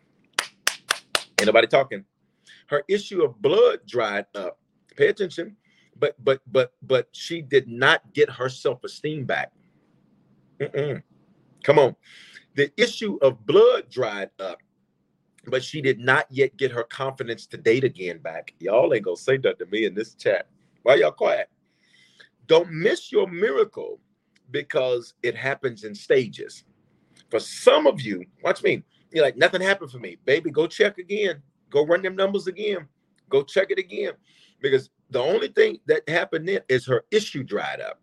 Ain't 1.39 1.47
nobody 1.47 1.67
talking. 1.67 2.05
Her 2.67 2.83
issue 2.89 3.23
of 3.23 3.41
blood 3.41 3.81
dried 3.87 4.27
up. 4.35 4.59
Pay 4.97 5.09
attention 5.09 5.57
but 5.99 6.15
but 6.25 6.41
but 6.51 6.73
but 6.83 7.09
she 7.13 7.43
did 7.43 7.69
not 7.69 8.03
get 8.15 8.31
her 8.31 8.49
self-esteem 8.49 9.25
back. 9.25 9.53
Mm-mm. 10.61 11.03
Come 11.65 11.79
on. 11.79 11.97
The 12.55 12.71
issue 12.77 13.19
of 13.23 13.47
blood 13.47 13.91
dried 13.91 14.31
up, 14.39 14.59
but 15.47 15.63
she 15.63 15.81
did 15.81 15.99
not 15.99 16.27
yet 16.31 16.57
get 16.57 16.73
her 16.73 16.85
confidence 16.85 17.47
to 17.49 17.57
date 17.57 17.85
again 17.85 18.19
back. 18.19 18.55
Y'all 18.59 18.93
ain't 18.95 19.05
gonna 19.05 19.17
say 19.17 19.37
that 19.39 19.59
to 19.59 19.67
me 19.67 19.85
in 19.85 19.95
this 19.95 20.15
chat. 20.15 20.49
Why 20.83 20.97
y'all 20.97 21.13
quiet? 21.13 21.49
Don't 22.47 22.71
miss 22.71 23.13
your 23.13 23.29
miracle 23.29 24.01
because 24.51 25.15
it 25.23 25.37
happens 25.37 25.85
in 25.85 25.95
stages. 25.95 26.65
For 27.31 27.39
some 27.39 27.87
of 27.87 28.01
you, 28.01 28.25
watch 28.43 28.63
me. 28.63 28.83
You're 29.13 29.25
like, 29.25 29.37
nothing 29.37 29.61
happened 29.61 29.91
for 29.91 29.99
me. 29.99 30.17
Baby, 30.25 30.51
go 30.51 30.67
check 30.67 30.99
again. 30.99 31.43
Go 31.71 31.85
run 31.85 32.03
them 32.03 32.17
numbers 32.17 32.47
again. 32.47 32.89
Go 33.29 33.43
check 33.43 33.71
it 33.71 33.79
again. 33.79 34.13
Because 34.61 34.91
the 35.11 35.21
only 35.21 35.49
thing 35.49 35.79
that 35.87 36.09
happened 36.09 36.61
is 36.69 36.87
her 36.87 37.05
issue 37.11 37.43
dried 37.43 37.81
up. 37.81 38.01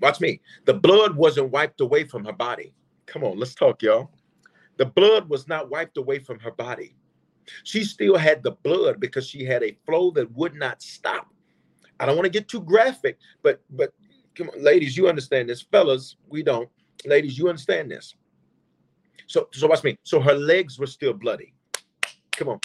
Watch 0.00 0.20
me. 0.20 0.40
The 0.64 0.74
blood 0.74 1.14
wasn't 1.16 1.50
wiped 1.50 1.80
away 1.80 2.04
from 2.04 2.24
her 2.24 2.32
body. 2.32 2.74
Come 3.06 3.24
on, 3.24 3.38
let's 3.38 3.54
talk, 3.54 3.82
y'all. 3.82 4.10
The 4.78 4.86
blood 4.86 5.28
was 5.28 5.46
not 5.46 5.70
wiped 5.70 5.96
away 5.96 6.18
from 6.18 6.38
her 6.40 6.50
body. 6.50 6.96
She 7.64 7.84
still 7.84 8.16
had 8.16 8.42
the 8.42 8.52
blood 8.52 9.00
because 9.00 9.26
she 9.26 9.44
had 9.44 9.62
a 9.62 9.76
flow 9.86 10.10
that 10.12 10.30
would 10.32 10.54
not 10.54 10.82
stop. 10.82 11.28
I 12.00 12.06
don't 12.06 12.16
want 12.16 12.26
to 12.26 12.30
get 12.30 12.48
too 12.48 12.60
graphic, 12.60 13.18
but 13.42 13.62
but 13.70 13.92
come 14.34 14.48
on, 14.48 14.62
ladies, 14.62 14.96
you 14.96 15.08
understand 15.08 15.48
this. 15.48 15.62
Fellas, 15.62 16.16
we 16.28 16.42
don't. 16.42 16.68
Ladies, 17.04 17.38
you 17.38 17.48
understand 17.48 17.90
this. 17.90 18.14
So 19.26 19.48
so 19.52 19.66
watch 19.66 19.84
me. 19.84 19.96
So 20.02 20.20
her 20.20 20.34
legs 20.34 20.78
were 20.78 20.86
still 20.86 21.12
bloody. 21.12 21.54
Come 22.32 22.48
on. 22.48 22.60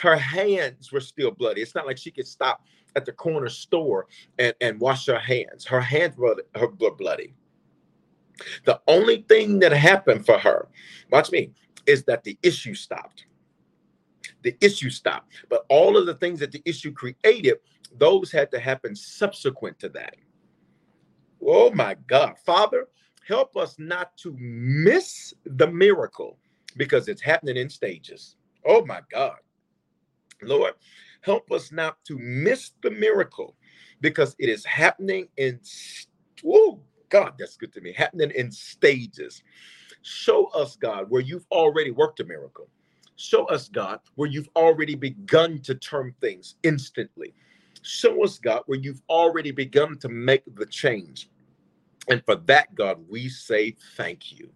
Her 0.00 0.16
hands 0.16 0.92
were 0.92 1.00
still 1.00 1.30
bloody. 1.30 1.62
It's 1.62 1.74
not 1.74 1.86
like 1.86 1.98
she 1.98 2.10
could 2.10 2.26
stop 2.26 2.62
at 2.94 3.04
the 3.04 3.12
corner 3.12 3.48
store 3.48 4.06
and, 4.38 4.54
and 4.60 4.80
wash 4.80 5.06
her 5.06 5.18
hands. 5.18 5.64
Her 5.64 5.80
hands 5.80 6.16
were 6.16 6.36
her 6.54 6.68
were 6.78 6.94
bloody. 6.94 7.34
The 8.64 8.80
only 8.86 9.24
thing 9.28 9.58
that 9.60 9.72
happened 9.72 10.26
for 10.26 10.38
her, 10.38 10.68
watch 11.10 11.30
me, 11.30 11.52
is 11.86 12.04
that 12.04 12.24
the 12.24 12.38
issue 12.42 12.74
stopped. 12.74 13.26
The 14.42 14.56
issue 14.60 14.90
stopped. 14.90 15.32
But 15.48 15.64
all 15.68 15.96
of 15.96 16.06
the 16.06 16.14
things 16.14 16.40
that 16.40 16.52
the 16.52 16.62
issue 16.64 16.92
created, 16.92 17.56
those 17.96 18.30
had 18.30 18.50
to 18.50 18.60
happen 18.60 18.94
subsequent 18.94 19.78
to 19.80 19.88
that. 19.90 20.16
Oh 21.44 21.70
my 21.70 21.96
God. 22.06 22.34
Father, 22.44 22.88
help 23.26 23.56
us 23.56 23.76
not 23.78 24.16
to 24.18 24.36
miss 24.38 25.34
the 25.44 25.66
miracle 25.66 26.38
because 26.76 27.08
it's 27.08 27.22
happening 27.22 27.56
in 27.56 27.70
stages. 27.70 28.36
Oh 28.64 28.84
my 28.84 29.00
God. 29.10 29.36
Lord, 30.42 30.74
help 31.20 31.50
us 31.50 31.72
not 31.72 32.02
to 32.04 32.18
miss 32.18 32.72
the 32.82 32.90
miracle 32.90 33.56
because 34.00 34.36
it 34.38 34.48
is 34.48 34.64
happening 34.64 35.28
in 35.36 35.60
oh 36.46 36.80
God, 37.08 37.34
that's 37.38 37.56
good 37.56 37.72
to 37.74 37.80
me. 37.80 37.92
Happening 37.92 38.32
in 38.32 38.50
stages. 38.50 39.42
Show 40.02 40.46
us, 40.46 40.76
God, 40.76 41.06
where 41.08 41.20
you've 41.22 41.46
already 41.50 41.90
worked 41.90 42.20
a 42.20 42.24
miracle. 42.24 42.68
Show 43.16 43.46
us, 43.46 43.68
God, 43.68 44.00
where 44.16 44.28
you've 44.28 44.48
already 44.56 44.94
begun 44.94 45.60
to 45.60 45.74
turn 45.74 46.14
things 46.20 46.56
instantly. 46.62 47.32
Show 47.82 48.22
us, 48.24 48.38
God, 48.38 48.62
where 48.66 48.78
you've 48.78 49.02
already 49.08 49.50
begun 49.50 49.98
to 49.98 50.08
make 50.08 50.42
the 50.56 50.66
change. 50.66 51.30
And 52.08 52.22
for 52.24 52.36
that, 52.36 52.74
God, 52.74 52.98
we 53.08 53.28
say 53.28 53.76
thank 53.96 54.32
you. 54.32 54.50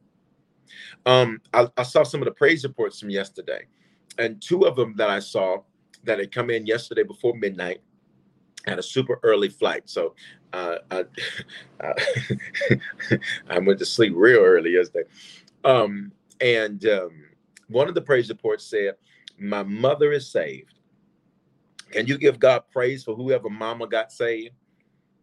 Um, 1.07 1.41
I, 1.55 1.69
I 1.77 1.83
saw 1.83 2.03
some 2.03 2.21
of 2.21 2.27
the 2.27 2.33
praise 2.35 2.65
reports 2.65 3.01
from 3.01 3.11
yesterday, 3.11 3.67
and 4.19 4.41
two 4.41 4.67
of 4.67 4.77
them 4.77 4.95
that 4.97 5.09
I 5.09 5.19
saw 5.19 5.59
that 6.05 6.19
had 6.19 6.33
come 6.33 6.51
in 6.51 6.67
yesterday 6.67 7.03
before 7.03 7.35
midnight 7.35 7.81
had 8.67 8.79
a 8.79 8.83
super 8.83 9.19
early 9.23 9.49
flight. 9.49 9.89
So 9.89 10.15
uh, 10.53 10.77
I, 10.91 11.05
I 13.49 13.59
went 13.59 13.79
to 13.79 13.87
sleep 13.87 14.13
real 14.17 14.41
early 14.41 14.73
yesterday. 14.73 15.09
Um, 15.65 16.13
and 16.41 16.85
um, 16.87 17.25
one 17.69 17.89
of 17.89 17.95
the 17.95 18.01
praise 18.01 18.29
reports 18.29 18.65
said, 18.65 18.97
My 19.39 19.63
mother 19.63 20.13
is 20.13 20.31
saved. 20.31 20.75
Can 21.91 22.07
you 22.07 22.19
give 22.19 22.39
God 22.39 22.63
praise 22.71 23.05
for 23.05 23.15
whoever 23.15 23.51
mama 23.51 23.87
got 23.87 24.13
saved? 24.13 24.55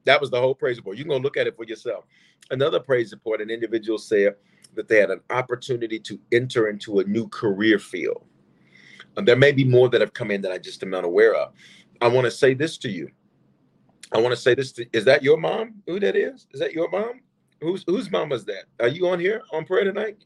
That 0.05 0.19
was 0.19 0.29
the 0.29 0.39
whole 0.39 0.55
praise 0.55 0.77
report. 0.77 0.97
You 0.97 1.03
can 1.03 1.11
go 1.11 1.17
look 1.17 1.37
at 1.37 1.47
it 1.47 1.55
for 1.55 1.65
yourself. 1.65 2.05
Another 2.51 2.79
praise 2.79 3.11
report, 3.11 3.41
an 3.41 3.49
individual 3.49 3.97
said 3.97 4.35
that 4.75 4.87
they 4.87 4.99
had 4.99 5.11
an 5.11 5.21
opportunity 5.29 5.99
to 5.99 6.19
enter 6.31 6.69
into 6.69 6.99
a 6.99 7.03
new 7.03 7.27
career 7.27 7.79
field. 7.79 8.23
And 9.17 9.27
there 9.27 9.35
may 9.35 9.51
be 9.51 9.63
more 9.65 9.89
that 9.89 9.99
have 9.99 10.13
come 10.13 10.31
in 10.31 10.41
that 10.43 10.51
I 10.51 10.59
just 10.59 10.81
am 10.83 10.91
not 10.91 11.03
aware 11.03 11.33
of. 11.33 11.53
I 12.01 12.07
want 12.07 12.25
to 12.25 12.31
say 12.31 12.53
this 12.53 12.77
to 12.79 12.89
you. 12.89 13.09
I 14.13 14.19
want 14.21 14.31
to 14.33 14.39
say 14.41 14.55
this 14.55 14.71
to 14.73 14.85
is 14.93 15.03
that 15.05 15.23
your 15.23 15.37
mom? 15.37 15.81
Who 15.87 15.99
that 15.99 16.15
is? 16.15 16.47
Is 16.53 16.59
that 16.59 16.71
your 16.71 16.89
mom? 16.89 17.21
Who's 17.59 17.83
whose 17.87 18.09
mom 18.11 18.31
is 18.31 18.45
that? 18.45 18.65
Are 18.79 18.87
you 18.87 19.07
on 19.07 19.19
here 19.19 19.41
on 19.51 19.65
prayer 19.65 19.83
tonight? 19.83 20.23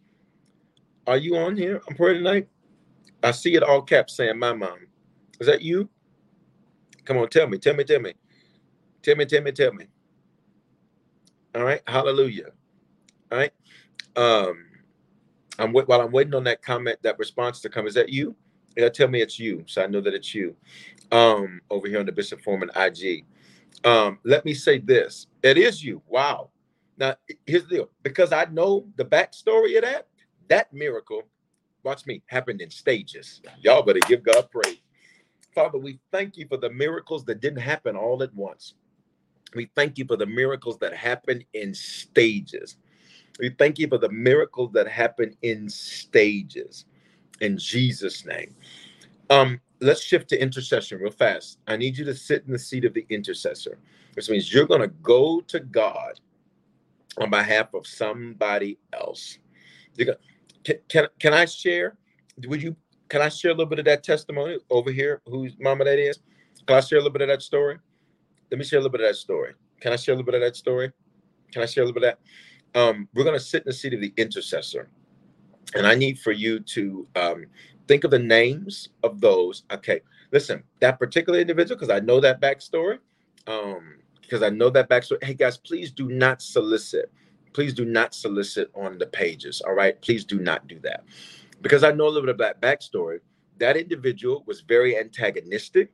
Are 1.07 1.17
you 1.17 1.37
on 1.37 1.55
here 1.55 1.81
on 1.89 1.95
prayer 1.95 2.13
tonight? 2.13 2.47
I 3.23 3.31
see 3.31 3.55
it 3.55 3.63
all 3.63 3.81
caps 3.81 4.17
saying 4.17 4.37
my 4.37 4.53
mom. 4.53 4.87
Is 5.39 5.47
that 5.47 5.61
you? 5.61 5.89
Come 7.05 7.17
on, 7.17 7.29
tell 7.29 7.47
me, 7.47 7.57
tell 7.57 7.73
me, 7.73 7.83
tell 7.83 8.01
me. 8.01 8.13
Tell 9.01 9.15
me, 9.15 9.25
tell 9.25 9.41
me, 9.41 9.51
tell 9.51 9.73
me. 9.73 9.85
All 11.55 11.63
right, 11.63 11.81
hallelujah. 11.87 12.51
All 13.31 13.37
right. 13.37 13.51
Um, 14.15 14.65
I'm 15.57 15.71
while 15.71 16.01
I'm 16.01 16.11
waiting 16.11 16.35
on 16.35 16.43
that 16.43 16.61
comment, 16.61 16.99
that 17.03 17.17
response 17.17 17.61
to 17.61 17.69
come. 17.69 17.87
Is 17.87 17.93
that 17.93 18.09
you? 18.09 18.35
Yeah, 18.75 18.89
tell 18.89 19.07
me 19.07 19.21
it's 19.21 19.39
you, 19.39 19.63
so 19.67 19.83
I 19.83 19.87
know 19.87 20.01
that 20.01 20.13
it's 20.13 20.33
you. 20.33 20.55
Um, 21.11 21.61
over 21.69 21.87
here 21.87 21.99
on 21.99 22.05
the 22.05 22.11
Bishop 22.11 22.41
Foreman 22.41 22.71
IG. 22.75 23.25
Um, 23.83 24.19
let 24.23 24.45
me 24.45 24.53
say 24.53 24.79
this: 24.79 25.27
it 25.43 25.57
is 25.57 25.83
you. 25.83 26.01
Wow. 26.07 26.49
Now 26.97 27.15
here's 27.45 27.63
the 27.63 27.75
deal. 27.75 27.89
Because 28.03 28.31
I 28.31 28.45
know 28.45 28.85
the 28.95 29.05
backstory 29.05 29.75
of 29.77 29.83
that, 29.83 30.07
that 30.49 30.71
miracle, 30.73 31.23
watch 31.83 32.05
me, 32.05 32.21
happened 32.27 32.61
in 32.61 32.69
stages. 32.69 33.41
Y'all 33.61 33.81
better 33.81 33.99
give 34.07 34.23
God 34.23 34.49
praise. 34.51 34.77
Father, 35.53 35.77
we 35.77 35.99
thank 36.11 36.37
you 36.37 36.47
for 36.47 36.57
the 36.57 36.69
miracles 36.69 37.25
that 37.25 37.41
didn't 37.41 37.59
happen 37.59 37.95
all 37.95 38.23
at 38.23 38.33
once. 38.33 38.75
We 39.53 39.69
thank 39.75 39.97
you 39.97 40.05
for 40.05 40.15
the 40.15 40.25
miracles 40.25 40.77
that 40.79 40.93
happen 40.93 41.43
in 41.53 41.73
stages. 41.73 42.77
We 43.39 43.49
thank 43.49 43.79
you 43.79 43.87
for 43.87 43.97
the 43.97 44.09
miracles 44.09 44.71
that 44.73 44.87
happen 44.87 45.35
in 45.41 45.67
stages. 45.67 46.85
In 47.41 47.57
Jesus' 47.57 48.25
name. 48.25 48.55
Um, 49.29 49.59
let's 49.81 50.01
shift 50.01 50.29
to 50.29 50.41
intercession 50.41 50.99
real 50.99 51.11
fast. 51.11 51.59
I 51.67 51.75
need 51.75 51.97
you 51.97 52.05
to 52.05 52.15
sit 52.15 52.43
in 52.45 52.53
the 52.53 52.59
seat 52.59 52.85
of 52.85 52.93
the 52.93 53.05
intercessor, 53.09 53.77
which 54.13 54.29
means 54.29 54.53
you're 54.53 54.67
going 54.67 54.81
to 54.81 54.87
go 54.87 55.41
to 55.41 55.59
God 55.59 56.19
on 57.19 57.29
behalf 57.29 57.73
of 57.73 57.85
somebody 57.85 58.77
else. 58.93 59.37
Gonna, 59.97 60.17
can, 60.63 60.75
can, 60.87 61.07
can 61.19 61.33
I 61.33 61.45
share? 61.45 61.97
Would 62.47 62.61
you? 62.61 62.75
Can 63.09 63.21
I 63.21 63.27
share 63.27 63.51
a 63.51 63.53
little 63.53 63.65
bit 63.65 63.79
of 63.79 63.85
that 63.85 64.03
testimony 64.03 64.57
over 64.69 64.89
here? 64.89 65.21
Whose 65.27 65.53
mama 65.59 65.83
that 65.83 65.99
is? 65.99 66.19
Can 66.65 66.77
I 66.77 66.79
share 66.79 66.99
a 66.99 67.01
little 67.01 67.11
bit 67.11 67.23
of 67.23 67.27
that 67.27 67.41
story? 67.41 67.77
let 68.51 68.57
me 68.57 68.65
share 68.65 68.79
a 68.79 68.81
little 68.81 68.91
bit 68.91 69.01
of 69.01 69.07
that 69.07 69.15
story. 69.15 69.53
Can 69.79 69.93
I 69.93 69.95
share 69.95 70.13
a 70.13 70.17
little 70.17 70.29
bit 70.29 70.35
of 70.35 70.41
that 70.41 70.55
story? 70.55 70.91
Can 71.51 71.63
I 71.63 71.65
share 71.65 71.83
a 71.83 71.87
little 71.87 71.99
bit 71.99 72.09
of 72.09 72.17
that? 72.73 72.79
Um, 72.79 73.07
we're 73.13 73.23
going 73.23 73.37
to 73.37 73.43
sit 73.43 73.63
in 73.63 73.67
the 73.69 73.73
seat 73.73 73.93
of 73.93 74.01
the 74.01 74.13
intercessor. 74.17 74.89
And 75.75 75.87
I 75.87 75.95
need 75.95 76.19
for 76.19 76.31
you 76.31 76.59
to 76.59 77.07
um, 77.15 77.45
think 77.87 78.03
of 78.03 78.11
the 78.11 78.19
names 78.19 78.89
of 79.03 79.21
those. 79.21 79.63
Okay, 79.71 80.01
listen, 80.31 80.63
that 80.79 80.99
particular 80.99 81.39
individual, 81.39 81.77
because 81.77 81.93
I 81.93 81.99
know 81.99 82.19
that 82.19 82.41
backstory, 82.41 82.99
um, 83.47 83.95
because 84.21 84.43
I 84.43 84.49
know 84.49 84.69
that 84.69 84.89
backstory. 84.89 85.23
Hey, 85.23 85.33
guys, 85.33 85.57
please 85.57 85.91
do 85.91 86.09
not 86.09 86.41
solicit. 86.41 87.11
Please 87.53 87.73
do 87.73 87.85
not 87.85 88.13
solicit 88.13 88.71
on 88.75 88.97
the 88.97 89.07
pages. 89.07 89.61
All 89.61 89.73
right, 89.73 90.01
please 90.01 90.23
do 90.23 90.39
not 90.39 90.67
do 90.67 90.79
that. 90.79 91.03
Because 91.61 91.83
I 91.83 91.91
know 91.91 92.07
a 92.07 92.09
little 92.09 92.27
bit 92.27 92.37
that 92.37 92.61
backstory. 92.61 93.19
That 93.59 93.77
individual 93.77 94.43
was 94.47 94.61
very 94.61 94.97
antagonistic 94.97 95.91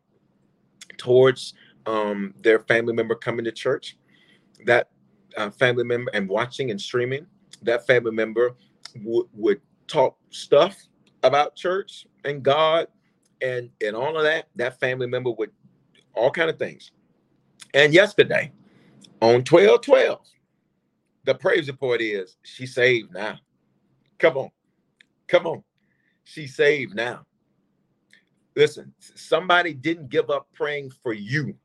towards 0.98 1.54
um, 1.86 2.34
their 2.42 2.60
family 2.60 2.94
member 2.94 3.16
coming 3.16 3.46
to 3.46 3.52
church, 3.52 3.98
that 4.66 4.90
uh, 5.36 5.50
family 5.50 5.84
member 5.84 6.12
and 6.14 6.30
watching 6.30 6.72
and 6.72 6.80
streaming, 6.80 7.26
that 7.64 7.88
family 7.88 8.12
member 8.12 8.56
w- 9.04 9.28
would 9.34 9.62
talk 9.88 10.18
stuff 10.30 10.88
about 11.24 11.56
church 11.56 12.06
and 12.26 12.44
God 12.44 12.88
and 13.42 13.70
and 13.84 13.96
all 13.96 14.18
of 14.18 14.24
that. 14.24 14.48
That 14.56 14.80
family 14.80 15.08
member 15.08 15.32
would 15.32 15.52
all 16.14 16.32
kind 16.32 16.50
of 16.50 16.58
things. 16.58 16.92
And 17.74 17.94
yesterday 17.94 18.52
on 19.22 19.44
12 19.44 19.82
12, 19.82 20.20
the 21.26 21.36
praise 21.36 21.68
report 21.68 22.02
is 22.02 22.38
she 22.44 22.66
saved 22.66 23.14
now. 23.14 23.40
Come 24.20 24.38
on. 24.38 24.50
Come 25.28 25.48
on. 25.48 25.64
She 26.24 26.48
saved 26.48 26.96
now. 26.96 27.26
Listen, 28.56 28.94
somebody 29.00 29.74
didn't 29.74 30.10
give 30.10 30.30
up 30.30 30.48
praying 30.54 30.92
for 31.04 31.14
you 31.14 31.56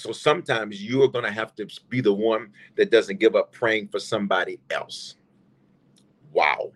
so 0.00 0.12
sometimes 0.12 0.82
you 0.82 1.02
are 1.02 1.08
going 1.08 1.26
to 1.26 1.30
have 1.30 1.54
to 1.56 1.66
be 1.90 2.00
the 2.00 2.12
one 2.12 2.52
that 2.76 2.90
doesn't 2.90 3.20
give 3.20 3.36
up 3.36 3.52
praying 3.52 3.88
for 3.88 3.98
somebody 3.98 4.58
else. 4.70 5.16
Wow. 6.32 6.72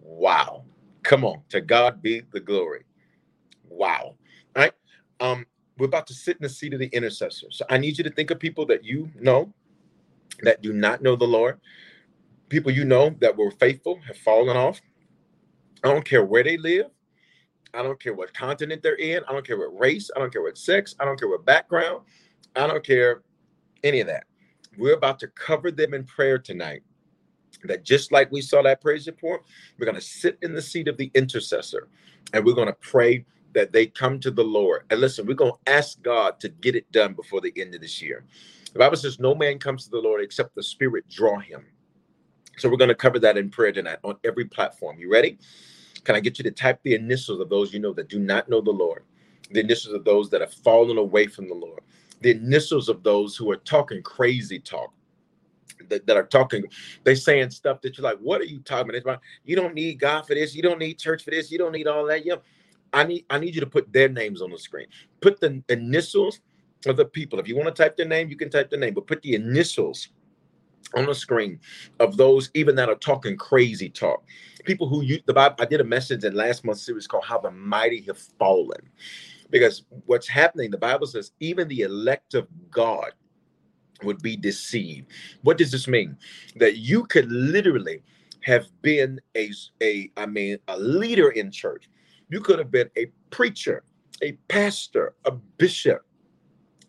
Wow. 0.00 0.64
Come 1.02 1.24
on. 1.24 1.42
To 1.50 1.60
God 1.60 2.02
be 2.02 2.22
the 2.32 2.40
glory. 2.40 2.84
Wow. 3.68 4.16
All 4.56 4.62
right. 4.62 4.72
Um, 5.20 5.46
we're 5.78 5.86
about 5.86 6.06
to 6.08 6.14
sit 6.14 6.36
in 6.36 6.42
the 6.42 6.48
seat 6.48 6.74
of 6.74 6.80
the 6.80 6.88
intercessor. 6.88 7.46
So 7.50 7.64
I 7.70 7.78
need 7.78 7.96
you 7.96 8.04
to 8.04 8.10
think 8.10 8.30
of 8.30 8.38
people 8.38 8.66
that 8.66 8.84
you 8.84 9.10
know 9.18 9.52
that 10.42 10.62
do 10.62 10.72
not 10.72 11.02
know 11.02 11.16
the 11.16 11.26
Lord, 11.26 11.60
people 12.48 12.70
you 12.70 12.84
know 12.84 13.14
that 13.20 13.36
were 13.36 13.50
faithful, 13.52 13.98
have 14.06 14.16
fallen 14.18 14.56
off. 14.56 14.80
I 15.84 15.88
don't 15.88 16.04
care 16.04 16.24
where 16.24 16.42
they 16.42 16.56
live. 16.58 16.86
I 17.72 17.82
don't 17.82 18.00
care 18.00 18.14
what 18.14 18.34
continent 18.34 18.82
they're 18.82 18.96
in. 18.96 19.22
I 19.28 19.32
don't 19.32 19.46
care 19.46 19.58
what 19.58 19.78
race. 19.78 20.10
I 20.14 20.18
don't 20.18 20.32
care 20.32 20.42
what 20.42 20.58
sex. 20.58 20.94
I 20.98 21.04
don't 21.04 21.18
care 21.18 21.28
what 21.28 21.44
background. 21.44 22.04
I 22.56 22.66
don't 22.66 22.84
care 22.84 23.22
any 23.84 24.00
of 24.00 24.06
that. 24.08 24.24
We're 24.76 24.94
about 24.94 25.18
to 25.20 25.28
cover 25.28 25.70
them 25.70 25.94
in 25.94 26.04
prayer 26.04 26.38
tonight. 26.38 26.82
That 27.64 27.84
just 27.84 28.12
like 28.12 28.30
we 28.32 28.40
saw 28.40 28.62
that 28.62 28.80
praise 28.80 29.06
report, 29.06 29.44
we're 29.78 29.86
going 29.86 29.96
to 29.96 30.00
sit 30.00 30.38
in 30.42 30.54
the 30.54 30.62
seat 30.62 30.88
of 30.88 30.96
the 30.96 31.10
intercessor 31.14 31.88
and 32.32 32.44
we're 32.44 32.54
going 32.54 32.68
to 32.68 32.72
pray 32.74 33.24
that 33.52 33.72
they 33.72 33.86
come 33.86 34.20
to 34.20 34.30
the 34.30 34.44
Lord. 34.44 34.84
And 34.90 35.00
listen, 35.00 35.26
we're 35.26 35.34
going 35.34 35.52
to 35.52 35.72
ask 35.72 36.00
God 36.02 36.38
to 36.40 36.48
get 36.48 36.76
it 36.76 36.90
done 36.92 37.14
before 37.14 37.40
the 37.40 37.52
end 37.56 37.74
of 37.74 37.80
this 37.80 38.00
year. 38.00 38.24
The 38.72 38.78
Bible 38.78 38.96
says, 38.96 39.18
No 39.18 39.34
man 39.34 39.58
comes 39.58 39.84
to 39.84 39.90
the 39.90 39.98
Lord 39.98 40.22
except 40.22 40.54
the 40.54 40.62
Spirit 40.62 41.08
draw 41.08 41.38
him. 41.38 41.66
So 42.58 42.68
we're 42.68 42.76
going 42.76 42.88
to 42.88 42.94
cover 42.94 43.18
that 43.20 43.38
in 43.38 43.50
prayer 43.50 43.72
tonight 43.72 43.98
on 44.04 44.16
every 44.24 44.44
platform. 44.44 44.98
You 44.98 45.10
ready? 45.10 45.38
Can 46.04 46.14
I 46.14 46.20
get 46.20 46.38
you 46.38 46.44
to 46.44 46.50
type 46.50 46.80
the 46.82 46.94
initials 46.94 47.40
of 47.40 47.48
those 47.48 47.72
you 47.72 47.80
know 47.80 47.92
that 47.94 48.08
do 48.08 48.18
not 48.18 48.48
know 48.48 48.60
the 48.60 48.70
Lord? 48.70 49.04
The 49.50 49.60
initials 49.60 49.94
of 49.94 50.04
those 50.04 50.30
that 50.30 50.40
have 50.40 50.54
fallen 50.54 50.98
away 50.98 51.26
from 51.26 51.48
the 51.48 51.54
Lord 51.54 51.80
the 52.20 52.30
initials 52.30 52.88
of 52.88 53.02
those 53.02 53.36
who 53.36 53.50
are 53.50 53.56
talking 53.56 54.02
crazy 54.02 54.58
talk. 54.58 54.92
That, 55.90 56.06
that 56.06 56.16
are 56.16 56.26
talking, 56.26 56.64
they 57.04 57.14
saying 57.14 57.50
stuff 57.50 57.80
that 57.82 57.98
you're 57.98 58.04
like, 58.04 58.18
what 58.18 58.40
are 58.40 58.44
you 58.44 58.60
talking 58.60 58.96
about? 58.96 59.20
You 59.44 59.56
don't 59.56 59.74
need 59.74 60.00
God 60.00 60.26
for 60.26 60.34
this. 60.34 60.54
You 60.54 60.62
don't 60.62 60.78
need 60.78 60.98
church 60.98 61.24
for 61.24 61.30
this. 61.30 61.50
You 61.50 61.58
don't 61.58 61.72
need 61.72 61.86
all 61.86 62.06
that. 62.06 62.24
You 62.24 62.38
I 62.92 63.04
need 63.04 63.26
I 63.30 63.38
need 63.38 63.54
you 63.54 63.60
to 63.60 63.66
put 63.66 63.92
their 63.92 64.08
names 64.08 64.42
on 64.42 64.50
the 64.50 64.58
screen. 64.58 64.86
Put 65.20 65.40
the 65.40 65.62
initials 65.68 66.40
of 66.86 66.96
the 66.96 67.04
people. 67.04 67.38
If 67.38 67.48
you 67.48 67.56
want 67.56 67.74
to 67.74 67.82
type 67.82 67.96
their 67.96 68.08
name, 68.08 68.28
you 68.30 68.36
can 68.36 68.50
type 68.50 68.70
their 68.70 68.80
name, 68.80 68.94
but 68.94 69.06
put 69.06 69.22
the 69.22 69.34
initials 69.34 70.08
on 70.94 71.06
the 71.06 71.14
screen 71.14 71.60
of 72.00 72.16
those 72.16 72.50
even 72.54 72.74
that 72.76 72.88
are 72.88 72.96
talking 72.96 73.36
crazy 73.36 73.88
talk. 73.88 74.24
People 74.64 74.88
who 74.88 75.02
you 75.02 75.20
the 75.26 75.32
Bible. 75.32 75.56
I 75.58 75.64
did 75.64 75.80
a 75.80 75.84
message 75.84 76.24
in 76.24 76.34
last 76.34 76.64
month's 76.64 76.82
series 76.82 77.06
called 77.06 77.24
"How 77.24 77.38
the 77.38 77.50
Mighty 77.50 78.02
Have 78.02 78.18
Fallen," 78.18 78.88
because 79.50 79.84
what's 80.06 80.28
happening, 80.28 80.70
the 80.70 80.78
Bible 80.78 81.06
says, 81.06 81.32
even 81.40 81.68
the 81.68 81.82
elect 81.82 82.34
of 82.34 82.46
God 82.70 83.12
would 84.04 84.22
be 84.22 84.36
deceived. 84.36 85.10
What 85.42 85.58
does 85.58 85.70
this 85.70 85.88
mean? 85.88 86.16
That 86.56 86.78
you 86.78 87.04
could 87.04 87.30
literally 87.30 88.02
have 88.42 88.66
been 88.82 89.20
a, 89.36 89.50
a 89.82 90.10
I 90.16 90.26
mean, 90.26 90.58
a 90.68 90.78
leader 90.78 91.30
in 91.30 91.50
church. 91.50 91.88
You 92.28 92.40
could 92.40 92.58
have 92.58 92.70
been 92.70 92.90
a 92.96 93.06
preacher, 93.30 93.82
a 94.22 94.32
pastor, 94.48 95.14
a 95.24 95.32
bishop, 95.32 96.02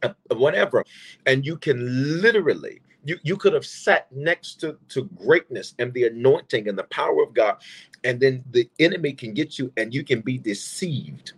a, 0.03 0.16
whatever, 0.36 0.84
and 1.26 1.45
you 1.45 1.57
can 1.57 2.22
literally 2.22 2.82
you 3.03 3.18
you 3.24 3.36
could 3.36 3.53
have 3.53 3.66
sat 3.66 4.12
next 4.12 4.55
to 4.62 4.78
to 4.89 5.05
greatness 5.16 5.74
and 5.80 5.93
the 5.93 6.05
anointing 6.05 6.68
and 6.68 6.78
the 6.78 6.84
power 6.86 7.24
of 7.24 7.34
God, 7.34 7.57
and 8.03 8.20
then 8.20 8.43
the 8.51 8.70
enemy 8.80 9.14
can 9.14 9.34
get 9.34 9.57
you 9.57 9.72
and 9.78 9.93
you 9.93 10.03
can 10.03 10.22
be 10.22 10.38
deceived. 10.38 11.34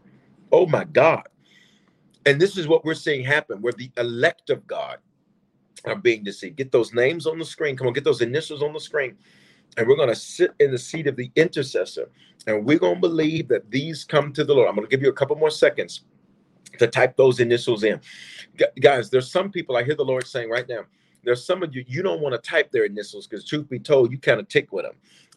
Oh 0.51 0.65
my 0.65 0.83
God! 0.83 1.23
And 2.25 2.39
this 2.39 2.57
is 2.57 2.67
what 2.67 2.85
we're 2.85 2.93
seeing 2.93 3.23
happen, 3.23 3.61
where 3.61 3.73
the 3.73 3.91
elect 3.97 4.49
of 4.49 4.67
God 4.67 4.97
are 5.85 5.95
being 5.95 6.23
deceived. 6.23 6.57
Get 6.57 6.71
those 6.71 6.93
names 6.93 7.27
on 7.27 7.37
the 7.39 7.45
screen. 7.45 7.75
Come 7.75 7.87
on, 7.87 7.93
get 7.93 8.03
those 8.03 8.21
initials 8.21 8.61
on 8.63 8.73
the 8.73 8.79
screen. 8.79 9.17
And 9.77 9.87
we're 9.87 9.95
going 9.95 10.09
to 10.09 10.15
sit 10.15 10.51
in 10.59 10.71
the 10.71 10.77
seat 10.77 11.07
of 11.07 11.15
the 11.15 11.31
intercessor. 11.35 12.09
And 12.47 12.65
we're 12.65 12.79
going 12.79 12.95
to 12.95 13.01
believe 13.01 13.47
that 13.47 13.69
these 13.71 14.03
come 14.03 14.33
to 14.33 14.43
the 14.43 14.53
Lord. 14.53 14.69
I'm 14.69 14.75
going 14.75 14.87
to 14.87 14.91
give 14.91 15.01
you 15.01 15.09
a 15.09 15.13
couple 15.13 15.35
more 15.35 15.49
seconds 15.49 16.03
to 16.79 16.87
type 16.87 17.15
those 17.17 17.39
initials 17.39 17.83
in. 17.83 17.99
guys, 18.79 19.09
there's 19.09 19.31
some 19.31 19.51
people 19.51 19.75
I 19.75 19.83
hear 19.83 19.95
the 19.95 20.05
Lord 20.05 20.27
saying 20.27 20.49
right 20.49 20.67
now, 20.67 20.83
there's 21.23 21.45
some 21.45 21.63
of 21.63 21.73
you, 21.75 21.85
you 21.87 22.01
don't 22.01 22.21
want 22.21 22.33
to 22.33 22.49
type 22.49 22.71
their 22.71 22.83
initials 22.83 23.27
because, 23.27 23.45
truth 23.45 23.69
be 23.69 23.79
told, 23.79 24.11
you 24.11 24.17
kind 24.17 24.39
of 24.39 24.47
tick 24.47 24.71
with 24.71 24.85
them. 24.85 24.95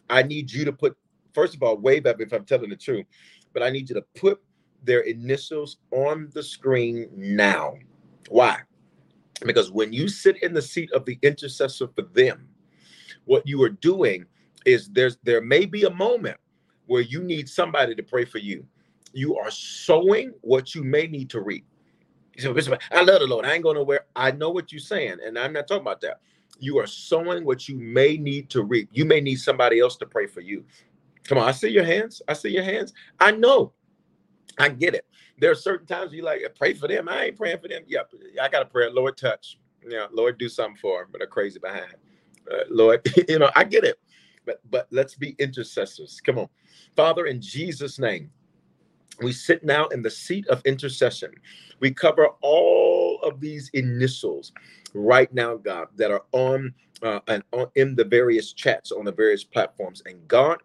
I 0.09 0.23
need 0.23 0.51
you 0.51 0.65
to 0.65 0.73
put, 0.73 0.97
first 1.33 1.55
of 1.55 1.63
all, 1.63 1.77
wave 1.77 2.05
me 2.05 2.11
if 2.19 2.33
I'm 2.33 2.45
telling 2.45 2.69
the 2.69 2.75
truth, 2.75 3.05
but 3.53 3.63
I 3.63 3.69
need 3.69 3.89
you 3.89 3.95
to 3.95 4.05
put 4.15 4.41
their 4.83 5.01
initials 5.01 5.77
on 5.91 6.29
the 6.33 6.43
screen 6.43 7.09
now. 7.15 7.75
Why? 8.29 8.57
Because 9.45 9.71
when 9.71 9.93
you 9.93 10.07
sit 10.07 10.41
in 10.41 10.53
the 10.53 10.61
seat 10.61 10.91
of 10.93 11.05
the 11.05 11.19
intercessor 11.21 11.87
for 11.87 12.01
them, 12.01 12.47
what 13.25 13.47
you 13.47 13.61
are 13.63 13.69
doing 13.69 14.25
is 14.65 14.89
there's 14.89 15.17
there 15.23 15.41
may 15.41 15.65
be 15.65 15.83
a 15.83 15.89
moment 15.89 16.37
where 16.87 17.01
you 17.01 17.21
need 17.21 17.47
somebody 17.47 17.93
to 17.95 18.03
pray 18.03 18.25
for 18.25 18.39
you. 18.39 18.65
You 19.13 19.37
are 19.37 19.51
sowing 19.51 20.33
what 20.41 20.73
you 20.73 20.83
may 20.83 21.07
need 21.07 21.29
to 21.31 21.41
reap. 21.41 21.65
I 22.39 23.01
love 23.01 23.19
the 23.19 23.27
Lord. 23.27 23.45
I 23.45 23.53
ain't 23.53 23.63
going 23.63 23.77
nowhere. 23.77 24.01
I 24.15 24.31
know 24.31 24.51
what 24.51 24.71
you're 24.71 24.79
saying, 24.79 25.17
and 25.25 25.39
I'm 25.39 25.53
not 25.53 25.67
talking 25.67 25.81
about 25.81 26.01
that. 26.01 26.19
You 26.59 26.77
are 26.79 26.87
sowing 26.87 27.45
what 27.45 27.67
you 27.67 27.77
may 27.77 28.17
need 28.17 28.49
to 28.51 28.63
reap. 28.63 28.89
You 28.91 29.05
may 29.05 29.21
need 29.21 29.37
somebody 29.37 29.79
else 29.79 29.97
to 29.97 30.05
pray 30.05 30.27
for 30.27 30.41
you. 30.41 30.63
Come 31.23 31.37
on, 31.37 31.47
I 31.47 31.51
see 31.51 31.69
your 31.69 31.83
hands. 31.83 32.21
I 32.27 32.33
see 32.33 32.49
your 32.49 32.63
hands. 32.63 32.93
I 33.19 33.31
know. 33.31 33.73
I 34.59 34.69
get 34.69 34.95
it 34.95 35.05
there 35.39 35.51
are 35.51 35.55
certain 35.55 35.87
times 35.87 36.13
you 36.13 36.23
like 36.23 36.41
pray 36.57 36.73
for 36.73 36.87
them. 36.87 37.07
I 37.09 37.25
ain't 37.25 37.37
praying 37.37 37.59
for 37.59 37.67
them. 37.67 37.83
Yep, 37.87 38.13
I 38.41 38.49
got 38.49 38.59
to 38.59 38.65
pray. 38.65 38.89
Lord, 38.89 39.17
touch. 39.17 39.59
Yeah, 39.87 40.07
Lord, 40.11 40.37
do 40.37 40.49
something 40.49 40.77
for 40.77 41.01
them, 41.01 41.09
but 41.11 41.19
they're 41.19 41.27
crazy 41.27 41.59
behind. 41.59 41.95
Uh, 42.51 42.63
Lord, 42.69 43.07
you 43.29 43.39
know, 43.39 43.51
I 43.55 43.63
get 43.63 43.83
it, 43.83 43.99
but 44.45 44.59
but 44.69 44.87
let's 44.91 45.15
be 45.15 45.35
intercessors. 45.39 46.19
Come 46.21 46.39
on, 46.39 46.49
Father, 46.95 47.25
in 47.25 47.41
Jesus' 47.41 47.99
name, 47.99 48.31
we 49.21 49.31
sit 49.31 49.63
now 49.63 49.87
in 49.87 50.01
the 50.01 50.11
seat 50.11 50.47
of 50.47 50.61
intercession. 50.65 51.31
We 51.79 51.91
cover 51.91 52.29
all 52.41 53.19
of 53.23 53.39
these 53.39 53.69
initials 53.73 54.51
right 54.93 55.31
now, 55.33 55.55
God, 55.57 55.87
that 55.95 56.11
are 56.11 56.23
on 56.31 56.73
uh, 57.03 57.19
and 57.27 57.43
on 57.51 57.67
in 57.75 57.95
the 57.95 58.03
various 58.03 58.53
chats 58.53 58.91
on 58.91 59.05
the 59.05 59.11
various 59.11 59.43
platforms. 59.43 60.01
And 60.05 60.27
God, 60.27 60.57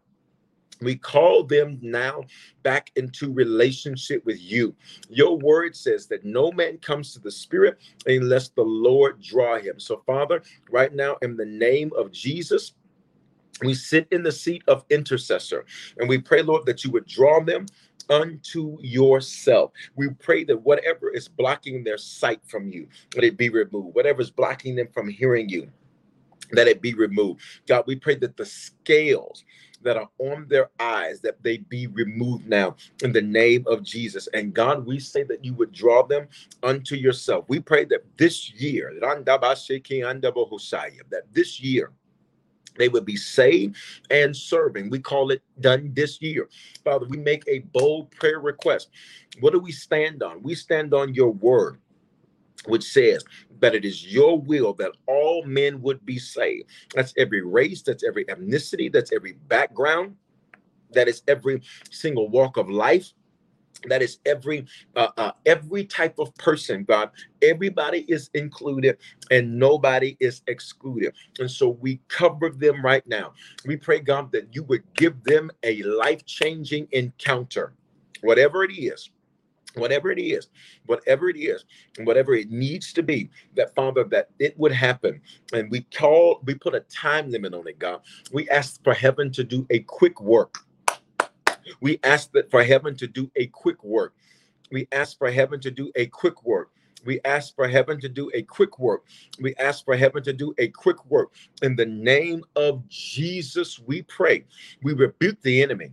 we 0.82 0.96
call 0.96 1.44
them 1.44 1.78
now 1.82 2.24
back 2.62 2.90
into 2.96 3.32
relationship 3.32 4.24
with 4.24 4.40
you. 4.40 4.74
Your 5.08 5.38
word 5.38 5.76
says 5.76 6.06
that 6.08 6.24
no 6.24 6.52
man 6.52 6.78
comes 6.78 7.12
to 7.12 7.20
the 7.20 7.30
Spirit 7.30 7.78
unless 8.06 8.48
the 8.48 8.62
Lord 8.62 9.20
draw 9.20 9.58
him. 9.58 9.78
So, 9.78 10.02
Father, 10.06 10.42
right 10.70 10.94
now, 10.94 11.16
in 11.22 11.36
the 11.36 11.46
name 11.46 11.90
of 11.96 12.12
Jesus, 12.12 12.74
we 13.62 13.74
sit 13.74 14.08
in 14.10 14.22
the 14.22 14.32
seat 14.32 14.62
of 14.66 14.84
intercessor 14.90 15.64
and 15.98 16.08
we 16.08 16.18
pray, 16.18 16.42
Lord, 16.42 16.66
that 16.66 16.84
you 16.84 16.90
would 16.90 17.06
draw 17.06 17.42
them 17.42 17.66
unto 18.10 18.76
yourself. 18.80 19.72
We 19.96 20.10
pray 20.10 20.44
that 20.44 20.62
whatever 20.62 21.10
is 21.10 21.28
blocking 21.28 21.84
their 21.84 21.98
sight 21.98 22.40
from 22.46 22.68
you, 22.68 22.88
let 23.14 23.24
it 23.24 23.36
be 23.36 23.48
removed. 23.48 23.94
Whatever 23.94 24.20
is 24.20 24.30
blocking 24.30 24.74
them 24.74 24.88
from 24.92 25.08
hearing 25.08 25.48
you, 25.48 25.70
let 26.52 26.68
it 26.68 26.82
be 26.82 26.94
removed. 26.94 27.42
God, 27.66 27.84
we 27.86 27.96
pray 27.96 28.16
that 28.16 28.36
the 28.36 28.44
scales 28.44 29.44
that 29.82 29.96
are 29.96 30.08
on 30.18 30.46
their 30.48 30.70
eyes 30.80 31.20
that 31.20 31.42
they 31.42 31.58
be 31.58 31.86
removed 31.88 32.48
now 32.48 32.76
in 33.02 33.12
the 33.12 33.22
name 33.22 33.64
of 33.66 33.82
Jesus. 33.82 34.28
And 34.34 34.54
God, 34.54 34.86
we 34.86 34.98
say 34.98 35.22
that 35.24 35.44
you 35.44 35.54
would 35.54 35.72
draw 35.72 36.06
them 36.06 36.28
unto 36.62 36.96
yourself. 36.96 37.44
We 37.48 37.60
pray 37.60 37.84
that 37.86 38.04
this 38.16 38.52
year, 38.52 38.92
that 39.00 39.62
this 41.32 41.60
year 41.60 41.92
they 42.76 42.88
would 42.88 43.04
be 43.04 43.16
saved 43.16 43.76
and 44.10 44.36
serving. 44.36 44.90
We 44.90 44.98
call 44.98 45.30
it 45.30 45.42
done 45.60 45.90
this 45.94 46.20
year. 46.22 46.48
Father, 46.84 47.06
we 47.06 47.18
make 47.18 47.44
a 47.46 47.60
bold 47.72 48.10
prayer 48.12 48.40
request. 48.40 48.88
What 49.40 49.52
do 49.52 49.58
we 49.58 49.72
stand 49.72 50.22
on? 50.22 50.42
We 50.42 50.54
stand 50.54 50.94
on 50.94 51.14
your 51.14 51.32
word 51.32 51.78
which 52.66 52.84
says 52.84 53.24
that 53.60 53.74
it 53.74 53.84
is 53.84 54.06
your 54.06 54.38
will 54.40 54.72
that 54.74 54.92
all 55.06 55.44
men 55.44 55.80
would 55.82 56.04
be 56.04 56.18
saved. 56.18 56.68
That's 56.94 57.14
every 57.16 57.42
race, 57.42 57.82
that's 57.82 58.04
every 58.04 58.24
ethnicity, 58.26 58.92
that's 58.92 59.12
every 59.12 59.34
background, 59.48 60.16
that 60.92 61.08
is 61.08 61.22
every 61.28 61.62
single 61.90 62.28
walk 62.28 62.56
of 62.56 62.68
life. 62.70 63.12
That 63.88 64.00
is 64.00 64.18
every 64.26 64.66
uh, 64.94 65.08
uh, 65.16 65.32
every 65.44 65.84
type 65.84 66.20
of 66.20 66.32
person, 66.36 66.84
God. 66.84 67.10
Everybody 67.42 68.04
is 68.06 68.30
included, 68.32 68.98
and 69.32 69.58
nobody 69.58 70.16
is 70.20 70.40
excluded. 70.46 71.14
And 71.40 71.50
so 71.50 71.70
we 71.70 72.00
cover 72.06 72.50
them 72.50 72.84
right 72.84 73.04
now. 73.08 73.32
We 73.66 73.76
pray, 73.76 73.98
God, 73.98 74.30
that 74.32 74.54
you 74.54 74.62
would 74.64 74.84
give 74.94 75.24
them 75.24 75.50
a 75.64 75.82
life 75.82 76.24
changing 76.26 76.86
encounter, 76.92 77.72
whatever 78.20 78.62
it 78.62 78.72
is 78.72 79.10
whatever 79.74 80.10
it 80.10 80.18
is, 80.18 80.48
whatever 80.86 81.28
it 81.28 81.36
is, 81.36 81.64
whatever 82.04 82.34
it 82.34 82.50
needs 82.50 82.92
to 82.92 83.02
be, 83.02 83.30
that 83.56 83.74
Father, 83.74 84.04
that 84.04 84.30
it 84.38 84.58
would 84.58 84.72
happen. 84.72 85.20
And 85.52 85.70
we 85.70 85.82
call, 85.94 86.40
we 86.44 86.54
put 86.54 86.74
a 86.74 86.80
time 86.80 87.30
limit 87.30 87.54
on 87.54 87.66
it, 87.66 87.78
God. 87.78 88.00
We 88.32 88.48
ask 88.50 88.82
for 88.82 88.94
heaven 88.94 89.30
to 89.32 89.44
do 89.44 89.66
a 89.70 89.80
quick 89.80 90.20
work. 90.20 90.58
We 91.80 91.98
ask 92.02 92.32
that 92.32 92.50
for 92.50 92.62
heaven 92.62 92.96
to 92.96 93.06
do 93.06 93.30
a 93.36 93.46
quick 93.46 93.82
work. 93.84 94.14
We 94.70 94.88
ask 94.92 95.18
for 95.18 95.30
heaven 95.30 95.60
to 95.60 95.70
do 95.70 95.92
a 95.94 96.06
quick 96.06 96.42
work. 96.42 96.70
We 97.04 97.20
ask 97.24 97.54
for 97.54 97.68
heaven 97.68 98.00
to 98.00 98.08
do 98.08 98.30
a 98.32 98.42
quick 98.42 98.78
work. 98.78 99.04
We 99.40 99.54
ask 99.56 99.84
for 99.84 99.96
heaven 99.96 100.22
to 100.22 100.32
do 100.32 100.54
a 100.58 100.68
quick 100.68 101.04
work. 101.06 101.32
In 101.62 101.76
the 101.76 101.86
name 101.86 102.44
of 102.56 102.88
Jesus, 102.88 103.78
we 103.80 104.02
pray. 104.02 104.44
We 104.82 104.92
rebuke 104.92 105.40
the 105.42 105.62
enemy. 105.62 105.92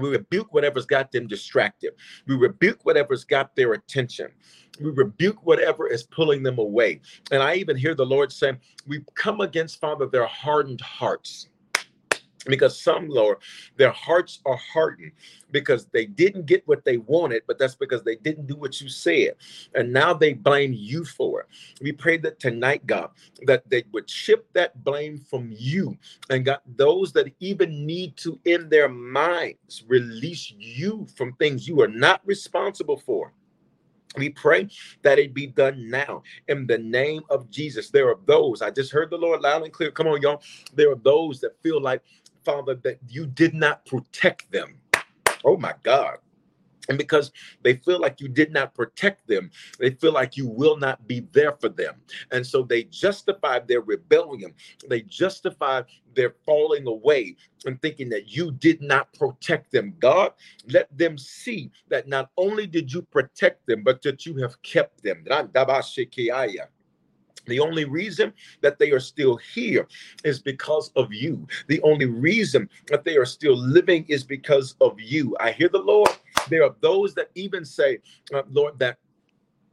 We 0.00 0.10
rebuke 0.10 0.52
whatever's 0.52 0.86
got 0.86 1.12
them 1.12 1.26
distracted. 1.26 1.92
We 2.26 2.36
rebuke 2.36 2.84
whatever's 2.84 3.24
got 3.24 3.54
their 3.56 3.72
attention. 3.72 4.28
We 4.80 4.90
rebuke 4.90 5.44
whatever 5.46 5.88
is 5.88 6.02
pulling 6.04 6.42
them 6.42 6.58
away. 6.58 7.00
And 7.30 7.42
I 7.42 7.54
even 7.54 7.76
hear 7.76 7.94
the 7.94 8.06
Lord 8.06 8.32
saying, 8.32 8.58
We 8.86 9.04
come 9.14 9.40
against, 9.40 9.80
Father, 9.80 10.06
their 10.06 10.26
hardened 10.26 10.80
hearts 10.80 11.48
because 12.46 12.80
some 12.80 13.08
lord 13.08 13.38
their 13.76 13.90
hearts 13.90 14.40
are 14.46 14.56
hardened 14.56 15.12
because 15.50 15.86
they 15.86 16.06
didn't 16.06 16.46
get 16.46 16.66
what 16.66 16.84
they 16.84 16.98
wanted 16.98 17.42
but 17.46 17.58
that's 17.58 17.74
because 17.74 18.02
they 18.02 18.16
didn't 18.16 18.46
do 18.46 18.56
what 18.56 18.80
you 18.80 18.88
said 18.88 19.34
and 19.74 19.92
now 19.92 20.12
they 20.12 20.32
blame 20.32 20.72
you 20.72 21.04
for 21.04 21.40
it 21.40 21.46
we 21.80 21.92
pray 21.92 22.16
that 22.16 22.38
tonight 22.40 22.84
god 22.86 23.10
that 23.46 23.68
they 23.68 23.82
would 23.92 24.08
ship 24.08 24.46
that 24.52 24.82
blame 24.84 25.18
from 25.18 25.50
you 25.56 25.96
and 26.30 26.44
got 26.44 26.62
those 26.76 27.12
that 27.12 27.32
even 27.40 27.86
need 27.86 28.16
to 28.16 28.38
in 28.44 28.68
their 28.68 28.88
minds 28.88 29.84
release 29.86 30.52
you 30.58 31.06
from 31.16 31.32
things 31.34 31.66
you 31.68 31.80
are 31.80 31.88
not 31.88 32.20
responsible 32.26 32.96
for 32.96 33.32
we 34.16 34.30
pray 34.30 34.68
that 35.02 35.18
it 35.18 35.34
be 35.34 35.46
done 35.46 35.90
now 35.90 36.22
in 36.48 36.66
the 36.66 36.78
name 36.78 37.22
of 37.30 37.50
Jesus. 37.50 37.90
There 37.90 38.08
are 38.08 38.18
those, 38.26 38.62
I 38.62 38.70
just 38.70 38.92
heard 38.92 39.10
the 39.10 39.16
Lord 39.16 39.40
loud 39.40 39.62
and 39.62 39.72
clear. 39.72 39.90
Come 39.90 40.06
on, 40.06 40.22
y'all. 40.22 40.42
There 40.74 40.90
are 40.90 40.96
those 40.96 41.40
that 41.40 41.60
feel 41.62 41.80
like 41.80 42.02
Father, 42.44 42.76
that 42.84 42.98
you 43.08 43.26
did 43.26 43.54
not 43.54 43.86
protect 43.86 44.50
them. 44.52 44.80
Oh 45.44 45.56
my 45.58 45.74
God. 45.84 46.16
and 46.88 46.98
because 46.98 47.32
they 47.62 47.76
feel 47.76 48.00
like 48.00 48.20
you 48.22 48.28
did 48.28 48.52
not 48.52 48.74
protect 48.74 49.26
them, 49.28 49.50
they 49.80 49.92
feel 49.92 50.12
like 50.12 50.38
you 50.38 50.48
will 50.48 50.78
not 50.78 51.08
be 51.08 51.26
there 51.32 51.54
for 51.60 51.70
them. 51.70 51.96
And 52.32 52.46
so 52.46 52.62
they 52.64 52.84
justify 52.84 53.60
their 53.60 53.82
rebellion. 53.82 54.54
They 54.88 55.02
justify 55.02 55.82
their 56.14 56.36
falling 56.46 56.88
away 56.88 57.36
and 57.66 57.82
thinking 57.82 58.10
that 58.10 58.30
you 58.30 58.52
did 58.52 58.82
not 58.82 59.12
protect 59.14 59.72
them. 59.72 59.96
God, 60.00 60.32
let 60.68 60.96
them 60.96 61.18
see 61.18 61.72
that 61.90 62.08
not 62.08 62.30
only 62.38 62.68
did 62.68 62.92
you 62.92 63.02
protect 63.02 63.66
them, 63.66 63.84
but 63.84 64.02
that 64.04 64.26
you 64.26 64.36
have 64.38 64.62
kept 64.62 65.02
them. 65.04 65.24
The 67.46 67.60
only 67.60 67.84
reason 67.84 68.32
that 68.60 68.78
they 68.78 68.90
are 68.90 69.00
still 69.00 69.36
here 69.36 69.86
is 70.24 70.40
because 70.40 70.90
of 70.96 71.12
you. 71.12 71.46
The 71.68 71.80
only 71.82 72.06
reason 72.06 72.68
that 72.86 73.04
they 73.04 73.16
are 73.16 73.26
still 73.26 73.56
living 73.56 74.04
is 74.08 74.24
because 74.24 74.74
of 74.80 74.98
you. 75.00 75.36
I 75.40 75.52
hear 75.52 75.68
the 75.68 75.78
Lord. 75.78 76.10
There 76.48 76.64
are 76.64 76.74
those 76.80 77.14
that 77.14 77.30
even 77.34 77.64
say, 77.64 77.98
uh, 78.32 78.42
Lord, 78.50 78.78
that 78.78 78.98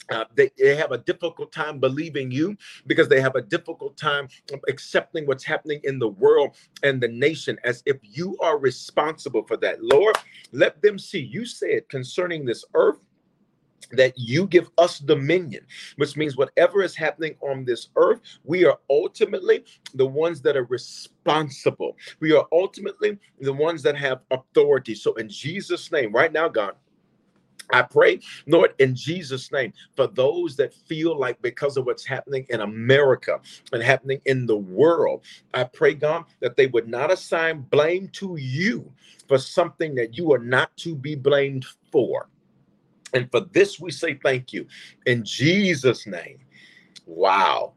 uh, 0.10 0.26
they, 0.36 0.52
they 0.58 0.76
have 0.76 0.92
a 0.92 0.98
difficult 0.98 1.52
time 1.52 1.80
believing 1.80 2.32
you 2.32 2.58
because 2.86 3.08
they 3.08 3.22
have 3.22 3.36
a 3.36 3.42
difficult 3.42 3.96
time 3.98 4.28
accepting 4.68 5.26
what's 5.26 5.44
happening 5.44 5.80
in 5.84 6.00
the 6.00 6.08
world 6.08 6.56
and 6.84 7.02
the 7.02 7.08
nation 7.08 7.58
as 7.64 7.82
if 7.86 7.98
you 8.02 8.38
are 8.40 8.58
responsible 8.58 9.44
for 9.44 9.58
that. 9.58 9.82
Lord, 9.84 10.18
let 10.52 10.82
them 10.82 11.00
see. 11.00 11.20
You 11.20 11.46
said 11.46 11.88
concerning 11.88 12.46
this 12.46 12.66
earth 12.74 13.00
that 13.92 14.14
you 14.18 14.48
give 14.48 14.70
us 14.78 15.00
dominion, 15.00 15.66
which 15.98 16.16
means 16.16 16.38
whatever 16.38 16.82
is 16.82 16.96
happening 16.96 17.36
on 17.42 17.66
this 17.66 17.90
earth, 17.96 18.22
we 18.44 18.66
are 18.66 18.80
ultimately 18.90 19.66
the 19.96 20.06
ones 20.06 20.42
that 20.42 20.58
are 20.58 20.66
responsible. 20.66 21.98
We 22.20 22.34
are 22.34 22.48
ultimately 22.52 23.18
the 23.40 23.54
ones 23.54 23.84
that 23.84 23.98
have 23.98 24.22
authority. 24.32 24.96
So, 24.96 25.14
in 25.16 25.30
Jesus' 25.30 25.92
name, 25.92 26.12
right 26.12 26.32
now, 26.32 26.48
God, 26.48 26.76
I 27.74 27.82
pray, 27.84 28.20
Lord, 28.48 28.74
in 28.80 28.96
Jesus' 28.96 29.52
name, 29.52 29.74
for 29.96 30.08
those 30.08 30.56
that 30.58 30.74
feel 30.74 31.18
like 31.18 31.42
because 31.42 31.78
of 31.78 31.86
what's 31.86 32.06
happening 32.06 32.46
in 32.50 32.62
America 32.62 33.40
and 33.72 33.82
happening 33.82 34.22
in 34.26 34.46
the 34.46 34.58
world, 34.58 35.24
I 35.54 35.64
pray, 35.64 35.94
God, 35.94 36.26
that 36.42 36.58
they 36.58 36.68
would 36.68 36.88
not 36.88 37.12
assign 37.12 37.62
blame 37.62 38.10
to 38.14 38.36
you 38.38 38.92
for 39.28 39.38
something 39.38 39.96
that 39.96 40.18
you 40.18 40.34
are 40.34 40.40
not 40.40 40.76
to 40.78 40.96
be 40.96 41.16
blamed 41.16 41.66
for. 41.92 42.28
And 43.14 43.30
for 43.32 43.42
this, 43.52 43.80
we 43.80 43.92
say 43.92 44.20
thank 44.24 44.54
you 44.54 44.68
in 45.06 45.24
Jesus' 45.24 46.08
name. 46.08 46.40
Wow. 47.06 47.74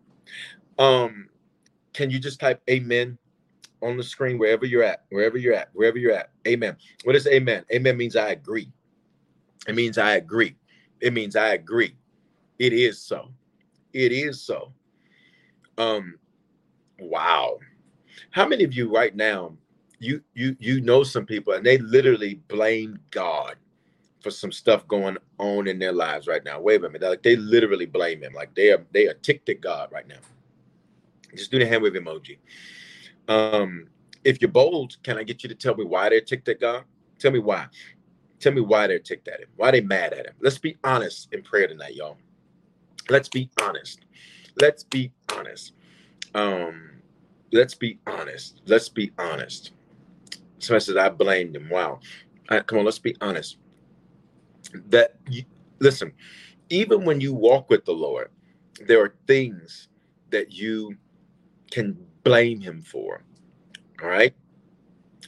Um, 0.78 1.28
can 1.92 2.10
you 2.10 2.18
just 2.18 2.40
type 2.40 2.62
amen 2.68 3.18
on 3.82 3.96
the 3.96 4.02
screen 4.02 4.38
wherever 4.38 4.64
you're 4.64 4.82
at, 4.82 5.04
wherever 5.10 5.38
you're 5.38 5.54
at, 5.54 5.70
wherever 5.72 5.98
you're 5.98 6.12
at? 6.12 6.30
Amen. 6.46 6.76
What 7.04 7.16
is 7.16 7.26
amen? 7.26 7.64
Amen 7.72 7.96
means 7.96 8.16
I 8.16 8.30
agree. 8.30 8.70
It 9.66 9.74
means 9.74 9.98
I 9.98 10.16
agree. 10.16 10.56
It 11.00 11.12
means 11.12 11.36
I 11.36 11.54
agree. 11.54 11.96
It 12.58 12.72
is 12.72 13.00
so. 13.00 13.32
It 13.92 14.12
is 14.12 14.42
so. 14.42 14.72
Um, 15.78 16.18
wow. 16.98 17.58
How 18.30 18.46
many 18.46 18.64
of 18.64 18.74
you 18.74 18.92
right 18.92 19.14
now, 19.14 19.56
you 20.00 20.22
you 20.34 20.56
you 20.58 20.80
know 20.80 21.02
some 21.02 21.24
people 21.24 21.54
and 21.54 21.64
they 21.64 21.78
literally 21.78 22.34
blame 22.48 22.98
God 23.10 23.56
for 24.24 24.30
some 24.30 24.50
stuff 24.50 24.88
going 24.88 25.18
on 25.38 25.68
in 25.68 25.78
their 25.78 25.92
lives 25.92 26.26
right 26.26 26.42
now. 26.44 26.58
Wait 26.58 26.82
a 26.82 26.88
minute, 26.88 27.02
like 27.02 27.22
they 27.22 27.36
literally 27.36 27.84
blame 27.84 28.22
him, 28.22 28.32
like 28.32 28.52
they 28.54 28.70
are 28.70 28.84
they 28.90 29.06
are 29.06 29.14
ticked 29.14 29.50
at 29.50 29.60
God 29.60 29.90
right 29.92 30.08
now. 30.08 30.16
Just 31.36 31.50
do 31.50 31.58
the 31.58 31.66
hand 31.66 31.82
wave 31.82 31.92
emoji. 31.92 32.38
Um, 33.28 33.88
if 34.24 34.40
you're 34.40 34.50
bold, 34.50 34.96
can 35.02 35.18
I 35.18 35.24
get 35.24 35.42
you 35.42 35.48
to 35.50 35.54
tell 35.54 35.76
me 35.76 35.84
why 35.84 36.08
they're 36.08 36.22
ticked 36.22 36.48
at 36.48 36.60
God? 36.60 36.84
Tell 37.18 37.30
me 37.30 37.38
why. 37.38 37.66
Tell 38.40 38.52
me 38.52 38.62
why 38.62 38.86
they're 38.86 38.98
ticked 38.98 39.28
at 39.28 39.40
him. 39.40 39.48
Why 39.56 39.70
they 39.70 39.82
mad 39.82 40.14
at 40.14 40.26
him. 40.26 40.34
Let's 40.40 40.58
be 40.58 40.76
honest 40.82 41.28
in 41.32 41.42
prayer 41.42 41.68
tonight, 41.68 41.94
y'all. 41.94 42.16
Let's 43.10 43.28
be 43.28 43.50
honest. 43.60 44.00
Let's 44.60 44.84
be 44.84 45.12
honest. 45.36 45.74
Um, 46.34 46.92
let's 47.52 47.74
be 47.74 47.98
honest. 48.06 48.62
Let's 48.66 48.88
be 48.88 49.12
honest. 49.18 49.72
Somebody 50.60 50.84
says 50.84 50.96
I 50.96 51.10
blamed 51.10 51.56
him. 51.56 51.68
Wow. 51.68 52.00
come 52.48 52.78
on, 52.78 52.84
let's 52.86 52.98
be 52.98 53.14
honest 53.20 53.58
that 54.88 55.16
you, 55.30 55.44
listen, 55.80 56.12
even 56.70 57.04
when 57.04 57.20
you 57.20 57.34
walk 57.34 57.70
with 57.70 57.84
the 57.84 57.92
Lord, 57.92 58.30
there 58.86 59.02
are 59.02 59.14
things 59.26 59.88
that 60.30 60.52
you 60.52 60.96
can 61.70 61.96
blame 62.24 62.60
him 62.60 62.82
for. 62.82 63.22
All 64.02 64.08
right. 64.08 64.34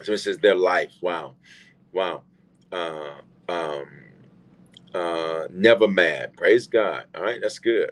So 0.02 0.12
it 0.12 0.18
says 0.18 0.38
their 0.38 0.54
life. 0.56 0.92
Wow. 1.02 1.36
Wow. 1.92 2.22
Uh, 2.72 3.14
um, 3.48 3.86
uh, 4.94 5.44
never 5.52 5.88
mad. 5.88 6.36
Praise 6.36 6.66
God. 6.66 7.04
All 7.14 7.22
right. 7.22 7.40
That's 7.42 7.58
good. 7.58 7.90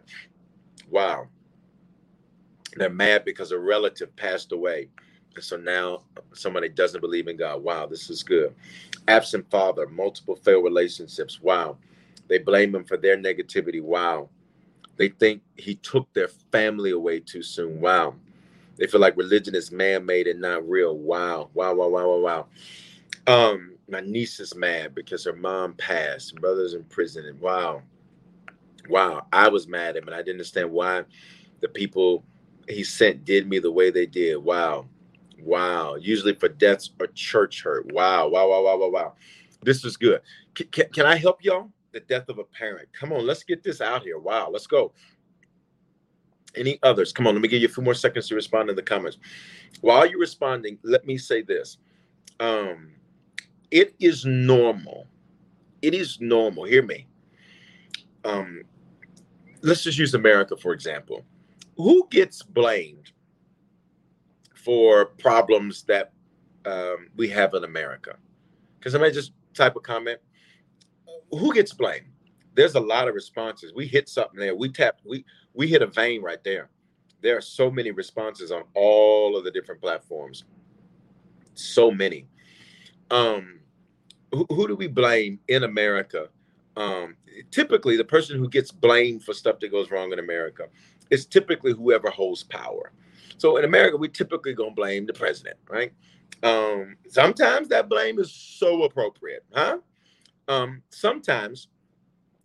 Wow. 0.90 1.28
They're 2.76 2.90
mad 2.90 3.24
because 3.24 3.52
a 3.52 3.58
relative 3.58 4.14
passed 4.16 4.52
away. 4.52 4.90
So 5.42 5.56
now 5.56 6.02
somebody 6.32 6.68
doesn't 6.68 7.00
believe 7.00 7.28
in 7.28 7.36
God. 7.36 7.62
Wow, 7.62 7.86
this 7.86 8.10
is 8.10 8.22
good. 8.22 8.54
Absent 9.08 9.50
father, 9.50 9.86
multiple 9.86 10.36
failed 10.36 10.64
relationships. 10.64 11.40
Wow. 11.40 11.78
They 12.28 12.38
blame 12.38 12.74
him 12.74 12.84
for 12.84 12.96
their 12.96 13.16
negativity. 13.16 13.82
Wow. 13.82 14.30
They 14.96 15.08
think 15.08 15.42
he 15.56 15.74
took 15.74 16.12
their 16.14 16.28
family 16.52 16.92
away 16.92 17.20
too 17.20 17.42
soon. 17.42 17.80
Wow. 17.80 18.14
They 18.76 18.86
feel 18.86 19.00
like 19.00 19.16
religion 19.16 19.54
is 19.54 19.70
man-made 19.70 20.26
and 20.26 20.40
not 20.40 20.68
real. 20.68 20.96
Wow. 20.96 21.50
Wow, 21.54 21.74
wow, 21.74 21.88
wow, 21.88 22.08
wow, 22.08 22.18
wow. 22.18 22.46
Um, 23.26 23.74
my 23.88 24.00
niece 24.00 24.40
is 24.40 24.54
mad 24.54 24.94
because 24.94 25.24
her 25.24 25.34
mom 25.34 25.74
passed. 25.74 26.36
Brother's 26.36 26.74
in 26.74 26.84
prison. 26.84 27.26
And 27.26 27.40
wow. 27.40 27.82
Wow. 28.88 29.26
I 29.32 29.48
was 29.48 29.68
mad 29.68 29.90
at 29.90 30.02
him 30.02 30.08
and 30.08 30.14
I 30.14 30.18
didn't 30.18 30.36
understand 30.36 30.70
why 30.70 31.04
the 31.60 31.68
people 31.68 32.24
he 32.68 32.82
sent 32.82 33.24
did 33.24 33.48
me 33.48 33.58
the 33.58 33.70
way 33.70 33.90
they 33.90 34.06
did. 34.06 34.36
Wow. 34.36 34.86
Wow. 35.40 35.96
Usually 35.96 36.34
for 36.34 36.48
deaths 36.48 36.90
or 37.00 37.06
church 37.08 37.62
hurt. 37.62 37.92
Wow. 37.92 38.28
Wow. 38.28 38.48
Wow. 38.48 38.64
Wow. 38.64 38.76
Wow. 38.78 38.90
Wow. 38.90 39.14
This 39.62 39.84
is 39.84 39.96
good. 39.96 40.20
C- 40.56 40.64
can, 40.64 40.88
can 40.90 41.06
I 41.06 41.16
help 41.16 41.42
y'all? 41.44 41.70
The 41.92 42.00
death 42.00 42.28
of 42.28 42.38
a 42.38 42.44
parent. 42.44 42.88
Come 42.92 43.12
on, 43.12 43.26
let's 43.26 43.44
get 43.44 43.62
this 43.62 43.80
out 43.80 44.02
here. 44.02 44.18
Wow. 44.18 44.50
Let's 44.50 44.66
go. 44.66 44.92
Any 46.56 46.78
others? 46.82 47.12
Come 47.12 47.26
on, 47.26 47.34
let 47.34 47.40
me 47.40 47.48
give 47.48 47.60
you 47.60 47.68
a 47.68 47.70
few 47.70 47.82
more 47.82 47.94
seconds 47.94 48.28
to 48.28 48.34
respond 48.34 48.70
in 48.70 48.76
the 48.76 48.82
comments. 48.82 49.18
While 49.80 50.06
you're 50.06 50.20
responding, 50.20 50.78
let 50.82 51.04
me 51.04 51.18
say 51.18 51.42
this. 51.42 51.78
Um, 52.40 52.92
it 53.70 53.94
is 53.98 54.24
normal. 54.24 55.06
It 55.82 55.94
is 55.94 56.20
normal. 56.20 56.64
Hear 56.64 56.82
me. 56.82 57.06
Um, 58.24 58.62
let's 59.62 59.82
just 59.82 59.98
use 59.98 60.14
America, 60.14 60.56
for 60.56 60.72
example. 60.72 61.24
Who 61.76 62.06
gets 62.10 62.42
blamed 62.42 63.10
for 64.64 65.06
problems 65.06 65.82
that 65.84 66.12
um, 66.64 67.08
we 67.16 67.28
have 67.28 67.54
in 67.54 67.64
America. 67.64 68.16
Because 68.78 68.92
somebody 68.92 69.12
just 69.12 69.32
type 69.52 69.76
a 69.76 69.80
comment. 69.80 70.20
Who 71.30 71.52
gets 71.52 71.72
blamed? 71.72 72.06
There's 72.54 72.74
a 72.74 72.80
lot 72.80 73.08
of 73.08 73.14
responses. 73.14 73.72
We 73.74 73.86
hit 73.86 74.08
something 74.08 74.38
there. 74.38 74.54
We 74.54 74.70
tap. 74.70 75.00
We 75.04 75.24
we 75.52 75.66
hit 75.66 75.82
a 75.82 75.86
vein 75.86 76.22
right 76.22 76.42
there. 76.44 76.70
There 77.20 77.36
are 77.36 77.42
so 77.42 77.70
many 77.70 77.90
responses 77.90 78.50
on 78.50 78.62
all 78.74 79.36
of 79.36 79.44
the 79.44 79.50
different 79.50 79.80
platforms. 79.80 80.44
So 81.54 81.90
many. 81.90 82.26
Um, 83.10 83.60
who, 84.32 84.46
who 84.50 84.68
do 84.68 84.76
we 84.76 84.88
blame 84.88 85.40
in 85.48 85.64
America? 85.64 86.28
Um, 86.76 87.16
typically, 87.50 87.96
the 87.96 88.04
person 88.04 88.38
who 88.38 88.48
gets 88.48 88.70
blamed 88.70 89.24
for 89.24 89.32
stuff 89.32 89.58
that 89.60 89.70
goes 89.70 89.90
wrong 89.90 90.12
in 90.12 90.18
America 90.18 90.68
is 91.10 91.26
typically 91.26 91.72
whoever 91.72 92.10
holds 92.10 92.42
power. 92.44 92.92
So 93.38 93.56
in 93.56 93.64
America, 93.64 93.96
we 93.96 94.08
typically 94.08 94.54
gonna 94.54 94.70
blame 94.70 95.06
the 95.06 95.12
president, 95.12 95.56
right? 95.68 95.92
Um, 96.42 96.96
sometimes 97.08 97.68
that 97.68 97.88
blame 97.88 98.18
is 98.18 98.32
so 98.32 98.82
appropriate, 98.84 99.44
huh? 99.52 99.78
Um, 100.48 100.82
sometimes 100.90 101.68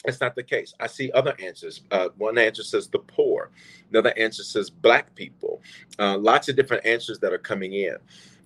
it's 0.06 0.22
not 0.22 0.36
the 0.36 0.44
case. 0.44 0.74
I 0.80 0.88
see 0.88 1.12
other 1.12 1.36
answers. 1.44 1.82
Uh, 1.92 2.10
one 2.18 2.38
answer 2.38 2.64
says 2.64 2.88
the 2.88 3.00
poor. 3.00 3.52
Another 3.90 4.18
answer 4.18 4.44
says 4.44 4.70
black 4.70 5.14
people. 5.16 5.62
Uh, 5.98 6.18
lots 6.18 6.48
of 6.48 6.56
different 6.56 6.86
answers 6.86 7.20
that 7.20 7.34
are 7.34 7.38
coming 7.40 7.74
in. 7.74 7.98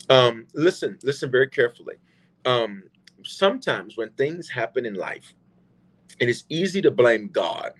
Um, 0.10 0.48
listen, 0.54 0.98
listen 1.04 1.30
very 1.30 1.48
carefully. 1.48 1.96
Um, 2.46 2.84
sometimes 3.24 3.96
when 3.98 4.10
things 4.12 4.50
happen 4.50 4.86
in 4.86 4.96
life, 4.96 5.34
it 6.20 6.30
is 6.30 6.44
easy 6.50 6.82
to 6.82 6.92
blame 6.92 7.30
God 7.32 7.74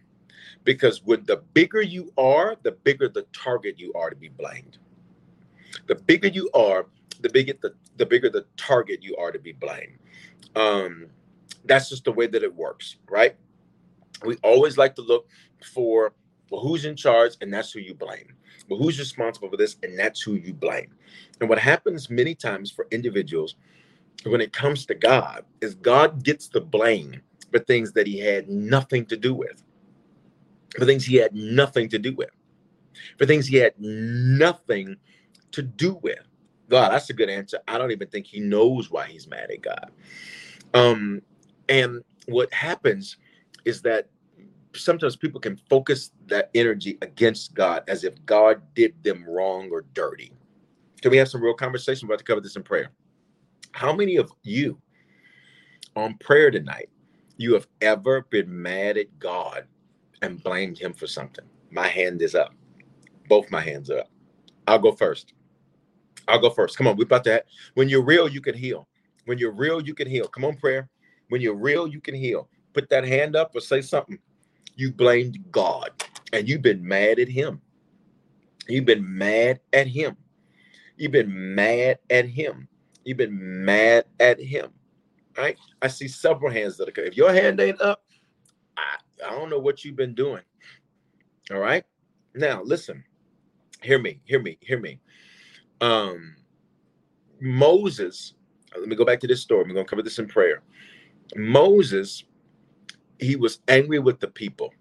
because 0.64 1.04
when 1.04 1.24
the 1.26 1.38
bigger 1.54 1.82
you 1.82 2.12
are, 2.18 2.56
the 2.64 2.72
bigger 2.72 3.10
the 3.10 3.26
target 3.34 3.80
you 3.80 3.94
are 3.94 4.10
to 4.10 4.16
be 4.16 4.30
blamed. 4.30 4.78
The 5.88 5.96
bigger 5.96 6.28
you 6.28 6.50
are, 6.54 6.88
the 7.22 7.30
bigger 7.30 7.54
the, 7.62 7.74
the 7.98 8.06
bigger 8.06 8.30
the 8.30 8.46
target 8.58 9.04
you 9.04 9.16
are 9.18 9.32
to 9.32 9.40
be 9.40 9.54
blamed. 9.54 9.98
Um, 10.56 11.08
that's 11.66 11.90
just 11.90 12.06
the 12.06 12.12
way 12.12 12.28
that 12.28 12.44
it 12.44 12.54
works, 12.54 12.98
right? 13.10 13.36
We 14.26 14.38
always 14.44 14.78
like 14.78 14.96
to 14.96 15.02
look 15.02 15.28
for 15.74 16.14
well, 16.50 16.62
who's 16.62 16.86
in 16.86 16.96
charge, 16.96 17.34
and 17.42 17.52
that's 17.52 17.72
who 17.72 17.80
you 17.80 17.96
blame. 17.96 18.36
Well, 18.70 18.80
who's 18.80 19.00
responsible 19.00 19.50
for 19.50 19.58
this, 19.58 19.78
and 19.82 19.98
that's 19.98 20.22
who 20.22 20.36
you 20.36 20.54
blame. 20.54 20.94
And 21.42 21.50
what 21.50 21.58
happens 21.58 22.10
many 22.10 22.36
times 22.36 22.70
for 22.70 22.88
individuals 22.92 23.56
when 24.26 24.40
it 24.40 24.54
comes 24.54 24.86
to 24.86 24.96
God 24.96 25.46
is 25.62 25.76
God 25.76 26.24
gets 26.24 26.48
the 26.48 26.62
blame 26.62 27.22
for 27.52 27.60
things 27.60 27.92
that 27.94 28.08
he 28.08 28.20
had 28.20 28.50
nothing 28.50 29.06
to 29.08 29.18
do 29.18 29.34
with, 29.34 29.64
for 30.78 30.86
things 30.86 31.06
he 31.06 31.16
had 31.16 31.34
nothing 31.34 31.90
to 31.90 32.00
do 32.00 32.14
with, 32.14 32.30
for 33.18 33.26
things 33.26 33.48
he 33.48 33.58
had 33.58 33.74
nothing 33.80 34.98
to 35.52 35.62
do 35.62 36.00
with. 36.02 36.20
God, 36.70 36.92
that's 36.92 37.10
a 37.10 37.14
good 37.14 37.30
answer. 37.30 37.60
I 37.68 37.78
don't 37.78 37.92
even 37.92 38.08
think 38.08 38.26
he 38.26 38.40
knows 38.40 38.90
why 38.90 39.08
he's 39.08 39.28
mad 39.28 39.52
at 39.52 39.62
God. 39.62 39.92
Um, 40.74 41.22
and 41.70 42.02
what 42.28 42.52
happens 42.54 43.18
is 43.66 43.82
that 43.84 44.10
sometimes 44.76 45.16
people 45.16 45.40
can 45.40 45.58
focus 45.70 46.12
that 46.28 46.50
energy 46.56 46.98
against 47.02 47.54
God 47.54 47.84
as 47.88 48.04
if 48.04 48.14
God 48.26 48.62
did 48.74 48.96
them 49.04 49.24
wrong 49.28 49.70
or 49.72 49.86
dirty. 49.94 50.32
Can 51.02 51.12
we 51.12 51.18
have 51.18 51.30
some 51.30 51.44
real 51.44 51.54
conversation? 51.54 52.08
about 52.08 52.20
to 52.20 52.24
cover 52.24 52.42
this 52.42 52.56
in 52.56 52.64
prayer. 52.64 52.90
How 53.74 53.94
many 53.94 54.16
of 54.16 54.32
you 54.44 54.80
on 55.96 56.18
prayer 56.18 56.50
tonight 56.50 56.90
you 57.38 57.54
have 57.54 57.68
ever 57.82 58.22
been 58.30 58.62
mad 58.62 58.98
at 58.98 59.20
God 59.20 59.66
and 60.24 60.42
blamed 60.42 60.80
him 60.80 60.94
for 60.94 61.06
something? 61.06 61.46
My 61.70 61.88
hand 61.88 62.22
is 62.22 62.34
up. 62.34 62.54
Both 63.28 63.52
my 63.52 63.62
hands 63.62 63.90
are 63.92 64.00
up. 64.00 64.10
I'll 64.68 64.80
go 64.80 64.94
first. 64.94 65.34
I'll 66.28 66.40
go 66.40 66.50
first. 66.50 66.78
Come 66.78 66.88
on, 66.88 66.96
we 66.96 67.04
about 67.04 67.26
that. 67.26 67.46
When 67.76 67.90
you're 67.90 68.04
real, 68.04 68.28
you 68.28 68.42
can 68.42 68.56
heal. 68.56 68.88
When 69.26 69.38
you're 69.38 69.52
real, 69.52 69.82
you 69.82 69.94
can 69.94 70.08
heal. 70.08 70.28
Come 70.28 70.46
on, 70.46 70.56
prayer. 70.56 70.90
When 71.30 71.42
you're 71.42 71.56
real, 71.56 71.88
you 71.88 72.02
can 72.02 72.16
heal. 72.16 72.50
Put 72.74 72.90
that 72.90 73.04
hand 73.04 73.36
up 73.36 73.56
or 73.56 73.62
say 73.62 73.82
something. 73.82 74.18
You 74.76 74.92
blamed 74.92 75.38
God 75.52 75.92
and 76.32 76.48
you've 76.48 76.62
been 76.62 76.86
mad 76.86 77.20
at 77.20 77.28
him. 77.28 77.62
You've 78.68 78.86
been 78.86 79.18
mad 79.18 79.60
at 79.74 79.88
him. 79.88 80.18
You've 80.98 81.12
been 81.12 81.56
mad 81.56 82.00
at 82.10 82.26
him. 82.26 82.68
You've 83.04 83.18
been 83.18 83.66
mad 83.66 84.06
at 84.20 84.40
him. 84.40 84.72
Right? 85.38 85.58
I 85.82 85.88
see 85.88 86.08
several 86.08 86.52
hands 86.52 86.78
that 86.78 86.98
are 86.98 87.02
if 87.02 87.18
your 87.18 87.34
hand 87.34 87.60
ain't 87.60 87.82
up, 87.82 88.04
I, 88.78 88.98
I 89.26 89.32
don't 89.32 89.50
know 89.50 89.60
what 89.60 89.84
you've 89.84 89.96
been 89.96 90.16
doing. 90.16 90.42
All 91.52 91.60
right. 91.60 91.84
Now 92.36 92.62
listen, 92.64 93.04
hear 93.82 94.00
me, 94.00 94.20
hear 94.26 94.42
me, 94.42 94.58
hear 94.62 94.80
me. 94.80 95.00
Um 95.82 96.36
Moses, 97.42 98.34
let 98.78 98.88
me 98.88 98.96
go 98.96 99.06
back 99.06 99.20
to 99.22 99.28
this 99.28 99.42
story. 99.42 99.64
We're 99.64 99.74
gonna 99.74 99.86
cover 99.86 100.04
this 100.04 100.20
in 100.20 100.28
prayer. 100.28 100.62
Moses, 101.36 102.24
he 103.20 103.36
was 103.36 103.60
angry 103.68 104.00
with 104.00 104.20
the 104.20 104.28
people, 104.28 104.74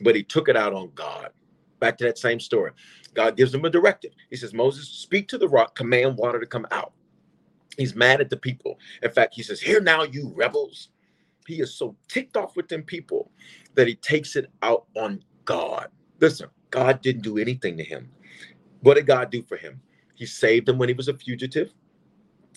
but 0.00 0.14
he 0.14 0.22
took 0.22 0.48
it 0.48 0.56
out 0.56 0.72
on 0.72 0.90
God. 0.94 1.30
Back 1.80 1.98
to 1.98 2.04
that 2.04 2.18
same 2.18 2.40
story. 2.40 2.72
God 3.14 3.36
gives 3.36 3.54
him 3.54 3.64
a 3.64 3.70
directive. 3.70 4.12
He 4.30 4.36
says, 4.36 4.54
Moses, 4.54 4.88
speak 4.88 5.28
to 5.28 5.38
the 5.38 5.48
rock, 5.48 5.74
command 5.74 6.16
water 6.16 6.40
to 6.40 6.46
come 6.46 6.66
out. 6.70 6.92
He's 7.76 7.94
mad 7.94 8.20
at 8.20 8.30
the 8.30 8.36
people. 8.36 8.78
In 9.02 9.10
fact, 9.10 9.34
he 9.34 9.42
says, 9.42 9.60
Here 9.60 9.80
now, 9.80 10.02
you 10.04 10.32
rebels. 10.34 10.88
He 11.46 11.60
is 11.60 11.74
so 11.74 11.96
ticked 12.08 12.36
off 12.36 12.56
with 12.56 12.68
them 12.68 12.82
people 12.82 13.30
that 13.76 13.86
he 13.86 13.94
takes 13.94 14.36
it 14.36 14.50
out 14.62 14.86
on 14.96 15.22
God. 15.44 15.88
Listen, 16.20 16.48
God 16.70 17.00
didn't 17.02 17.22
do 17.22 17.38
anything 17.38 17.76
to 17.76 17.84
him. 17.84 18.10
What 18.80 18.94
did 18.94 19.06
God 19.06 19.30
do 19.30 19.42
for 19.42 19.56
him? 19.56 19.80
He 20.14 20.26
saved 20.26 20.68
him 20.68 20.78
when 20.78 20.88
he 20.88 20.94
was 20.94 21.08
a 21.08 21.14
fugitive. 21.14 21.72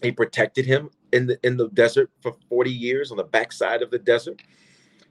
He 0.01 0.11
protected 0.11 0.65
him 0.65 0.89
in 1.11 1.27
the 1.27 1.39
in 1.45 1.57
the 1.57 1.69
desert 1.69 2.09
for 2.21 2.35
40 2.47 2.71
years 2.71 3.11
on 3.11 3.17
the 3.17 3.23
backside 3.23 3.81
of 3.81 3.91
the 3.91 3.99
desert. 3.99 4.41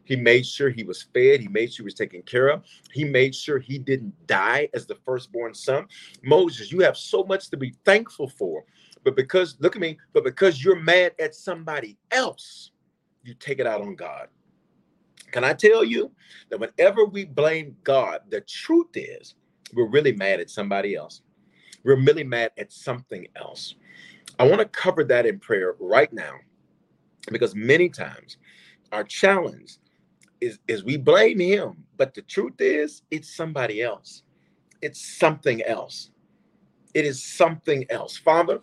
He 0.05 0.17
made 0.17 0.47
sure 0.47 0.71
he 0.71 0.85
was 0.85 1.03
fed. 1.13 1.41
He 1.41 1.49
made 1.49 1.71
sure 1.71 1.85
he 1.85 1.89
was 1.89 1.95
taken 1.95 2.23
care 2.23 2.49
of. 2.49 2.65
He 2.95 3.05
made 3.05 3.35
sure 3.35 3.59
he 3.59 3.79
didn't 3.79 4.15
die 4.27 4.71
as 4.73 4.87
the 4.87 4.97
firstborn 5.05 5.53
son. 5.53 5.87
Moses, 6.23 6.73
you 6.73 6.81
have 6.81 6.97
so 6.97 7.25
much 7.25 7.51
to 7.51 7.59
be 7.59 7.75
thankful 7.85 8.29
for. 8.29 8.65
But 9.05 9.17
because, 9.17 9.59
look 9.61 9.77
at 9.77 9.83
me, 9.83 9.99
but 10.15 10.25
because 10.25 10.65
you're 10.65 10.81
mad 10.81 11.13
at 11.19 11.35
somebody 11.35 11.99
else, 12.11 12.71
you 13.23 13.35
take 13.35 13.59
it 13.59 13.67
out 13.67 13.83
on 13.83 13.97
God. 13.97 14.29
Can 15.39 15.45
I 15.45 15.53
tell 15.53 15.84
you 15.84 16.11
that 16.51 16.59
whenever 16.59 17.05
we 17.05 17.24
blame 17.24 17.76
God, 17.84 18.22
the 18.28 18.41
truth 18.41 18.89
is 18.97 19.36
we're 19.72 19.86
really 19.89 20.11
mad 20.11 20.41
at 20.41 20.51
somebody 20.51 20.97
else. 20.97 21.22
We're 21.84 22.03
really 22.05 22.24
mad 22.24 22.51
at 22.59 22.72
something 22.72 23.24
else. 23.36 23.76
I 24.41 24.49
want 24.49 24.59
to 24.59 24.64
cover 24.64 25.05
that 25.05 25.26
in 25.26 25.39
prayer 25.39 25.76
right 25.78 26.12
now 26.12 26.32
because 27.30 27.55
many 27.55 27.89
times 27.89 28.39
our 28.91 29.05
challenge 29.05 29.76
is, 30.41 30.59
is 30.66 30.82
we 30.82 30.97
blame 30.97 31.39
him, 31.39 31.84
but 31.97 32.14
the 32.14 32.22
truth 32.22 32.61
is 32.61 33.03
it's 33.12 33.36
somebody 33.36 33.80
else. 33.80 34.24
It's 34.82 35.01
something 35.20 35.62
else. 35.62 36.11
It 36.95 37.05
is 37.05 37.24
something 37.24 37.86
else. 37.91 38.16
Father, 38.16 38.59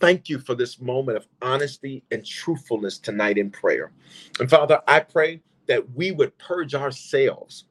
thank 0.00 0.30
you 0.30 0.38
for 0.38 0.54
this 0.54 0.80
moment 0.80 1.18
of 1.18 1.26
honesty 1.42 2.04
and 2.10 2.24
truthfulness 2.24 2.98
tonight 2.98 3.36
in 3.36 3.50
prayer. 3.50 3.92
And 4.40 4.48
Father, 4.48 4.80
I 4.88 5.00
pray 5.00 5.42
that 5.68 5.92
we 5.94 6.12
would 6.12 6.36
purge 6.38 6.74
ourselves 6.74 7.64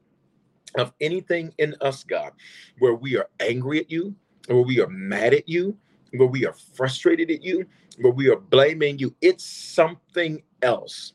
of 0.76 0.92
anything 1.00 1.52
in 1.58 1.74
us, 1.80 2.04
God, 2.04 2.32
where 2.78 2.94
we 2.94 3.16
are 3.16 3.28
angry 3.40 3.80
at 3.80 3.90
you, 3.90 4.14
where 4.48 4.62
we 4.62 4.80
are 4.80 4.88
mad 4.88 5.34
at 5.34 5.48
you, 5.48 5.76
where 6.12 6.28
we 6.28 6.46
are 6.46 6.54
frustrated 6.74 7.30
at 7.30 7.42
you, 7.42 7.66
where 7.98 8.12
we 8.12 8.28
are 8.28 8.36
blaming 8.36 8.98
you. 8.98 9.14
It's 9.20 9.44
something 9.44 10.42
else. 10.62 11.14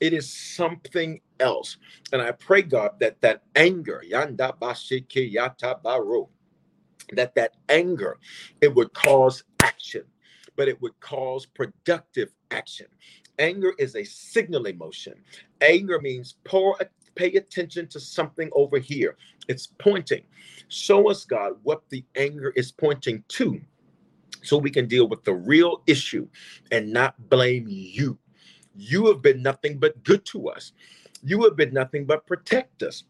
It 0.00 0.12
is 0.12 0.32
something 0.32 1.20
else. 1.40 1.76
And 2.12 2.22
I 2.22 2.32
pray, 2.32 2.62
God, 2.62 2.92
that 3.00 3.20
that 3.22 3.42
anger, 3.56 4.02
that 7.12 7.34
that 7.34 7.56
anger, 7.68 8.18
it 8.60 8.74
would 8.74 8.92
cause 8.94 9.44
action, 9.62 10.02
but 10.56 10.68
it 10.68 10.80
would 10.80 10.98
cause 11.00 11.46
productive 11.46 12.32
action. 12.50 12.86
Anger 13.42 13.72
is 13.76 13.96
a 13.96 14.04
signal 14.04 14.66
emotion. 14.66 15.14
Anger 15.60 16.00
means 16.00 16.36
pour, 16.44 16.76
pay 17.16 17.32
attention 17.34 17.88
to 17.88 17.98
something 17.98 18.48
over 18.54 18.78
here. 18.78 19.16
It's 19.48 19.66
pointing. 19.78 20.22
Show 20.68 21.10
us, 21.10 21.24
God, 21.24 21.54
what 21.64 21.82
the 21.90 22.04
anger 22.14 22.52
is 22.54 22.70
pointing 22.70 23.24
to 23.28 23.60
so 24.44 24.56
we 24.56 24.70
can 24.70 24.86
deal 24.86 25.08
with 25.08 25.24
the 25.24 25.34
real 25.34 25.82
issue 25.88 26.28
and 26.70 26.92
not 26.92 27.16
blame 27.28 27.66
you. 27.68 28.16
You 28.76 29.06
have 29.08 29.22
been 29.22 29.42
nothing 29.42 29.78
but 29.78 30.02
good 30.04 30.24
to 30.26 30.48
us. 30.48 30.72
You 31.24 31.42
have 31.42 31.56
been 31.56 31.74
nothing 31.74 32.04
but 32.04 32.26
protect 32.26 32.84
us. 32.84 33.02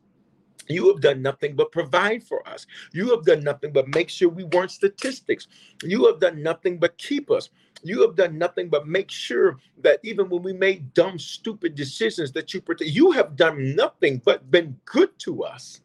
You 0.69 0.89
have 0.89 1.01
done 1.01 1.23
nothing 1.23 1.55
but 1.55 1.73
provide 1.73 2.23
for 2.23 2.47
us. 2.49 2.67
You 2.93 3.11
have 3.11 3.25
done 3.25 3.43
nothing 3.43 3.73
but 3.73 3.89
make 3.89 4.09
sure 4.09 4.29
we 4.29 4.45
weren't 4.45 4.71
statistics. 4.71 5.49
You 5.83 6.07
have 6.07 6.21
done 6.21 6.43
nothing 6.43 6.79
but 6.79 6.97
keep 6.99 7.31
us. 7.31 7.51
You 7.85 8.03
have 8.03 8.15
done 8.15 8.39
nothing 8.39 8.69
but 8.69 8.87
make 8.87 9.11
sure 9.11 9.59
that 9.79 9.99
even 10.05 10.29
when 10.29 10.43
we 10.43 10.53
made 10.53 10.95
dumb, 10.95 11.19
stupid 11.19 11.75
decisions, 11.75 12.33
that 12.33 12.55
you 12.55 12.61
protect. 12.61 12.91
You 12.91 13.11
have 13.11 13.37
done 13.37 13.75
nothing 13.75 14.23
but 14.25 14.51
been 14.51 14.79
good 14.85 15.19
to 15.21 15.43
us. 15.43 15.81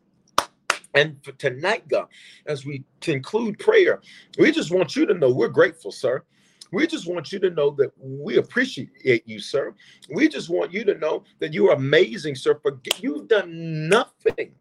And 0.93 1.23
for 1.23 1.31
tonight, 1.33 1.87
God, 1.87 2.07
as 2.45 2.65
we 2.65 2.83
conclude 3.01 3.59
prayer, 3.59 4.01
we 4.39 4.51
just 4.51 4.71
want 4.71 4.95
you 4.95 5.05
to 5.05 5.13
know 5.13 5.31
we're 5.31 5.47
grateful, 5.47 5.91
sir. 5.91 6.23
We 6.71 6.85
just 6.85 7.07
want 7.07 7.31
you 7.31 7.39
to 7.39 7.49
know 7.49 7.71
that 7.71 7.91
we 7.97 8.37
appreciate 8.37 9.27
you, 9.27 9.39
sir. 9.39 9.73
We 10.09 10.27
just 10.27 10.49
want 10.49 10.73
you 10.73 10.83
to 10.85 10.95
know 10.95 11.23
that 11.39 11.53
you 11.53 11.69
are 11.69 11.75
amazing, 11.75 12.35
sir. 12.35 12.59
For 12.61 12.79
you've 12.99 13.27
done 13.27 13.87
nothing 13.87 14.51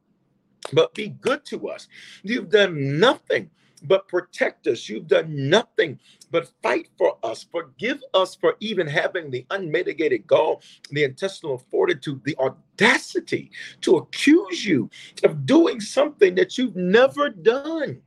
but 0.72 0.94
be 0.94 1.08
good 1.08 1.44
to 1.46 1.68
us. 1.68 1.88
You've 2.22 2.50
done 2.50 2.98
nothing 2.98 3.50
but 3.82 4.08
protect 4.08 4.66
us. 4.66 4.88
You've 4.88 5.06
done 5.06 5.48
nothing 5.48 5.98
but 6.30 6.50
fight 6.62 6.88
for 6.98 7.18
us. 7.22 7.46
Forgive 7.50 8.02
us 8.14 8.34
for 8.34 8.56
even 8.60 8.86
having 8.86 9.30
the 9.30 9.46
unmitigated 9.50 10.26
gall, 10.26 10.62
the 10.90 11.04
intestinal 11.04 11.58
fortitude, 11.70 12.22
the 12.24 12.36
audacity 12.38 13.50
to 13.82 13.96
accuse 13.96 14.64
you 14.64 14.90
of 15.24 15.46
doing 15.46 15.80
something 15.80 16.34
that 16.34 16.58
you've 16.58 16.76
never 16.76 17.28
done. 17.28 18.00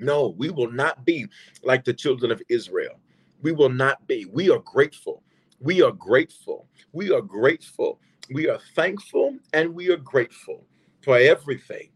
No, 0.00 0.34
we 0.36 0.50
will 0.50 0.70
not 0.70 1.04
be 1.04 1.26
like 1.62 1.84
the 1.84 1.94
children 1.94 2.32
of 2.32 2.42
Israel. 2.48 2.98
We 3.42 3.52
will 3.52 3.68
not 3.68 4.06
be. 4.06 4.24
We 4.26 4.50
are 4.50 4.58
grateful. 4.58 5.22
We 5.60 5.82
are 5.82 5.92
grateful. 5.92 6.66
We 6.92 7.12
are 7.12 7.22
grateful. 7.22 8.00
We 8.30 8.48
are 8.48 8.58
thankful 8.74 9.36
and 9.52 9.74
we 9.74 9.90
are 9.90 9.98
grateful 9.98 10.66
for 11.04 11.18
everything. 11.18 11.90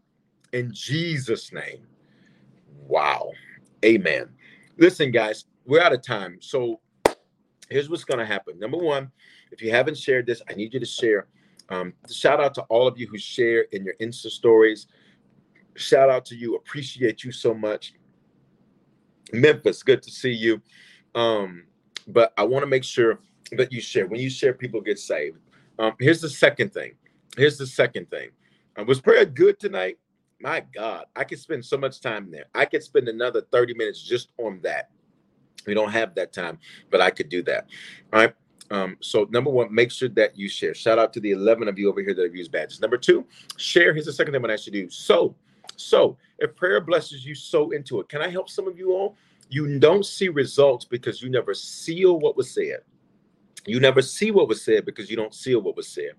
In 0.53 0.71
Jesus' 0.73 1.51
name. 1.51 1.85
Wow. 2.87 3.31
Amen. 3.83 4.29
Listen, 4.77 5.11
guys, 5.11 5.45
we're 5.65 5.81
out 5.81 5.93
of 5.93 6.01
time. 6.01 6.37
So 6.41 6.79
here's 7.69 7.89
what's 7.89 8.03
going 8.03 8.19
to 8.19 8.25
happen. 8.25 8.59
Number 8.59 8.77
one, 8.77 9.11
if 9.51 9.61
you 9.61 9.71
haven't 9.71 9.97
shared 9.97 10.25
this, 10.25 10.41
I 10.49 10.53
need 10.53 10.73
you 10.73 10.79
to 10.79 10.85
share. 10.85 11.27
Um, 11.69 11.93
shout 12.09 12.39
out 12.39 12.53
to 12.55 12.61
all 12.63 12.87
of 12.87 12.97
you 12.97 13.07
who 13.07 13.17
share 13.17 13.61
in 13.71 13.83
your 13.83 13.95
Insta 14.01 14.27
stories. 14.27 14.87
Shout 15.75 16.09
out 16.09 16.25
to 16.25 16.35
you. 16.35 16.55
Appreciate 16.55 17.23
you 17.23 17.31
so 17.31 17.53
much. 17.53 17.93
Memphis, 19.31 19.83
good 19.83 20.01
to 20.03 20.11
see 20.11 20.31
you. 20.31 20.61
Um, 21.13 21.63
but 22.07 22.33
I 22.37 22.43
want 22.43 22.63
to 22.63 22.67
make 22.67 22.83
sure 22.83 23.19
that 23.51 23.71
you 23.71 23.81
share. 23.81 24.07
When 24.07 24.19
you 24.19 24.29
share, 24.29 24.53
people 24.53 24.81
get 24.81 24.97
saved. 24.99 25.37
Um, 25.77 25.93
here's 25.99 26.21
the 26.21 26.29
second 26.29 26.73
thing. 26.73 26.93
Here's 27.37 27.57
the 27.57 27.67
second 27.67 28.09
thing. 28.09 28.29
Um, 28.79 28.85
was 28.85 29.01
prayer 29.01 29.25
good 29.25 29.59
tonight? 29.59 29.97
My 30.39 30.63
God, 30.73 31.05
I 31.13 31.25
could 31.25 31.39
spend 31.39 31.65
so 31.65 31.77
much 31.77 31.99
time 31.99 32.31
there. 32.31 32.45
I 32.55 32.63
could 32.63 32.81
spend 32.81 33.09
another 33.09 33.41
30 33.51 33.73
minutes 33.73 34.01
just 34.01 34.29
on 34.37 34.61
that. 34.63 34.89
We 35.67 35.73
don't 35.73 35.91
have 35.91 36.15
that 36.15 36.31
time, 36.31 36.59
but 36.89 37.01
I 37.01 37.11
could 37.11 37.27
do 37.27 37.43
that. 37.43 37.67
All 38.13 38.21
right. 38.21 38.33
Um, 38.71 38.95
so 39.01 39.27
number 39.31 39.49
one, 39.49 39.73
make 39.73 39.91
sure 39.91 40.07
that 40.09 40.37
you 40.37 40.47
share. 40.47 40.73
Shout 40.73 40.97
out 40.97 41.11
to 41.13 41.19
the 41.19 41.31
11 41.31 41.67
of 41.67 41.77
you 41.77 41.89
over 41.89 42.01
here 42.01 42.13
that 42.13 42.23
have 42.23 42.35
used 42.35 42.51
badges. 42.53 42.79
Number 42.79 42.97
two, 42.97 43.25
share. 43.57 43.93
Here's 43.93 44.05
the 44.05 44.13
second 44.13 44.33
thing 44.33 44.41
to 44.41 44.53
ask 44.53 44.67
you 44.67 44.71
to 44.71 44.83
do. 44.83 44.89
So, 44.89 45.35
so 45.75 46.17
if 46.37 46.55
prayer 46.55 46.79
blesses 46.79 47.25
you, 47.25 47.35
so 47.35 47.71
into 47.71 47.99
it. 47.99 48.07
Can 48.07 48.21
I 48.21 48.29
help 48.29 48.49
some 48.49 48.67
of 48.67 48.77
you 48.77 48.93
all? 48.93 49.17
You 49.49 49.77
don't 49.79 50.05
see 50.05 50.29
results 50.29 50.85
because 50.85 51.21
you 51.21 51.29
never 51.29 51.53
seal 51.53 52.17
what 52.19 52.37
was 52.37 52.49
said. 52.51 52.81
You 53.65 53.79
never 53.79 54.01
see 54.01 54.31
what 54.31 54.47
was 54.47 54.63
said 54.63 54.85
because 54.85 55.09
you 55.09 55.15
don't 55.15 55.33
seal 55.33 55.61
what 55.61 55.75
was 55.75 55.87
said. 55.87 56.11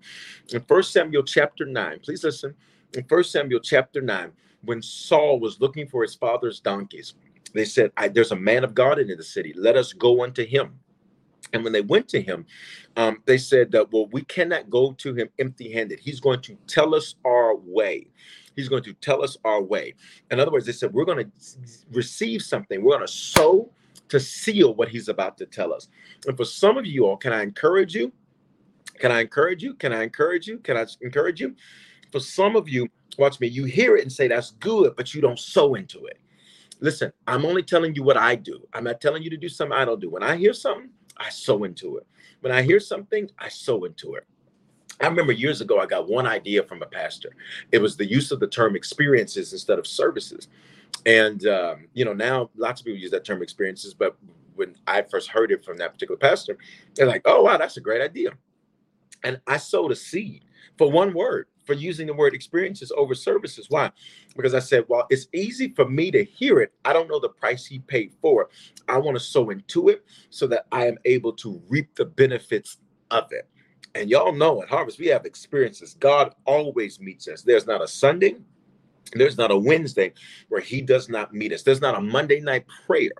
In 0.53 0.61
First 0.61 0.93
Samuel 0.93 1.23
chapter 1.23 1.65
9, 1.65 1.99
please 2.03 2.23
listen. 2.23 2.53
In 2.93 3.03
First 3.05 3.31
Samuel 3.31 3.59
chapter 3.59 4.01
9, 4.01 4.31
when 4.63 4.81
Saul 4.81 5.39
was 5.39 5.59
looking 5.59 5.87
for 5.87 6.01
his 6.01 6.15
father's 6.15 6.59
donkeys, 6.59 7.15
they 7.53 7.65
said, 7.65 7.91
There's 8.13 8.31
a 8.31 8.35
man 8.35 8.63
of 8.63 8.73
God 8.73 8.99
in 8.99 9.07
the 9.07 9.23
city. 9.23 9.53
Let 9.57 9.75
us 9.75 9.93
go 9.93 10.23
unto 10.23 10.45
him. 10.45 10.79
And 11.53 11.63
when 11.63 11.73
they 11.73 11.81
went 11.81 12.07
to 12.09 12.21
him, 12.21 12.45
um, 12.95 13.21
they 13.25 13.37
said 13.37 13.71
that, 13.71 13.91
well, 13.91 14.07
we 14.11 14.21
cannot 14.23 14.69
go 14.69 14.93
to 14.93 15.13
him 15.13 15.29
empty 15.39 15.71
handed. 15.71 15.99
He's 15.99 16.19
going 16.19 16.41
to 16.41 16.55
tell 16.67 16.95
us 16.95 17.15
our 17.25 17.55
way. 17.55 18.07
He's 18.55 18.69
going 18.69 18.83
to 18.83 18.93
tell 18.93 19.23
us 19.23 19.37
our 19.43 19.61
way. 19.61 19.95
In 20.29 20.39
other 20.39 20.51
words, 20.51 20.65
they 20.65 20.71
said, 20.71 20.93
we're 20.93 21.05
going 21.05 21.25
to 21.25 21.31
receive 21.91 22.41
something. 22.41 22.81
We're 22.81 22.97
going 22.97 23.07
to 23.07 23.11
sow 23.11 23.69
to 24.11 24.19
seal 24.19 24.75
what 24.75 24.89
he's 24.89 25.07
about 25.07 25.37
to 25.37 25.45
tell 25.45 25.73
us. 25.73 25.87
And 26.27 26.35
for 26.35 26.43
some 26.43 26.77
of 26.77 26.85
you 26.85 27.05
all, 27.05 27.15
can 27.15 27.31
I 27.31 27.43
encourage 27.43 27.95
you? 27.95 28.11
Can 28.99 29.09
I 29.09 29.21
encourage 29.21 29.63
you? 29.63 29.73
Can 29.75 29.93
I 29.93 30.03
encourage 30.03 30.47
you? 30.47 30.59
Can 30.59 30.75
I 30.75 30.85
encourage 30.99 31.39
you? 31.39 31.55
For 32.11 32.19
some 32.19 32.57
of 32.57 32.67
you, 32.67 32.89
watch 33.17 33.39
me, 33.39 33.47
you 33.47 33.63
hear 33.63 33.95
it 33.95 34.01
and 34.01 34.11
say, 34.11 34.27
that's 34.27 34.51
good, 34.51 34.97
but 34.97 35.13
you 35.13 35.21
don't 35.21 35.39
sow 35.39 35.75
into 35.75 36.05
it. 36.07 36.19
Listen, 36.81 37.13
I'm 37.25 37.45
only 37.45 37.63
telling 37.63 37.95
you 37.95 38.03
what 38.03 38.17
I 38.17 38.35
do. 38.35 38.67
I'm 38.73 38.83
not 38.83 38.99
telling 38.99 39.23
you 39.23 39.29
to 39.29 39.37
do 39.37 39.47
something 39.47 39.77
I 39.77 39.85
don't 39.85 40.01
do. 40.01 40.09
When 40.09 40.23
I 40.23 40.35
hear 40.35 40.53
something, 40.53 40.89
I 41.15 41.29
sow 41.29 41.63
into 41.63 41.95
it. 41.97 42.05
When 42.41 42.51
I 42.51 42.63
hear 42.63 42.81
something, 42.81 43.29
I 43.39 43.47
sow 43.47 43.85
into 43.85 44.15
it. 44.15 44.25
I 44.99 45.07
remember 45.07 45.31
years 45.31 45.61
ago, 45.61 45.79
I 45.79 45.85
got 45.85 46.09
one 46.09 46.27
idea 46.27 46.63
from 46.63 46.81
a 46.81 46.85
pastor. 46.85 47.29
It 47.71 47.81
was 47.81 47.95
the 47.95 48.05
use 48.05 48.31
of 48.31 48.41
the 48.41 48.47
term 48.47 48.75
experiences 48.75 49.53
instead 49.53 49.79
of 49.79 49.87
services. 49.87 50.49
And, 51.05 51.45
um, 51.47 51.87
you 51.93 52.05
know, 52.05 52.13
now 52.13 52.49
lots 52.55 52.81
of 52.81 52.85
people 52.85 52.99
use 52.99 53.11
that 53.11 53.25
term 53.25 53.41
experiences, 53.41 53.93
but 53.93 54.15
when 54.55 54.75
I 54.87 55.01
first 55.01 55.29
heard 55.29 55.51
it 55.51 55.65
from 55.65 55.77
that 55.77 55.93
particular 55.93 56.17
pastor, 56.17 56.57
they're 56.95 57.07
like, 57.07 57.23
oh, 57.25 57.43
wow, 57.43 57.57
that's 57.57 57.77
a 57.77 57.81
great 57.81 58.01
idea. 58.01 58.31
And 59.23 59.39
I 59.47 59.57
sowed 59.57 59.91
a 59.91 59.95
seed 59.95 60.45
for 60.77 60.91
one 60.91 61.13
word 61.13 61.47
for 61.65 61.73
using 61.73 62.07
the 62.07 62.13
word 62.13 62.33
experiences 62.33 62.91
over 62.95 63.15
services. 63.15 63.67
Why? 63.69 63.91
Because 64.35 64.53
I 64.53 64.59
said, 64.59 64.85
well, 64.87 65.05
it's 65.09 65.27
easy 65.33 65.69
for 65.69 65.87
me 65.87 66.11
to 66.11 66.23
hear 66.23 66.59
it. 66.59 66.73
I 66.85 66.93
don't 66.93 67.07
know 67.07 67.19
the 67.19 67.29
price 67.29 67.65
he 67.65 67.79
paid 67.79 68.13
for 68.21 68.43
it. 68.43 68.49
I 68.87 68.97
want 68.97 69.17
to 69.17 69.23
sow 69.23 69.49
into 69.51 69.89
it 69.89 70.03
so 70.29 70.47
that 70.47 70.65
I 70.71 70.87
am 70.87 70.97
able 71.05 71.33
to 71.33 71.61
reap 71.69 71.95
the 71.95 72.05
benefits 72.05 72.77
of 73.11 73.31
it. 73.31 73.47
And 73.93 74.09
y'all 74.09 74.33
know 74.33 74.61
at 74.63 74.69
Harvest, 74.69 74.99
we 74.99 75.07
have 75.07 75.25
experiences. 75.25 75.95
God 75.99 76.33
always 76.45 76.99
meets 76.99 77.27
us. 77.27 77.41
There's 77.41 77.67
not 77.67 77.81
a 77.81 77.87
Sunday, 77.87 78.37
there's 79.13 79.37
not 79.37 79.51
a 79.51 79.57
Wednesday 79.57 80.13
where 80.49 80.61
he 80.61 80.81
does 80.81 81.09
not 81.09 81.33
meet 81.33 81.51
us. 81.51 81.63
There's 81.63 81.81
not 81.81 81.97
a 81.97 82.01
Monday 82.01 82.39
night 82.39 82.65
prayer 82.85 83.11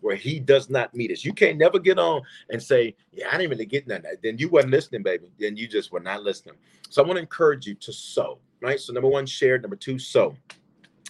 where 0.00 0.16
he 0.16 0.38
does 0.38 0.70
not 0.70 0.94
meet 0.94 1.10
us. 1.10 1.24
You 1.24 1.32
can't 1.32 1.58
never 1.58 1.78
get 1.78 1.98
on 1.98 2.22
and 2.50 2.62
say, 2.62 2.94
Yeah, 3.12 3.28
I 3.32 3.38
didn't 3.38 3.50
really 3.50 3.66
get 3.66 3.88
that. 3.88 4.04
Then 4.22 4.38
you 4.38 4.48
wasn't 4.48 4.72
listening, 4.72 5.02
baby. 5.02 5.30
Then 5.38 5.56
you 5.56 5.66
just 5.66 5.92
were 5.92 6.00
not 6.00 6.22
listening. 6.22 6.56
So 6.88 7.02
I 7.02 7.06
want 7.06 7.16
to 7.16 7.22
encourage 7.22 7.66
you 7.66 7.74
to 7.76 7.92
sow, 7.92 8.38
right? 8.60 8.78
So 8.78 8.92
number 8.92 9.08
one, 9.08 9.26
share. 9.26 9.58
Number 9.58 9.76
two, 9.76 9.98
sow. 9.98 10.36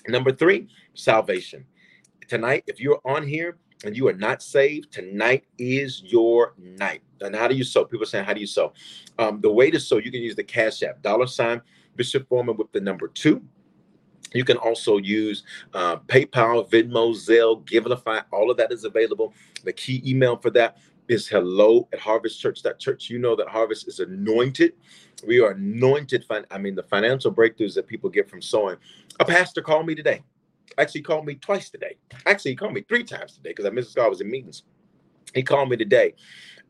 Number 0.09 0.33
three, 0.33 0.69
salvation. 0.95 1.65
Tonight, 2.29 2.65
if 2.67 2.81
you're 2.81 3.01
on 3.05 3.27
here 3.27 3.59
and 3.85 3.97
you 3.97 4.09
are 4.09 4.15
not 4.15 4.43
saved, 4.43 4.93
tonight 4.93 5.45
is 5.59 6.03
your 6.03 6.55
night. 6.59 7.03
And 7.21 7.35
how 7.35 7.49
do 7.49 7.55
you 7.55 7.65
sow? 7.65 7.85
People 7.85 8.07
saying, 8.07 8.25
How 8.25 8.33
do 8.33 8.41
you 8.41 8.47
sow? 8.47 8.73
Um, 9.19 9.41
the 9.41 9.53
way 9.53 9.71
to 9.71 9.81
sow, 9.81 9.99
you 9.99 10.11
can 10.11 10.23
use 10.23 10.37
the 10.37 10.45
Cash 10.45 10.83
App, 10.83 11.03
dollar 11.03 11.27
sign 11.27 11.61
Bishop 11.97 12.29
Foreman 12.29 12.57
with 12.57 12.71
the 12.73 12.81
number 12.81 13.09
two. 13.09 13.43
You 14.33 14.45
can 14.45 14.57
also 14.59 14.99
use 14.99 15.43
uh, 15.75 15.97
PayPal, 15.97 16.69
Venmo, 16.71 17.15
Zelle, 17.15 17.65
Givelify. 17.65 18.25
All 18.33 18.51
of 18.51 18.57
that 18.59 18.73
is 18.73 18.85
available. 18.85 19.35
The 19.65 19.73
key 19.73 20.03
email 20.07 20.37
for 20.37 20.51
that 20.51 20.79
is 21.09 21.27
hello 21.27 21.89
at 21.93 22.01
harvestchurch.church. 22.01 23.09
You 23.09 23.19
know 23.19 23.35
that 23.37 23.49
Harvest 23.49 23.89
is 23.89 24.01
anointed. 24.01 24.75
We 25.27 25.41
are 25.41 25.53
anointed. 25.53 26.25
I 26.51 26.59
mean, 26.59 26.75
the 26.75 26.83
financial 26.83 27.33
breakthroughs 27.33 27.75
that 27.75 27.87
people 27.87 28.11
get 28.11 28.29
from 28.29 28.43
sowing. 28.43 28.77
A 29.19 29.25
pastor 29.25 29.63
called 29.63 29.87
me 29.87 29.95
today. 29.95 30.23
Actually, 30.77 31.01
called 31.01 31.27
me 31.27 31.35
twice 31.35 31.71
today. 31.71 31.97
Actually, 32.27 32.53
he 32.53 32.57
called 32.57 32.75
me 32.75 32.85
three 32.87 33.03
times 33.03 33.35
today 33.35 33.51
because 33.51 33.65
I 33.65 33.71
missed 33.71 33.97
God 33.97 34.11
was 34.11 34.21
in 34.21 34.31
meetings. 34.31 34.63
He 35.35 35.43
called 35.43 35.71
me 35.71 35.77
today. 35.77 36.15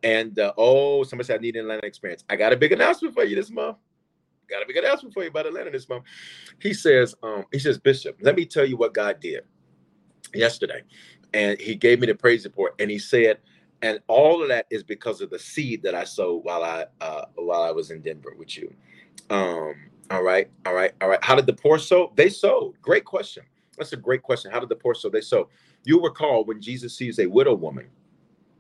And 0.02 0.38
uh, 0.38 0.52
oh, 0.56 1.02
somebody 1.02 1.26
said 1.26 1.40
I 1.40 1.42
need 1.42 1.56
an 1.56 1.62
Atlanta 1.62 1.86
experience. 1.86 2.24
I 2.30 2.36
got 2.36 2.52
a 2.52 2.56
big 2.56 2.72
announcement 2.72 3.14
for 3.14 3.24
you 3.24 3.34
this 3.34 3.50
month 3.50 3.76
got 4.48 4.62
a 4.62 4.66
big 4.66 4.76
announcement 4.76 5.14
for 5.14 5.22
you 5.22 5.28
about 5.28 5.46
Atlanta 5.46 5.70
this 5.70 5.88
month. 5.88 6.04
He 6.60 6.72
says, 6.72 7.14
um, 7.22 7.44
he 7.52 7.58
says, 7.58 7.78
Bishop, 7.78 8.16
let 8.20 8.36
me 8.36 8.44
tell 8.44 8.66
you 8.66 8.76
what 8.76 8.94
God 8.94 9.20
did 9.20 9.42
yesterday. 10.34 10.82
And 11.34 11.60
he 11.60 11.74
gave 11.74 12.00
me 12.00 12.06
the 12.06 12.14
praise 12.14 12.44
report. 12.44 12.74
And 12.78 12.90
he 12.90 12.98
said, 12.98 13.38
and 13.82 14.00
all 14.08 14.42
of 14.42 14.48
that 14.48 14.66
is 14.70 14.82
because 14.82 15.20
of 15.20 15.30
the 15.30 15.38
seed 15.38 15.82
that 15.82 15.94
I 15.94 16.04
sowed 16.04 16.44
while 16.44 16.64
I 16.64 16.86
uh, 17.00 17.26
while 17.36 17.62
I 17.62 17.70
was 17.70 17.90
in 17.90 18.00
Denver 18.00 18.34
with 18.36 18.56
you. 18.56 18.74
Um, 19.30 19.74
all 20.10 20.22
right, 20.22 20.50
all 20.66 20.74
right, 20.74 20.92
all 21.00 21.08
right. 21.08 21.22
How 21.22 21.36
did 21.36 21.46
the 21.46 21.52
poor 21.52 21.78
sow? 21.78 22.12
They 22.16 22.28
sowed. 22.28 22.74
Great 22.82 23.04
question. 23.04 23.44
That's 23.76 23.92
a 23.92 23.96
great 23.96 24.22
question. 24.22 24.50
How 24.50 24.58
did 24.58 24.68
the 24.68 24.76
poor 24.76 24.94
sow? 24.94 25.10
They 25.10 25.20
sowed. 25.20 25.46
You 25.84 26.02
recall 26.02 26.44
when 26.44 26.60
Jesus 26.60 26.96
sees 26.96 27.20
a 27.20 27.26
widow 27.26 27.54
woman, 27.54 27.86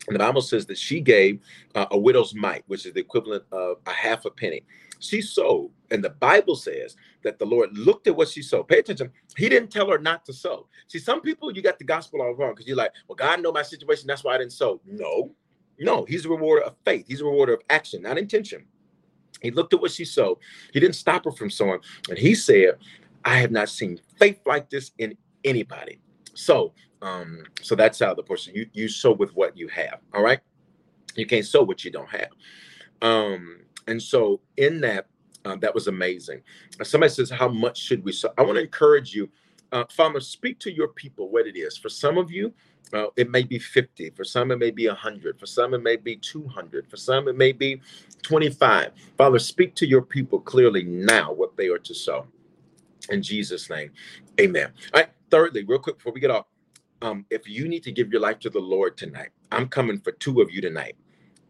and 0.06 0.14
the 0.14 0.18
Bible 0.18 0.40
says 0.40 0.66
that 0.66 0.78
she 0.78 1.00
gave 1.00 1.40
uh, 1.74 1.86
a 1.90 1.98
widow's 1.98 2.34
mite, 2.34 2.62
which 2.66 2.86
is 2.86 2.92
the 2.92 3.00
equivalent 3.00 3.44
of 3.50 3.78
a 3.86 3.92
half 3.92 4.24
a 4.24 4.30
penny. 4.30 4.62
She 4.98 5.22
sowed, 5.22 5.70
and 5.90 6.02
the 6.02 6.10
Bible 6.10 6.56
says 6.56 6.96
that 7.22 7.38
the 7.38 7.46
Lord 7.46 7.76
looked 7.76 8.06
at 8.06 8.16
what 8.16 8.28
she 8.28 8.42
sowed. 8.42 8.68
Pay 8.68 8.80
attention. 8.80 9.10
He 9.36 9.48
didn't 9.48 9.70
tell 9.70 9.88
her 9.90 9.98
not 9.98 10.24
to 10.26 10.32
sow. 10.32 10.66
See, 10.88 10.98
some 10.98 11.20
people 11.20 11.52
you 11.52 11.62
got 11.62 11.78
the 11.78 11.84
gospel 11.84 12.20
all 12.20 12.34
wrong 12.34 12.52
because 12.52 12.66
you're 12.66 12.76
like, 12.76 12.92
well, 13.06 13.16
God 13.16 13.42
know 13.42 13.52
my 13.52 13.62
situation. 13.62 14.06
That's 14.06 14.24
why 14.24 14.34
I 14.34 14.38
didn't 14.38 14.52
sow. 14.52 14.80
No, 14.84 15.32
no. 15.78 16.04
He's 16.04 16.24
a 16.24 16.28
rewarder 16.28 16.62
of 16.62 16.74
faith. 16.84 17.06
He's 17.06 17.20
a 17.20 17.24
rewarder 17.24 17.54
of 17.54 17.62
action, 17.70 18.02
not 18.02 18.18
intention. 18.18 18.64
He 19.40 19.50
looked 19.50 19.72
at 19.74 19.80
what 19.80 19.92
she 19.92 20.04
sowed. 20.04 20.38
He 20.72 20.80
didn't 20.80 20.96
stop 20.96 21.24
her 21.24 21.32
from 21.32 21.50
sowing, 21.50 21.80
and 22.08 22.18
he 22.18 22.34
said, 22.34 22.78
"I 23.24 23.38
have 23.38 23.52
not 23.52 23.68
seen 23.68 24.00
faith 24.18 24.40
like 24.46 24.68
this 24.68 24.90
in 24.98 25.16
anybody." 25.44 26.00
So, 26.34 26.72
um, 27.02 27.44
so 27.62 27.74
that's 27.74 28.00
how 28.00 28.14
the 28.14 28.22
person 28.22 28.54
you 28.54 28.66
you 28.72 28.88
sow 28.88 29.12
with 29.12 29.34
what 29.36 29.56
you 29.56 29.68
have. 29.68 30.00
All 30.12 30.22
right, 30.22 30.40
you 31.14 31.26
can't 31.26 31.46
sow 31.46 31.62
what 31.62 31.84
you 31.84 31.90
don't 31.90 32.08
have. 32.08 32.30
Um, 33.00 33.60
and 33.88 34.00
so 34.00 34.40
in 34.58 34.80
that, 34.82 35.06
uh, 35.44 35.56
that 35.56 35.74
was 35.74 35.88
amazing. 35.88 36.42
Somebody 36.82 37.10
says, 37.10 37.30
How 37.30 37.48
much 37.48 37.78
should 37.78 38.04
we? 38.04 38.12
So 38.12 38.32
I 38.36 38.42
want 38.42 38.56
to 38.56 38.62
encourage 38.62 39.14
you, 39.14 39.28
uh, 39.72 39.84
Father, 39.90 40.20
speak 40.20 40.58
to 40.60 40.72
your 40.72 40.88
people 40.88 41.30
what 41.30 41.46
it 41.46 41.56
is. 41.56 41.76
For 41.76 41.88
some 41.88 42.18
of 42.18 42.30
you, 42.30 42.52
uh, 42.92 43.06
it 43.16 43.30
may 43.30 43.42
be 43.42 43.58
50. 43.58 44.10
For 44.10 44.24
some, 44.24 44.50
it 44.50 44.58
may 44.58 44.70
be 44.70 44.86
100. 44.86 45.38
For 45.40 45.46
some, 45.46 45.74
it 45.74 45.82
may 45.82 45.96
be 45.96 46.16
200. 46.16 46.88
For 46.88 46.96
some, 46.96 47.28
it 47.28 47.36
may 47.36 47.52
be 47.52 47.80
25. 48.22 48.92
Father, 49.16 49.38
speak 49.38 49.74
to 49.76 49.86
your 49.86 50.02
people 50.02 50.38
clearly 50.38 50.84
now 50.84 51.32
what 51.32 51.56
they 51.56 51.68
are 51.68 51.78
to 51.78 51.94
sow. 51.94 52.26
In 53.10 53.22
Jesus' 53.22 53.70
name, 53.70 53.90
amen. 54.40 54.70
All 54.92 55.00
right. 55.00 55.10
Thirdly, 55.30 55.64
real 55.64 55.78
quick 55.78 55.98
before 55.98 56.12
we 56.12 56.20
get 56.20 56.30
off, 56.30 56.46
um, 57.02 57.24
if 57.30 57.48
you 57.48 57.68
need 57.68 57.82
to 57.84 57.92
give 57.92 58.10
your 58.10 58.20
life 58.20 58.38
to 58.40 58.50
the 58.50 58.58
Lord 58.58 58.96
tonight, 58.96 59.28
I'm 59.52 59.68
coming 59.68 59.98
for 59.98 60.12
two 60.12 60.40
of 60.40 60.50
you 60.50 60.60
tonight. 60.60 60.96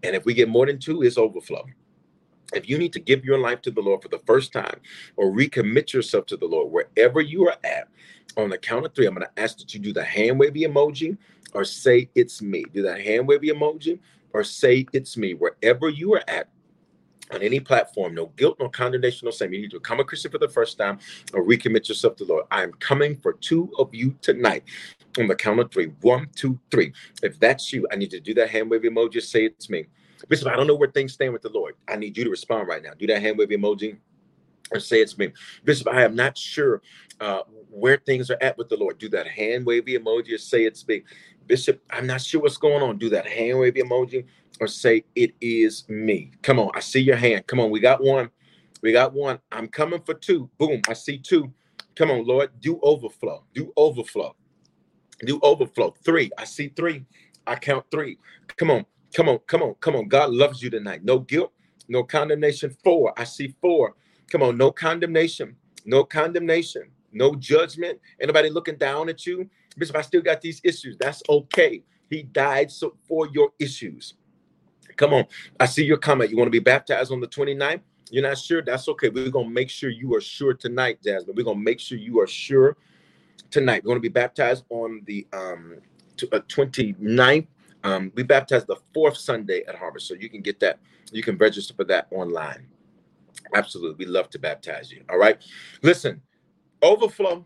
And 0.02 0.14
if 0.14 0.24
we 0.24 0.34
get 0.34 0.48
more 0.48 0.66
than 0.66 0.78
two, 0.78 1.02
it's 1.02 1.18
overflow 1.18 1.64
if 2.54 2.68
you 2.68 2.78
need 2.78 2.92
to 2.94 3.00
give 3.00 3.24
your 3.24 3.38
life 3.38 3.60
to 3.62 3.70
the 3.70 3.80
Lord 3.80 4.02
for 4.02 4.08
the 4.08 4.20
first 4.20 4.52
time 4.52 4.80
or 5.16 5.30
recommit 5.30 5.92
yourself 5.92 6.26
to 6.26 6.36
the 6.36 6.46
Lord 6.46 6.72
wherever 6.72 7.20
you 7.20 7.46
are 7.46 7.56
at, 7.64 7.88
on 8.36 8.50
the 8.50 8.58
count 8.58 8.86
of 8.86 8.94
three, 8.94 9.06
I'm 9.06 9.14
going 9.14 9.26
to 9.26 9.42
ask 9.42 9.58
that 9.58 9.74
you 9.74 9.80
do 9.80 9.92
the 9.92 10.04
hand 10.04 10.38
wavy 10.38 10.62
emoji 10.62 11.16
or 11.52 11.64
say 11.64 12.08
it's 12.14 12.40
me. 12.40 12.64
Do 12.72 12.82
that 12.82 13.00
hand 13.00 13.26
wavy 13.26 13.48
emoji 13.48 13.98
or 14.32 14.44
say 14.44 14.86
it's 14.92 15.16
me. 15.16 15.34
Wherever 15.34 15.88
you 15.88 16.14
are 16.14 16.22
at, 16.28 16.48
on 17.30 17.42
any 17.42 17.60
platform, 17.60 18.14
no 18.14 18.26
guilt, 18.36 18.56
no 18.58 18.68
condemnation, 18.68 19.26
no 19.26 19.32
shame. 19.32 19.52
You 19.52 19.60
need 19.60 19.70
to 19.72 19.80
become 19.80 20.00
a 20.00 20.04
Christian 20.04 20.30
for 20.30 20.38
the 20.38 20.48
first 20.48 20.78
time 20.78 20.98
or 21.34 21.44
recommit 21.44 21.88
yourself 21.88 22.16
to 22.16 22.24
the 22.24 22.32
Lord. 22.32 22.46
I 22.50 22.62
am 22.62 22.72
coming 22.74 23.16
for 23.16 23.34
two 23.34 23.70
of 23.78 23.94
you 23.94 24.16
tonight 24.22 24.64
on 25.18 25.26
the 25.26 25.34
count 25.34 25.60
of 25.60 25.70
three. 25.70 25.92
One, 26.00 26.28
two, 26.34 26.58
three. 26.70 26.92
If 27.22 27.38
that's 27.38 27.72
you, 27.72 27.86
I 27.92 27.96
need 27.96 28.10
to 28.10 28.20
do 28.20 28.34
that 28.34 28.50
hand 28.50 28.70
wave 28.70 28.82
emoji. 28.82 29.22
Say 29.22 29.46
it's 29.46 29.68
me. 29.68 29.86
Bishop, 30.28 30.48
I 30.48 30.56
don't 30.56 30.66
know 30.66 30.74
where 30.74 30.90
things 30.90 31.12
stand 31.12 31.32
with 31.32 31.42
the 31.42 31.50
Lord. 31.50 31.74
I 31.86 31.96
need 31.96 32.16
you 32.16 32.24
to 32.24 32.30
respond 32.30 32.68
right 32.68 32.82
now. 32.82 32.90
Do 32.98 33.06
that 33.06 33.22
hand 33.22 33.38
wave 33.38 33.48
emoji 33.48 33.98
or 34.72 34.80
say 34.80 35.00
it's 35.00 35.16
me. 35.16 35.32
Bishop, 35.64 35.88
I 35.88 36.02
am 36.02 36.14
not 36.14 36.36
sure 36.36 36.82
uh, 37.20 37.42
where 37.70 37.96
things 37.98 38.30
are 38.30 38.38
at 38.40 38.56
with 38.58 38.68
the 38.68 38.76
Lord. 38.76 38.98
Do 38.98 39.08
that 39.10 39.26
hand 39.26 39.66
wavy 39.66 39.98
emoji 39.98 40.34
or 40.34 40.38
say 40.38 40.64
it's 40.64 40.86
me. 40.86 41.02
Bishop, 41.46 41.82
I'm 41.90 42.06
not 42.06 42.20
sure 42.20 42.42
what's 42.42 42.56
going 42.56 42.82
on. 42.82 42.98
Do 42.98 43.08
that 43.10 43.26
hand 43.26 43.58
wavy 43.58 43.82
emoji 43.82 44.26
or 44.60 44.66
say 44.66 45.04
it 45.14 45.34
is 45.40 45.88
me. 45.88 46.32
Come 46.42 46.58
on, 46.58 46.70
I 46.74 46.80
see 46.80 47.00
your 47.00 47.16
hand. 47.16 47.46
Come 47.46 47.60
on, 47.60 47.70
we 47.70 47.80
got 47.80 48.02
one. 48.02 48.30
We 48.82 48.92
got 48.92 49.12
one. 49.12 49.38
I'm 49.50 49.68
coming 49.68 50.00
for 50.02 50.14
two. 50.14 50.50
Boom, 50.58 50.80
I 50.88 50.92
see 50.92 51.18
two. 51.18 51.52
Come 51.96 52.10
on, 52.10 52.24
Lord, 52.26 52.50
do 52.60 52.78
overflow. 52.82 53.44
Do 53.54 53.72
overflow. 53.76 54.36
Do 55.24 55.40
overflow. 55.42 55.94
Three. 56.04 56.30
I 56.38 56.44
see 56.44 56.68
three. 56.68 57.04
I 57.46 57.56
count 57.56 57.86
three. 57.90 58.18
Come 58.56 58.70
on. 58.70 58.86
Come 59.14 59.28
on, 59.28 59.38
come 59.46 59.62
on, 59.62 59.74
come 59.80 59.96
on. 59.96 60.08
God 60.08 60.30
loves 60.30 60.62
you 60.62 60.70
tonight. 60.70 61.04
No 61.04 61.18
guilt, 61.20 61.52
no 61.88 62.04
condemnation. 62.04 62.76
Four. 62.84 63.14
I 63.18 63.24
see 63.24 63.54
four. 63.60 63.94
Come 64.30 64.42
on, 64.42 64.56
no 64.58 64.70
condemnation, 64.70 65.56
no 65.86 66.04
condemnation, 66.04 66.82
no 67.12 67.34
judgment. 67.34 67.98
Anybody 68.20 68.50
looking 68.50 68.76
down 68.76 69.08
at 69.08 69.26
you? 69.26 69.48
Bishop, 69.78 69.96
I 69.96 70.02
still 70.02 70.20
got 70.22 70.40
these 70.40 70.60
issues. 70.64 70.96
That's 70.98 71.22
okay. 71.28 71.82
He 72.10 72.22
died 72.22 72.70
so 72.70 72.96
for 73.06 73.28
your 73.28 73.50
issues. 73.58 74.14
Come 74.96 75.14
on. 75.14 75.26
I 75.60 75.66
see 75.66 75.84
your 75.84 75.98
comment. 75.98 76.30
You 76.30 76.36
want 76.36 76.48
to 76.48 76.52
be 76.52 76.58
baptized 76.58 77.12
on 77.12 77.20
the 77.20 77.28
29th? 77.28 77.80
You're 78.10 78.22
not 78.28 78.38
sure? 78.38 78.62
That's 78.62 78.88
okay. 78.88 79.08
We're 79.08 79.30
going 79.30 79.46
to 79.48 79.52
make 79.52 79.70
sure 79.70 79.90
you 79.90 80.14
are 80.14 80.20
sure 80.20 80.54
tonight, 80.54 80.98
Jasmine. 81.02 81.36
We're 81.36 81.44
going 81.44 81.58
to 81.58 81.62
make 81.64 81.80
sure 81.80 81.98
you 81.98 82.20
are 82.20 82.26
sure 82.26 82.76
tonight. 83.50 83.84
We're 83.84 83.88
going 83.88 83.98
to 83.98 84.02
be 84.02 84.08
baptized 84.08 84.64
on 84.70 85.02
the 85.06 85.26
um, 85.32 85.76
t- 86.16 86.28
uh, 86.32 86.40
29th. 86.40 87.46
Um, 87.84 88.12
we 88.14 88.22
baptize 88.22 88.64
the 88.64 88.76
fourth 88.92 89.16
Sunday 89.16 89.64
at 89.66 89.76
Harvest. 89.76 90.08
So 90.08 90.14
you 90.14 90.28
can 90.28 90.40
get 90.40 90.60
that. 90.60 90.78
You 91.12 91.22
can 91.22 91.36
register 91.36 91.74
for 91.74 91.84
that 91.84 92.08
online. 92.10 92.66
Absolutely. 93.54 94.04
We 94.04 94.10
love 94.10 94.30
to 94.30 94.38
baptize 94.38 94.90
you. 94.90 95.02
All 95.08 95.18
right. 95.18 95.42
Listen, 95.82 96.20
overflow. 96.82 97.44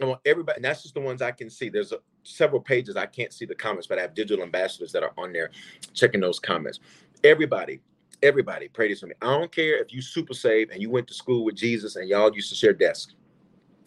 I 0.00 0.04
want 0.04 0.20
everybody, 0.24 0.56
and 0.56 0.64
that's 0.64 0.82
just 0.82 0.94
the 0.94 1.00
ones 1.00 1.22
I 1.22 1.32
can 1.32 1.50
see. 1.50 1.68
There's 1.68 1.90
a, 1.90 1.98
several 2.22 2.60
pages 2.60 2.96
I 2.96 3.06
can't 3.06 3.32
see 3.32 3.44
the 3.44 3.54
comments, 3.54 3.88
but 3.88 3.98
I 3.98 4.02
have 4.02 4.14
digital 4.14 4.44
ambassadors 4.44 4.92
that 4.92 5.02
are 5.02 5.12
on 5.18 5.32
there 5.32 5.50
checking 5.92 6.20
those 6.20 6.38
comments. 6.38 6.78
Everybody, 7.24 7.80
everybody, 8.22 8.68
pray 8.68 8.88
this 8.88 9.00
for 9.00 9.08
me. 9.08 9.14
I 9.20 9.26
don't 9.26 9.50
care 9.50 9.82
if 9.82 9.92
you 9.92 10.00
super 10.00 10.34
saved 10.34 10.70
and 10.70 10.80
you 10.80 10.88
went 10.88 11.08
to 11.08 11.14
school 11.14 11.44
with 11.44 11.56
Jesus 11.56 11.96
and 11.96 12.08
y'all 12.08 12.32
used 12.32 12.48
to 12.50 12.54
share 12.54 12.72
desks. 12.72 13.14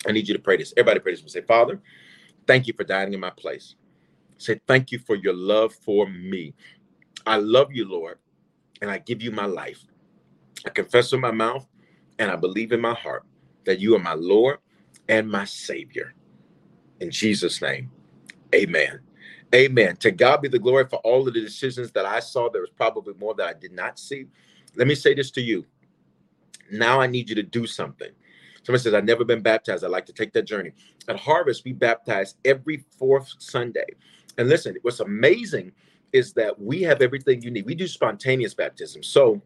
I 0.05 0.11
need 0.11 0.27
you 0.27 0.33
to 0.33 0.41
pray 0.41 0.57
this. 0.57 0.73
Everybody 0.75 0.99
pray 0.99 1.13
this. 1.13 1.21
For 1.21 1.25
me. 1.25 1.29
Say, 1.29 1.41
Father, 1.41 1.79
thank 2.45 2.67
you 2.67 2.73
for 2.73 2.83
dying 2.83 3.13
in 3.13 3.19
my 3.19 3.29
place. 3.29 3.75
Say, 4.41 4.59
thank 4.67 4.91
you 4.91 4.99
for 4.99 5.15
your 5.15 5.33
love 5.33 5.73
for 5.73 6.07
me. 6.07 6.55
I 7.27 7.37
love 7.37 7.71
you, 7.71 7.87
Lord, 7.87 8.17
and 8.81 8.89
I 8.89 8.97
give 8.97 9.21
you 9.21 9.31
my 9.31 9.45
life. 9.45 9.83
I 10.65 10.69
confess 10.69 11.11
with 11.11 11.21
my 11.21 11.31
mouth 11.31 11.67
and 12.17 12.31
I 12.31 12.35
believe 12.35 12.71
in 12.71 12.81
my 12.81 12.93
heart 12.95 13.23
that 13.65 13.79
you 13.79 13.95
are 13.95 13.99
my 13.99 14.13
Lord 14.13 14.57
and 15.07 15.29
my 15.29 15.45
Savior. 15.45 16.15
In 16.99 17.11
Jesus' 17.11 17.61
name, 17.61 17.91
amen. 18.55 19.01
Amen. 19.53 19.95
To 19.97 20.11
God 20.11 20.41
be 20.41 20.47
the 20.47 20.59
glory 20.59 20.85
for 20.89 20.97
all 20.97 21.27
of 21.27 21.33
the 21.33 21.41
decisions 21.41 21.91
that 21.91 22.05
I 22.05 22.19
saw. 22.19 22.49
There 22.49 22.61
was 22.61 22.69
probably 22.71 23.13
more 23.15 23.35
that 23.35 23.47
I 23.47 23.53
did 23.53 23.73
not 23.73 23.99
see. 23.99 24.25
Let 24.75 24.87
me 24.87 24.95
say 24.95 25.13
this 25.13 25.29
to 25.31 25.41
you. 25.41 25.65
Now 26.71 27.01
I 27.01 27.07
need 27.07 27.29
you 27.29 27.35
to 27.35 27.43
do 27.43 27.67
something. 27.67 28.09
Somebody 28.63 28.83
says, 28.83 28.93
I've 28.93 29.05
never 29.05 29.25
been 29.25 29.41
baptized. 29.41 29.83
I'd 29.83 29.91
like 29.91 30.05
to 30.05 30.13
take 30.13 30.33
that 30.33 30.43
journey. 30.43 30.71
At 31.07 31.17
Harvest, 31.19 31.65
we 31.65 31.73
baptize 31.73 32.35
every 32.45 32.85
fourth 32.97 33.33
Sunday. 33.39 33.87
And 34.37 34.49
listen, 34.49 34.75
what's 34.81 34.99
amazing 34.99 35.71
is 36.13 36.33
that 36.33 36.59
we 36.59 36.81
have 36.83 37.01
everything 37.01 37.41
you 37.41 37.51
need. 37.51 37.65
We 37.65 37.75
do 37.75 37.87
spontaneous 37.87 38.53
baptism. 38.53 39.03
So 39.03 39.41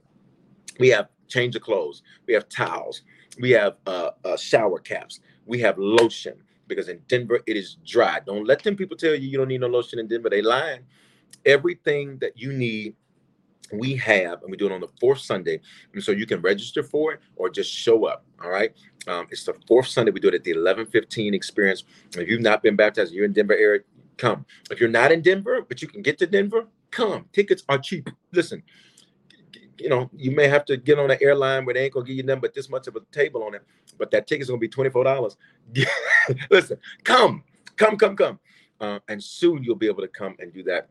we 0.79 0.89
have 0.89 1.09
change 1.27 1.55
of 1.55 1.61
clothes, 1.61 2.03
we 2.27 2.33
have 2.33 2.47
towels, 2.49 3.01
we 3.39 3.51
have 3.51 3.75
uh, 3.87 4.11
uh, 4.23 4.37
shower 4.37 4.79
caps, 4.79 5.19
we 5.45 5.59
have 5.59 5.77
lotion 5.77 6.35
because 6.67 6.89
in 6.89 6.99
Denver 7.07 7.39
it 7.45 7.57
is 7.57 7.77
dry. 7.85 8.19
Don't 8.25 8.45
let 8.45 8.63
them 8.63 8.75
people 8.75 8.97
tell 8.97 9.13
you 9.13 9.27
you 9.27 9.37
don't 9.37 9.47
need 9.47 9.61
no 9.61 9.67
lotion 9.67 9.99
in 9.99 10.07
Denver. 10.07 10.29
They 10.29 10.41
lying. 10.41 10.81
Everything 11.45 12.17
that 12.19 12.37
you 12.37 12.51
need 12.51 12.95
we 13.71 13.95
have, 13.95 14.41
and 14.41 14.51
we 14.51 14.57
do 14.57 14.67
it 14.67 14.71
on 14.71 14.81
the 14.81 14.89
fourth 14.99 15.19
Sunday. 15.19 15.59
And 15.93 16.03
so 16.03 16.11
you 16.11 16.25
can 16.25 16.41
register 16.41 16.83
for 16.83 17.13
it 17.13 17.19
or 17.35 17.49
just 17.49 17.71
show 17.71 18.05
up. 18.05 18.23
All 18.43 18.49
right. 18.49 18.73
Um, 19.07 19.27
it's 19.31 19.43
the 19.43 19.55
fourth 19.67 19.87
Sunday. 19.87 20.11
We 20.11 20.19
do 20.19 20.27
it 20.27 20.35
at 20.35 20.43
the 20.43 20.51
1115 20.51 21.33
experience. 21.33 21.83
If 22.15 22.27
you've 22.27 22.41
not 22.41 22.63
been 22.63 22.75
baptized, 22.75 23.13
you're 23.13 23.25
in 23.25 23.33
Denver 23.33 23.55
area, 23.55 23.81
come. 24.17 24.45
If 24.71 24.79
you're 24.79 24.89
not 24.89 25.11
in 25.11 25.21
Denver, 25.21 25.61
but 25.67 25.81
you 25.81 25.87
can 25.87 26.01
get 26.01 26.17
to 26.19 26.27
Denver, 26.27 26.67
come. 26.91 27.25
Tickets 27.33 27.63
are 27.69 27.77
cheap. 27.77 28.09
Listen, 28.31 28.63
you 29.77 29.89
know, 29.89 30.09
you 30.15 30.31
may 30.31 30.47
have 30.47 30.65
to 30.65 30.77
get 30.77 30.99
on 30.99 31.11
an 31.11 31.17
airline 31.21 31.65
where 31.65 31.73
they 31.73 31.85
ain't 31.85 31.93
gonna 31.93 32.05
give 32.05 32.15
you 32.15 32.23
nothing 32.23 32.41
but 32.41 32.53
this 32.53 32.69
much 32.69 32.87
of 32.87 32.95
a 32.95 33.01
table 33.11 33.43
on 33.43 33.55
it, 33.55 33.63
but 33.97 34.11
that 34.11 34.27
ticket's 34.27 34.49
gonna 34.49 34.59
be 34.59 34.69
$24. 34.69 35.35
Listen, 36.49 36.77
come, 37.03 37.43
come, 37.75 37.97
come, 37.97 38.15
come. 38.15 38.39
Uh, 38.79 38.99
and 39.07 39.23
soon 39.23 39.63
you'll 39.63 39.75
be 39.75 39.87
able 39.87 40.01
to 40.01 40.07
come 40.07 40.35
and 40.39 40.53
do 40.53 40.63
that 40.63 40.89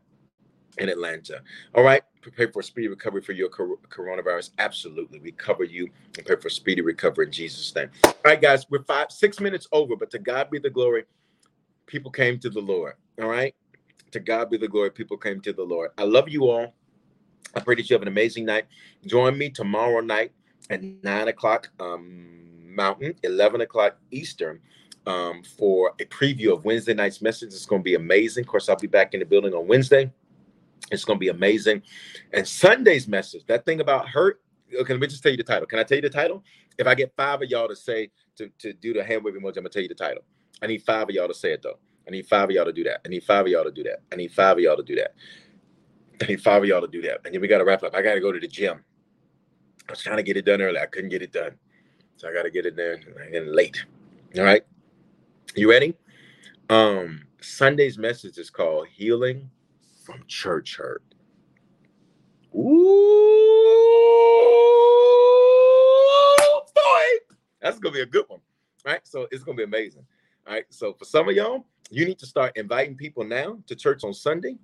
in 0.77 0.89
Atlanta. 0.89 1.41
All 1.73 1.83
right, 1.83 2.03
prepare 2.21 2.51
for 2.51 2.61
speedy 2.61 2.87
recovery 2.87 3.21
for 3.21 3.31
your 3.31 3.49
coronavirus. 3.49 4.51
Absolutely, 4.57 5.19
we 5.19 5.31
cover 5.31 5.63
you. 5.63 5.89
Prepare 6.13 6.37
for 6.37 6.49
speedy 6.49 6.81
recovery 6.81 7.27
in 7.27 7.31
Jesus' 7.31 7.73
name. 7.75 7.89
All 8.03 8.13
right, 8.25 8.41
guys, 8.41 8.65
we're 8.69 8.83
five, 8.83 9.11
six 9.11 9.39
minutes 9.39 9.67
over, 9.71 9.95
but 9.95 10.11
to 10.11 10.19
God 10.19 10.49
be 10.49 10.59
the 10.59 10.69
glory. 10.69 11.05
People 11.85 12.11
came 12.11 12.39
to 12.39 12.49
the 12.49 12.61
Lord. 12.61 12.93
All 13.21 13.29
right, 13.29 13.55
to 14.11 14.19
God 14.19 14.49
be 14.49 14.57
the 14.57 14.67
glory. 14.67 14.91
People 14.91 15.17
came 15.17 15.41
to 15.41 15.53
the 15.53 15.63
Lord. 15.63 15.91
I 15.97 16.03
love 16.03 16.29
you 16.29 16.49
all. 16.49 16.73
I 17.55 17.59
pray 17.61 17.75
that 17.75 17.89
you 17.89 17.93
have 17.93 18.01
an 18.01 18.07
amazing 18.07 18.45
night. 18.45 18.65
Join 19.05 19.37
me 19.37 19.49
tomorrow 19.49 20.01
night 20.01 20.31
at 20.69 20.81
nine 20.81 21.27
o'clock 21.27 21.69
um, 21.79 22.75
Mountain, 22.75 23.15
eleven 23.23 23.61
o'clock 23.61 23.97
Eastern. 24.11 24.59
Um, 25.07 25.43
for 25.43 25.93
a 26.01 26.05
preview 26.05 26.51
of 26.51 26.65
Wednesday 26.65 26.95
night's 26.95 27.21
message. 27.21 27.49
It's 27.49 27.67
going 27.67 27.81
to 27.81 27.83
be 27.83 27.93
amazing. 27.93 28.43
Of 28.43 28.47
course, 28.47 28.69
I'll 28.69 28.75
be 28.75 28.87
back 28.87 29.13
in 29.13 29.19
the 29.19 29.25
building 29.27 29.53
on 29.53 29.67
Wednesday. 29.67 30.11
It's 30.91 31.05
going 31.05 31.19
to 31.19 31.19
be 31.19 31.27
amazing. 31.27 31.83
And 32.33 32.47
Sunday's 32.47 33.07
message, 33.07 33.43
that 33.45 33.65
thing 33.65 33.81
about 33.81 34.09
hurt. 34.09 34.41
Okay, 34.73 34.93
let 34.93 34.99
me 34.99 35.05
just 35.05 35.21
tell 35.21 35.31
you 35.31 35.37
the 35.37 35.43
title. 35.43 35.67
Can 35.67 35.77
I 35.77 35.83
tell 35.83 35.97
you 35.97 36.01
the 36.01 36.09
title? 36.09 36.43
If 36.79 36.87
I 36.87 36.95
get 36.95 37.13
five 37.15 37.39
of 37.43 37.49
y'all 37.51 37.67
to 37.67 37.75
say 37.75 38.09
to, 38.37 38.49
to 38.57 38.73
do 38.73 38.93
the 38.93 39.03
hand 39.03 39.23
waving 39.23 39.41
emoji, 39.41 39.57
I'm 39.57 39.63
gonna 39.63 39.69
tell 39.69 39.83
you 39.83 39.89
the 39.89 39.93
title. 39.93 40.23
I 40.65 40.67
need 40.67 40.81
five 40.81 41.03
of 41.03 41.11
y'all 41.11 41.27
to 41.27 41.33
say 41.33 41.51
it 41.51 41.61
though. 41.61 41.77
I 42.07 42.11
need 42.11 42.25
five 42.25 42.45
of 42.45 42.51
y'all 42.51 42.65
to 42.65 42.73
do 42.73 42.83
that. 42.85 43.01
I 43.05 43.07
need 43.07 43.23
five 43.23 43.45
of 43.45 43.51
y'all 43.51 43.63
to 43.63 43.71
do 43.71 43.83
that. 43.83 43.99
I 44.11 44.15
need 44.15 44.31
five 44.31 44.57
of 44.57 44.63
y'all 44.63 44.75
to 44.75 44.83
do 44.83 44.95
that. 44.95 45.13
I 46.19 46.25
need 46.25 46.41
five 46.41 46.63
of 46.63 46.67
y'all 46.67 46.81
to 46.81 46.87
do 46.87 47.03
that. 47.03 47.19
And 47.23 47.35
then 47.35 47.39
we 47.39 47.47
got 47.47 47.59
to 47.59 47.65
wrap 47.65 47.83
up. 47.83 47.93
I 47.93 48.01
got 48.01 48.15
to 48.15 48.19
go 48.19 48.31
to 48.31 48.39
the 48.39 48.47
gym. 48.47 48.83
I 49.87 49.91
was 49.91 50.01
trying 50.01 50.17
to 50.17 50.23
get 50.23 50.37
it 50.37 50.45
done 50.45 50.61
early. 50.61 50.79
I 50.79 50.87
couldn't 50.87 51.11
get 51.11 51.21
it 51.21 51.31
done. 51.31 51.51
So 52.17 52.27
I 52.27 52.33
got 52.33 52.43
to 52.43 52.49
get 52.49 52.65
it 52.65 52.75
done 52.75 53.03
and 53.31 53.51
late. 53.51 53.85
All 54.37 54.43
right. 54.43 54.63
You 55.55 55.69
ready? 55.69 55.93
Um, 56.69 57.27
Sunday's 57.41 57.99
message 57.99 58.39
is 58.39 58.49
called 58.49 58.87
Healing 58.87 59.51
from 60.03 60.23
church 60.27 60.77
hurt. 60.77 61.03
Ooh, 62.55 62.61
boy, 66.73 67.35
that's 67.61 67.77
gonna 67.77 67.93
be 67.93 68.01
a 68.01 68.05
good 68.05 68.25
one, 68.27 68.39
right? 68.85 69.01
So 69.03 69.27
it's 69.29 69.43
gonna 69.43 69.57
be 69.57 69.63
amazing. 69.63 70.05
All 70.47 70.53
right. 70.53 70.65
So 70.69 70.93
for 70.93 71.05
some 71.05 71.27
of 71.27 71.35
y'all, 71.35 71.65
you 71.89 72.05
need 72.05 72.19
to 72.19 72.25
start 72.25 72.55
inviting 72.55 72.95
people 72.95 73.23
now 73.23 73.57
to 73.67 73.75
church 73.75 74.03
on 74.03 74.13
Sunday 74.13 74.57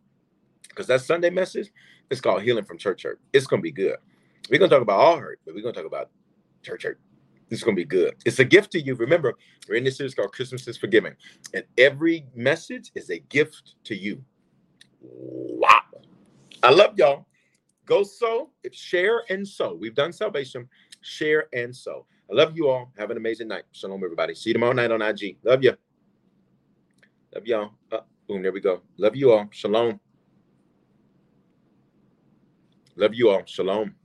because 0.70 0.88
that 0.88 1.02
Sunday 1.02 1.30
message 1.30 1.72
is 2.10 2.22
called 2.22 2.44
Healing 2.44 2.66
from 2.66 2.78
Church 2.78 3.04
Hurt. 3.04 3.20
It's 3.34 3.48
gonna 3.48 3.62
be 3.62 3.72
good. 3.72 3.98
We're 4.50 4.60
gonna 4.60 4.70
talk 4.70 4.82
about 4.82 5.00
all 5.00 5.18
hurt, 5.18 5.40
but 5.46 5.56
we're 5.56 5.62
gonna 5.62 5.74
talk 5.74 5.86
about 5.86 6.10
church 6.62 6.84
hurt. 6.84 7.00
It's 7.50 7.64
gonna 7.64 7.76
be 7.76 7.86
good. 7.86 8.16
It's 8.26 8.40
a 8.40 8.46
gift 8.46 8.72
to 8.74 8.82
you. 8.82 8.96
Remember, 8.96 9.36
we're 9.68 9.76
in 9.76 9.84
this 9.84 9.98
series 9.98 10.16
called 10.16 10.32
Christmas 10.32 10.68
is 10.68 10.78
Forgiving, 10.78 11.16
and 11.54 11.64
every 11.78 12.26
message 12.36 12.92
is 12.96 13.10
a 13.10 13.20
gift 13.20 13.76
to 13.86 13.96
you. 13.96 14.24
Wow. 15.02 15.82
I 16.64 16.72
love 16.72 16.98
y'all. 16.98 17.26
Go 17.86 18.04
sow, 18.04 18.52
share 18.72 19.24
and 19.30 19.48
sow. 19.48 19.74
We've 19.74 19.96
done 19.96 20.14
salvation. 20.14 20.70
Share 21.02 21.48
and 21.54 21.76
sow. 21.76 22.06
I 22.32 22.34
love 22.34 22.56
you 22.56 22.70
all. 22.70 22.92
Have 22.98 23.12
an 23.12 23.18
amazing 23.18 23.50
night. 23.50 23.64
Shalom, 23.74 24.02
everybody. 24.04 24.34
See 24.36 24.52
you 24.52 24.54
tomorrow 24.54 24.72
night 24.72 24.90
on 24.90 25.02
IG. 25.02 25.38
Love 25.44 25.64
you. 25.64 25.76
Love 27.36 27.46
y'all. 27.46 27.72
Uh, 27.92 28.00
boom, 28.28 28.42
there 28.42 28.54
we 28.54 28.62
go. 28.62 28.82
Love 28.98 29.18
you 29.18 29.32
all. 29.32 29.50
Shalom. 29.52 30.00
Love 32.96 33.14
you 33.14 33.30
all. 33.30 33.44
Shalom. 33.46 33.96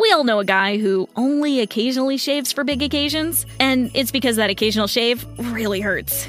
We 0.00 0.12
all 0.12 0.22
know 0.22 0.38
a 0.38 0.44
guy 0.44 0.78
who 0.78 1.08
only 1.16 1.60
occasionally 1.60 2.18
shaves 2.18 2.52
for 2.52 2.62
big 2.62 2.82
occasions, 2.82 3.46
and 3.58 3.90
it's 3.94 4.12
because 4.12 4.36
that 4.36 4.50
occasional 4.50 4.86
shave 4.86 5.26
really 5.38 5.80
hurts. 5.80 6.28